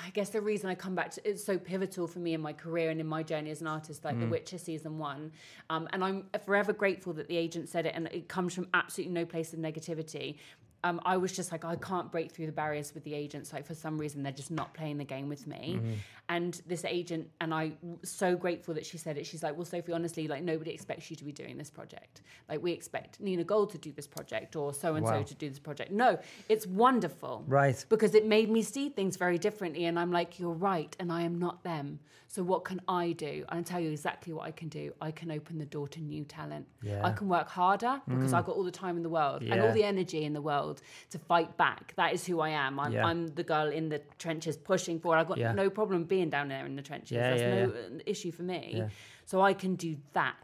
[0.07, 2.53] I guess the reason I come back to it's so pivotal for me in my
[2.53, 5.32] career and in my journey as an artist, like The Witcher season one.
[5.70, 9.14] Um, and I'm forever grateful that the agent said it, and it comes from absolutely
[9.14, 10.36] no place of negativity.
[10.84, 13.52] Um, I was just like, I can't break through the barriers with the agents.
[13.52, 15.76] Like for some reason, they're just not playing the game with me.
[15.78, 15.92] Mm-hmm.
[16.28, 17.72] And this agent, and I
[18.02, 19.26] so grateful that she said it.
[19.26, 22.22] She's like, well, Sophie, honestly, like nobody expects you to be doing this project.
[22.48, 25.48] Like we expect Nina Gold to do this project or so and so to do
[25.48, 25.92] this project.
[25.92, 26.18] No,
[26.48, 27.84] it's wonderful Right.
[27.88, 29.84] because it made me see things very differently.
[29.84, 32.00] And I'm like, you're right, and I am not them.
[32.32, 33.44] So what can I do?
[33.50, 34.94] I tell you exactly what I can do.
[35.02, 36.66] I can open the door to new talent.
[36.82, 37.00] Yeah.
[37.02, 37.04] Mm.
[37.04, 39.70] I can work harder because I've got all the time in the world and all
[39.74, 40.80] the energy in the world
[41.10, 41.92] to fight back.
[41.96, 42.80] That is who I am.
[42.80, 43.04] I'm, Yeah.
[43.04, 45.18] I'm the girl in the trenches pushing forward.
[45.18, 45.52] I've got Yeah.
[45.52, 47.10] no problem being down there in the trenches.
[47.12, 48.76] Yeah, That's yeah, no uh, issue for me.
[48.78, 48.88] Yeah.
[49.26, 50.36] So I can do that.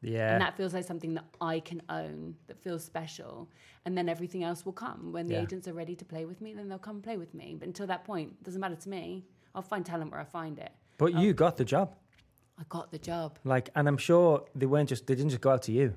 [0.00, 0.32] Yeah.
[0.32, 3.50] And that feels like something that I can own, that feels special.
[3.84, 5.12] And then everything else will come.
[5.12, 5.42] When the Yeah.
[5.42, 7.54] agents are ready to play with me, then they'll come play with me.
[7.58, 9.26] But until that point, it doesn't matter to me.
[9.54, 10.72] I'll find talent where I find it.
[10.98, 11.20] But Oh.
[11.20, 11.94] you got the job.
[12.58, 13.38] I got the job.
[13.44, 15.96] Like, and I'm sure they weren't just they didn't just go out to you.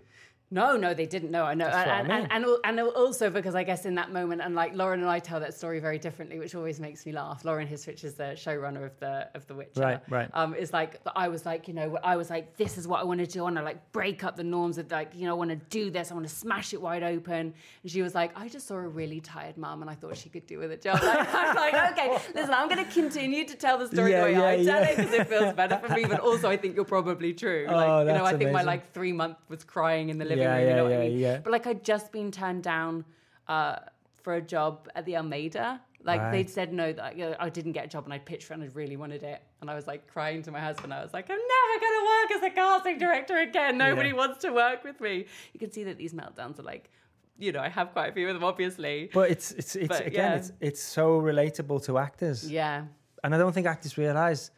[0.50, 1.44] No, no, they didn't know.
[1.44, 2.28] I know, what I and, mean.
[2.32, 5.20] and, and and also because I guess in that moment, and like Lauren and I
[5.20, 7.44] tell that story very differently, which always makes me laugh.
[7.44, 9.82] Lauren Hissrich is the showrunner of the of the Witcher.
[9.82, 10.30] Right, right.
[10.34, 13.04] Um, is like I was like, you know, I was like, this is what I
[13.04, 13.40] want to do.
[13.40, 15.58] I want to like break up the norms of like, you know, I want to
[15.58, 16.12] do this.
[16.12, 17.54] I want to smash it wide open.
[17.84, 20.30] And she was like, I just saw a really tired mum, and I thought she
[20.30, 21.02] could do with a job.
[21.08, 24.24] Like, I'm like, okay, listen, I'm going to continue to tell the story Yeah, the
[24.26, 24.88] way yeah, I tell yeah.
[24.90, 26.06] it because it feels better for me.
[26.06, 27.66] But also, I think you're probably true.
[27.70, 30.37] Like, Oh, you know, I think my like three month was crying in the living
[30.38, 30.58] Yeah.
[30.60, 31.18] You know yeah, what I yeah, mean?
[31.20, 31.38] yeah.
[31.44, 33.06] But like I'd just been turned down
[33.48, 33.78] uh,
[34.24, 35.82] for a job at the Almeida.
[36.04, 36.32] Like Right.
[36.32, 38.54] they'd said no, that you know, I didn't get a job, and I pitched for
[38.54, 39.42] it, and I really wanted it.
[39.62, 40.94] And I was like crying to my husband.
[40.94, 43.78] I was like, I'm never gonna work as a casting director again.
[43.78, 44.16] Nobody Yeah.
[44.16, 45.26] wants to work with me.
[45.54, 46.90] You can see that these meltdowns are like,
[47.38, 49.10] you know, I have quite a few of them, obviously.
[49.14, 50.38] But it's it's it's But, again yeah.
[50.38, 52.50] it's it's so relatable to actors.
[52.50, 52.86] Yeah,
[53.24, 54.52] And I don't think actors realise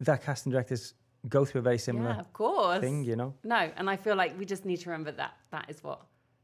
[0.00, 0.94] that casting directors
[1.28, 2.80] go through a very similar yeah, of course.
[2.80, 3.34] thing, you know?
[3.44, 6.00] No, and I feel like we just need to remember that that is what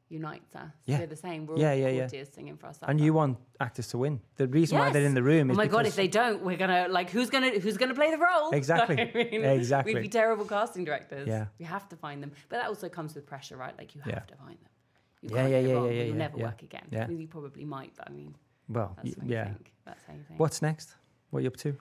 [0.09, 0.71] unites us.
[0.87, 0.99] Yeah.
[1.01, 1.47] We're the same.
[1.47, 2.25] We're Yeah, all yeah, yeah.
[2.25, 2.89] singing for ourselves.
[2.91, 4.21] And you want actors to win.
[4.37, 5.87] The reason why they're in the room is Oh my god!
[5.87, 8.51] If they don't, we're gonna like who's gonna who's gonna play the role?
[8.61, 8.97] Exactly.
[9.01, 9.95] I mean, Exactly.
[9.95, 11.29] We'd be terrible casting directors.
[11.29, 11.47] Yeah.
[11.61, 13.77] we have to find them, but that also comes with pressure, right?
[13.79, 14.21] Like you have Yeah.
[14.21, 14.71] to find them.
[15.23, 16.87] You Yeah, can't yeah, yeah, wrong, yeah, yeah, You'll never work again.
[16.91, 17.09] Yeah.
[17.09, 18.35] You probably might, but I mean,
[18.69, 19.45] well, that's y- yeah.
[19.45, 19.73] think.
[19.85, 20.41] That's how you think.
[20.41, 20.97] What's next?
[21.31, 21.77] What are you up to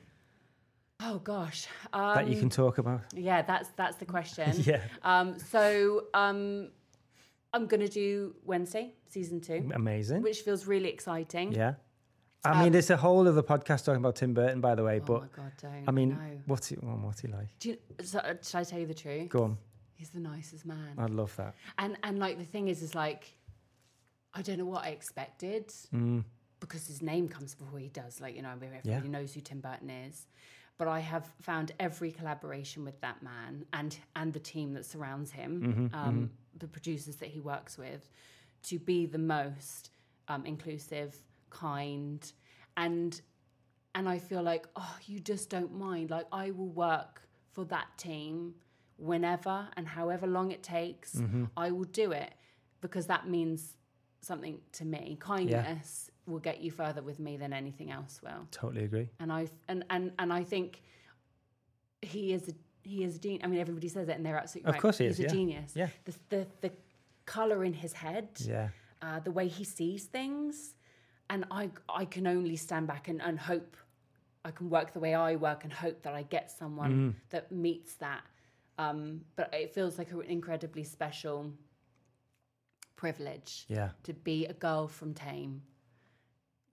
[1.02, 1.68] Oh gosh.
[1.94, 3.02] Um, that you can talk about?
[3.16, 4.54] Yeah, that's that's the question.
[4.66, 4.82] Yeah.
[5.04, 6.70] Um, so um,
[7.54, 10.22] I'm gonna do Wednesday season two, Amazing.
[10.22, 11.54] which feels really exciting.
[11.54, 11.76] Yeah.
[12.46, 15.00] I mean, there's a whole other podcast talking about Tim Burton, by the way.
[15.02, 15.84] Oh but my god, don't.
[15.88, 16.18] I mean, no.
[16.46, 16.76] what's he?
[16.76, 17.48] What's he like?
[17.60, 19.30] Do you, so, uh, should I tell you the truth?
[19.30, 19.58] Go on.
[19.96, 20.94] He's the nicest man.
[20.98, 21.56] I love that.
[21.78, 23.36] And and like the thing is, is like,
[24.34, 26.24] I don't know what I expected Mm.
[26.62, 28.22] because his name comes before he does.
[28.22, 29.00] Like you know, everybody Yeah.
[29.00, 30.28] knows who Tim Burton is.
[30.80, 35.32] But I have found every collaboration with that man and and the team that surrounds
[35.32, 38.10] him, Mm-hmm, um, the producers that he works with,
[38.64, 39.92] to be the most
[40.30, 41.16] um, inclusive,
[41.52, 42.32] kind,
[42.78, 43.22] and
[43.94, 46.10] and I feel like oh, you just don't mind.
[46.10, 47.22] Like I will work
[47.52, 48.56] for that team
[48.98, 51.16] whenever and however long it takes.
[51.16, 51.46] Mm-hmm.
[51.58, 52.34] I will do it
[52.82, 53.76] because that means
[54.22, 55.18] something to me.
[55.20, 58.48] Kindness will get you further with me than anything else will.
[58.52, 59.10] Totally agree.
[59.20, 60.82] And I and and and I think
[62.02, 62.54] he is a
[62.84, 63.42] he is a genius.
[63.44, 64.82] I mean, everybody says it, and they're absolutely Of right.
[64.82, 65.74] course he He's is, a genius.
[65.76, 65.90] Yeah.
[66.06, 66.72] The the the
[67.26, 68.70] color in his head Yeah.
[69.02, 70.76] uh, the way he sees things,
[71.30, 73.76] and I I can only stand back and, and hope
[74.46, 77.18] I can work the way I work and hope that I get someone Mm-hmm.
[77.32, 78.24] that meets that.
[78.78, 81.52] Um, but it feels like an incredibly special
[82.96, 83.90] privilege Yeah.
[84.04, 85.62] to be a girl from Thame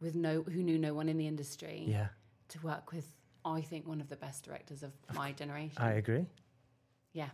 [0.01, 2.09] with no who knew no one in the industry Yeah.
[2.49, 3.07] to work with
[3.45, 5.79] I think one of the best directors of my generation.
[5.81, 6.27] I agree.
[7.13, 7.29] yeah.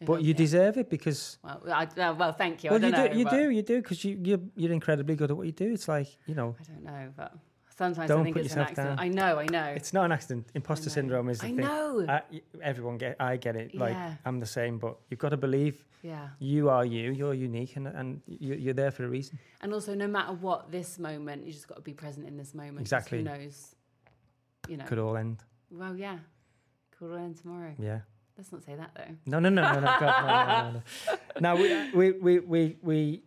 [0.00, 2.70] It But you deserve it because well, I, uh, well, thank you.
[2.70, 5.30] Well, you don't do, know, you do, you do, because you you're, you're incredibly good
[5.32, 5.72] at what you do.
[5.72, 7.34] It's like you know, I don't know, but
[7.78, 8.96] sometimes Don't I think put it's an yourself accident.
[8.98, 9.06] down.
[9.06, 9.72] I know, I know.
[9.80, 10.48] it's not an accident.
[10.54, 11.56] Imposter syndrome is the I thing.
[11.56, 12.04] know.
[12.32, 13.74] Y- everyone get, I get it.
[13.74, 14.14] Like Yeah.
[14.26, 16.28] I'm the same, but you've got to believe yeah.
[16.40, 17.12] you are you.
[17.12, 19.38] You're unique, and and you, you're there for a reason.
[19.62, 22.52] And also, no matter what this moment, you just got to be present in this
[22.54, 22.80] moment.
[22.80, 23.18] Exactly.
[23.18, 23.74] Who knows?
[24.68, 24.84] You know.
[24.84, 25.38] Could all end.
[25.70, 26.18] Well, yeah.
[26.98, 27.74] Cool end tomorrow.
[27.78, 28.00] Yeah.
[28.36, 29.14] Let's not say that though.
[29.26, 30.82] No, no, no, no, no, God, no, no, no, no.
[31.40, 33.22] Now we, we, we, we, we,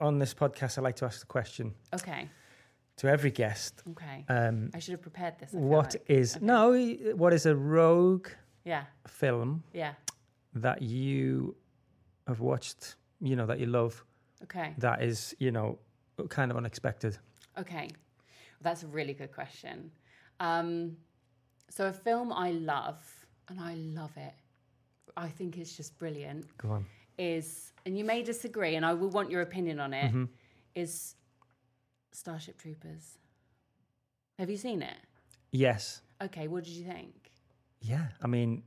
[0.00, 2.28] on this podcast, I like to ask the question Okay.
[2.96, 3.82] To every guest.
[3.92, 4.24] Okay.
[4.28, 5.54] Um, I should have prepared this.
[5.54, 6.04] I what like.
[6.08, 6.46] is Okay.
[6.46, 7.14] no?
[7.16, 8.28] What is a rogue
[8.64, 8.84] Yeah.
[9.06, 9.94] film Yeah.
[10.54, 11.56] that you
[12.26, 12.96] have watched?
[13.20, 14.04] You know that you love.
[14.44, 14.74] Okay.
[14.78, 15.78] That is, you know,
[16.28, 17.18] kind of unexpected.
[17.58, 17.90] Okay.
[18.62, 19.90] That's a really good question.
[20.40, 20.96] Um,
[21.70, 24.34] so a film I love, and I love it.
[25.16, 26.46] I think it's just brilliant.
[26.58, 26.86] Go on.
[27.18, 30.12] is, and you may disagree, and I will want your opinion on it,
[30.74, 31.14] is
[32.16, 33.18] Starship Troopers.
[34.38, 34.96] Have you seen it?
[35.52, 36.00] Yes.
[36.22, 37.12] Okay, what did you think?
[37.82, 38.06] Yeah.
[38.22, 38.62] I mean,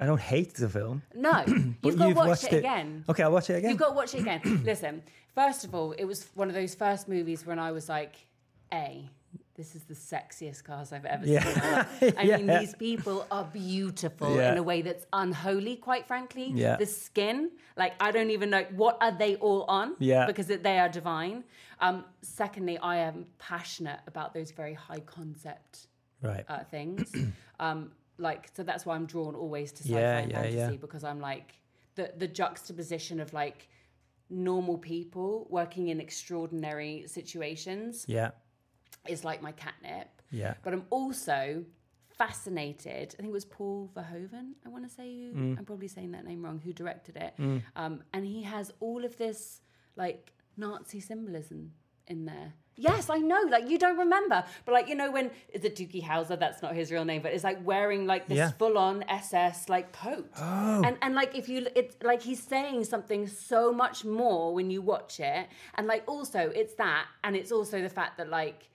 [0.00, 1.02] I don't hate the film.
[1.14, 1.44] No,
[1.82, 2.58] you've got to watch it, it.
[2.58, 3.04] again.
[3.06, 3.70] Okay, I'll watch it again.
[3.70, 4.40] You've got to watch it again.
[4.64, 5.02] Listen,
[5.34, 8.14] first of all, it was one of those first movies when I was like,
[8.72, 9.08] A,
[9.56, 11.86] this is the sexiest cars I've ever Yeah.
[11.98, 12.14] seen.
[12.18, 14.52] I mean, these people are beautiful Yeah.
[14.52, 16.52] in a way that's unholy, quite frankly.
[16.54, 16.76] Yeah.
[16.76, 19.96] The skin, like, I don't even know, what are they all on?
[19.98, 20.26] Yeah.
[20.26, 21.44] Because they are divine.
[21.80, 25.88] Um, secondly, I am passionate about those very high concept
[26.22, 26.44] right.
[26.48, 27.12] uh, things.
[27.60, 30.80] um, like so that's why I'm drawn always to sci-fi Yeah, and yeah, fantasy yeah.
[30.80, 31.52] because I'm like
[31.96, 33.68] the the juxtaposition of like
[34.30, 38.30] normal people working in extraordinary situations yeah.
[39.08, 40.08] Is like my catnip.
[40.30, 40.54] Yeah.
[40.62, 41.64] But I'm also
[42.20, 43.14] fascinated.
[43.18, 44.52] I think it was Paul Verhoeven.
[44.64, 45.58] I want to say who, Mm.
[45.58, 46.60] I'm probably saying that name wrong.
[46.64, 47.34] Who directed it?
[47.76, 49.60] Um, and he has all of this
[49.96, 51.72] like Nazi symbolism
[52.06, 52.54] in there.
[52.78, 53.40] Yes, I know.
[53.48, 56.38] Like you don't remember, but like you know when is it Doogie Howser?
[56.38, 58.50] That's not his real name, but it's like wearing like this Yeah.
[58.50, 60.30] full-on SS like coat.
[60.38, 60.82] Oh.
[60.84, 64.82] And and like if you it's like he's saying something so much more when you
[64.82, 68.68] watch it, and like also it's that, and it's also the fact that like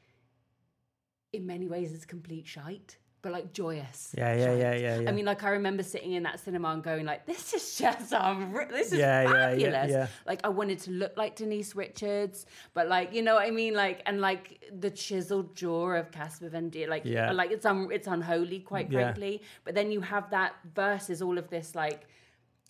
[1.34, 4.14] in many ways it's complete shite, but like joyous.
[4.18, 5.10] Yeah, yeah, yeah, yeah, yeah.
[5.10, 8.12] I mean, like I remember sitting in that cinema and going like, "This is just
[8.14, 10.08] um, this is Yeah, yeah, yeah, fabulous." yeah.
[10.26, 13.74] Like I wanted to look like Denise Richards, but like you know what I mean,
[13.76, 17.32] like and like the chiseled jaw of Casper Van Dien, like Yeah.
[17.32, 19.42] like it's un- it's unholy, quite frankly.
[19.64, 22.08] But then you have that versus all of this like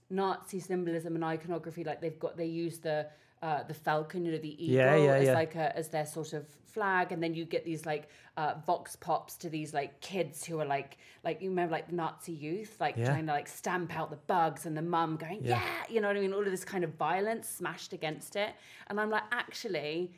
[0.10, 1.84] Nazi symbolism and iconography.
[1.84, 3.08] Like they've got they use the
[3.41, 5.34] uh, the falcon, or the eagle Yeah, yeah, as yeah.
[5.34, 8.07] like a, as their sort of flag, and then you get these like
[8.38, 12.31] uh, vox pops to these like kids who are like like you remember like Nazi
[12.31, 15.61] youth like trying to like stamp out the bugs, and the mum going Yeah.
[15.89, 18.53] you know what I mean, all of this kind of violence smashed against it,
[18.88, 20.13] and I'm like actually.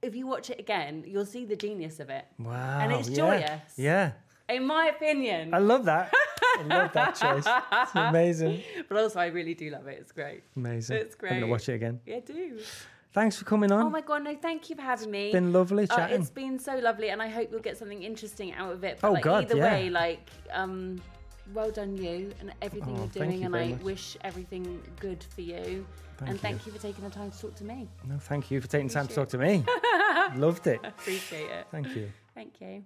[0.00, 2.24] If you watch it again, you'll see the genius of it.
[2.38, 2.78] Wow.
[2.80, 3.72] And it's joyous.
[3.76, 4.12] Yeah.
[4.48, 5.52] In my opinion.
[5.54, 6.12] I love that.
[6.58, 7.44] I love that choice.
[7.46, 8.62] It's amazing.
[8.88, 9.98] But also, I really do love it.
[10.00, 10.42] It's great.
[10.56, 10.96] Amazing.
[10.96, 11.32] It's great.
[11.32, 11.50] I'm going to great.
[11.52, 12.00] watch it again.
[12.06, 12.58] Yeah, do.
[13.12, 13.86] Thanks for coming on.
[13.86, 15.26] Oh my god, no, thank you for having me.
[15.26, 16.20] it's been lovely Uh, chatting.
[16.20, 18.98] it's been so lovely, and I hope you'll get something interesting out of it.
[19.00, 19.72] But Oh, like, God, either yeah.
[19.72, 21.00] way, like, um,
[21.54, 23.80] well done you and everything Oh, you're doing, you and I much.
[23.82, 25.86] wish everything good for you.
[26.18, 26.38] Thank and you.
[26.38, 27.88] thank you for taking the time to talk to me.
[28.06, 29.64] no, thank you for taking time to talk to me.
[30.36, 30.80] Loved it.
[30.84, 31.66] Appreciate it.
[31.70, 32.10] Thank you.
[32.34, 32.84] Thank you.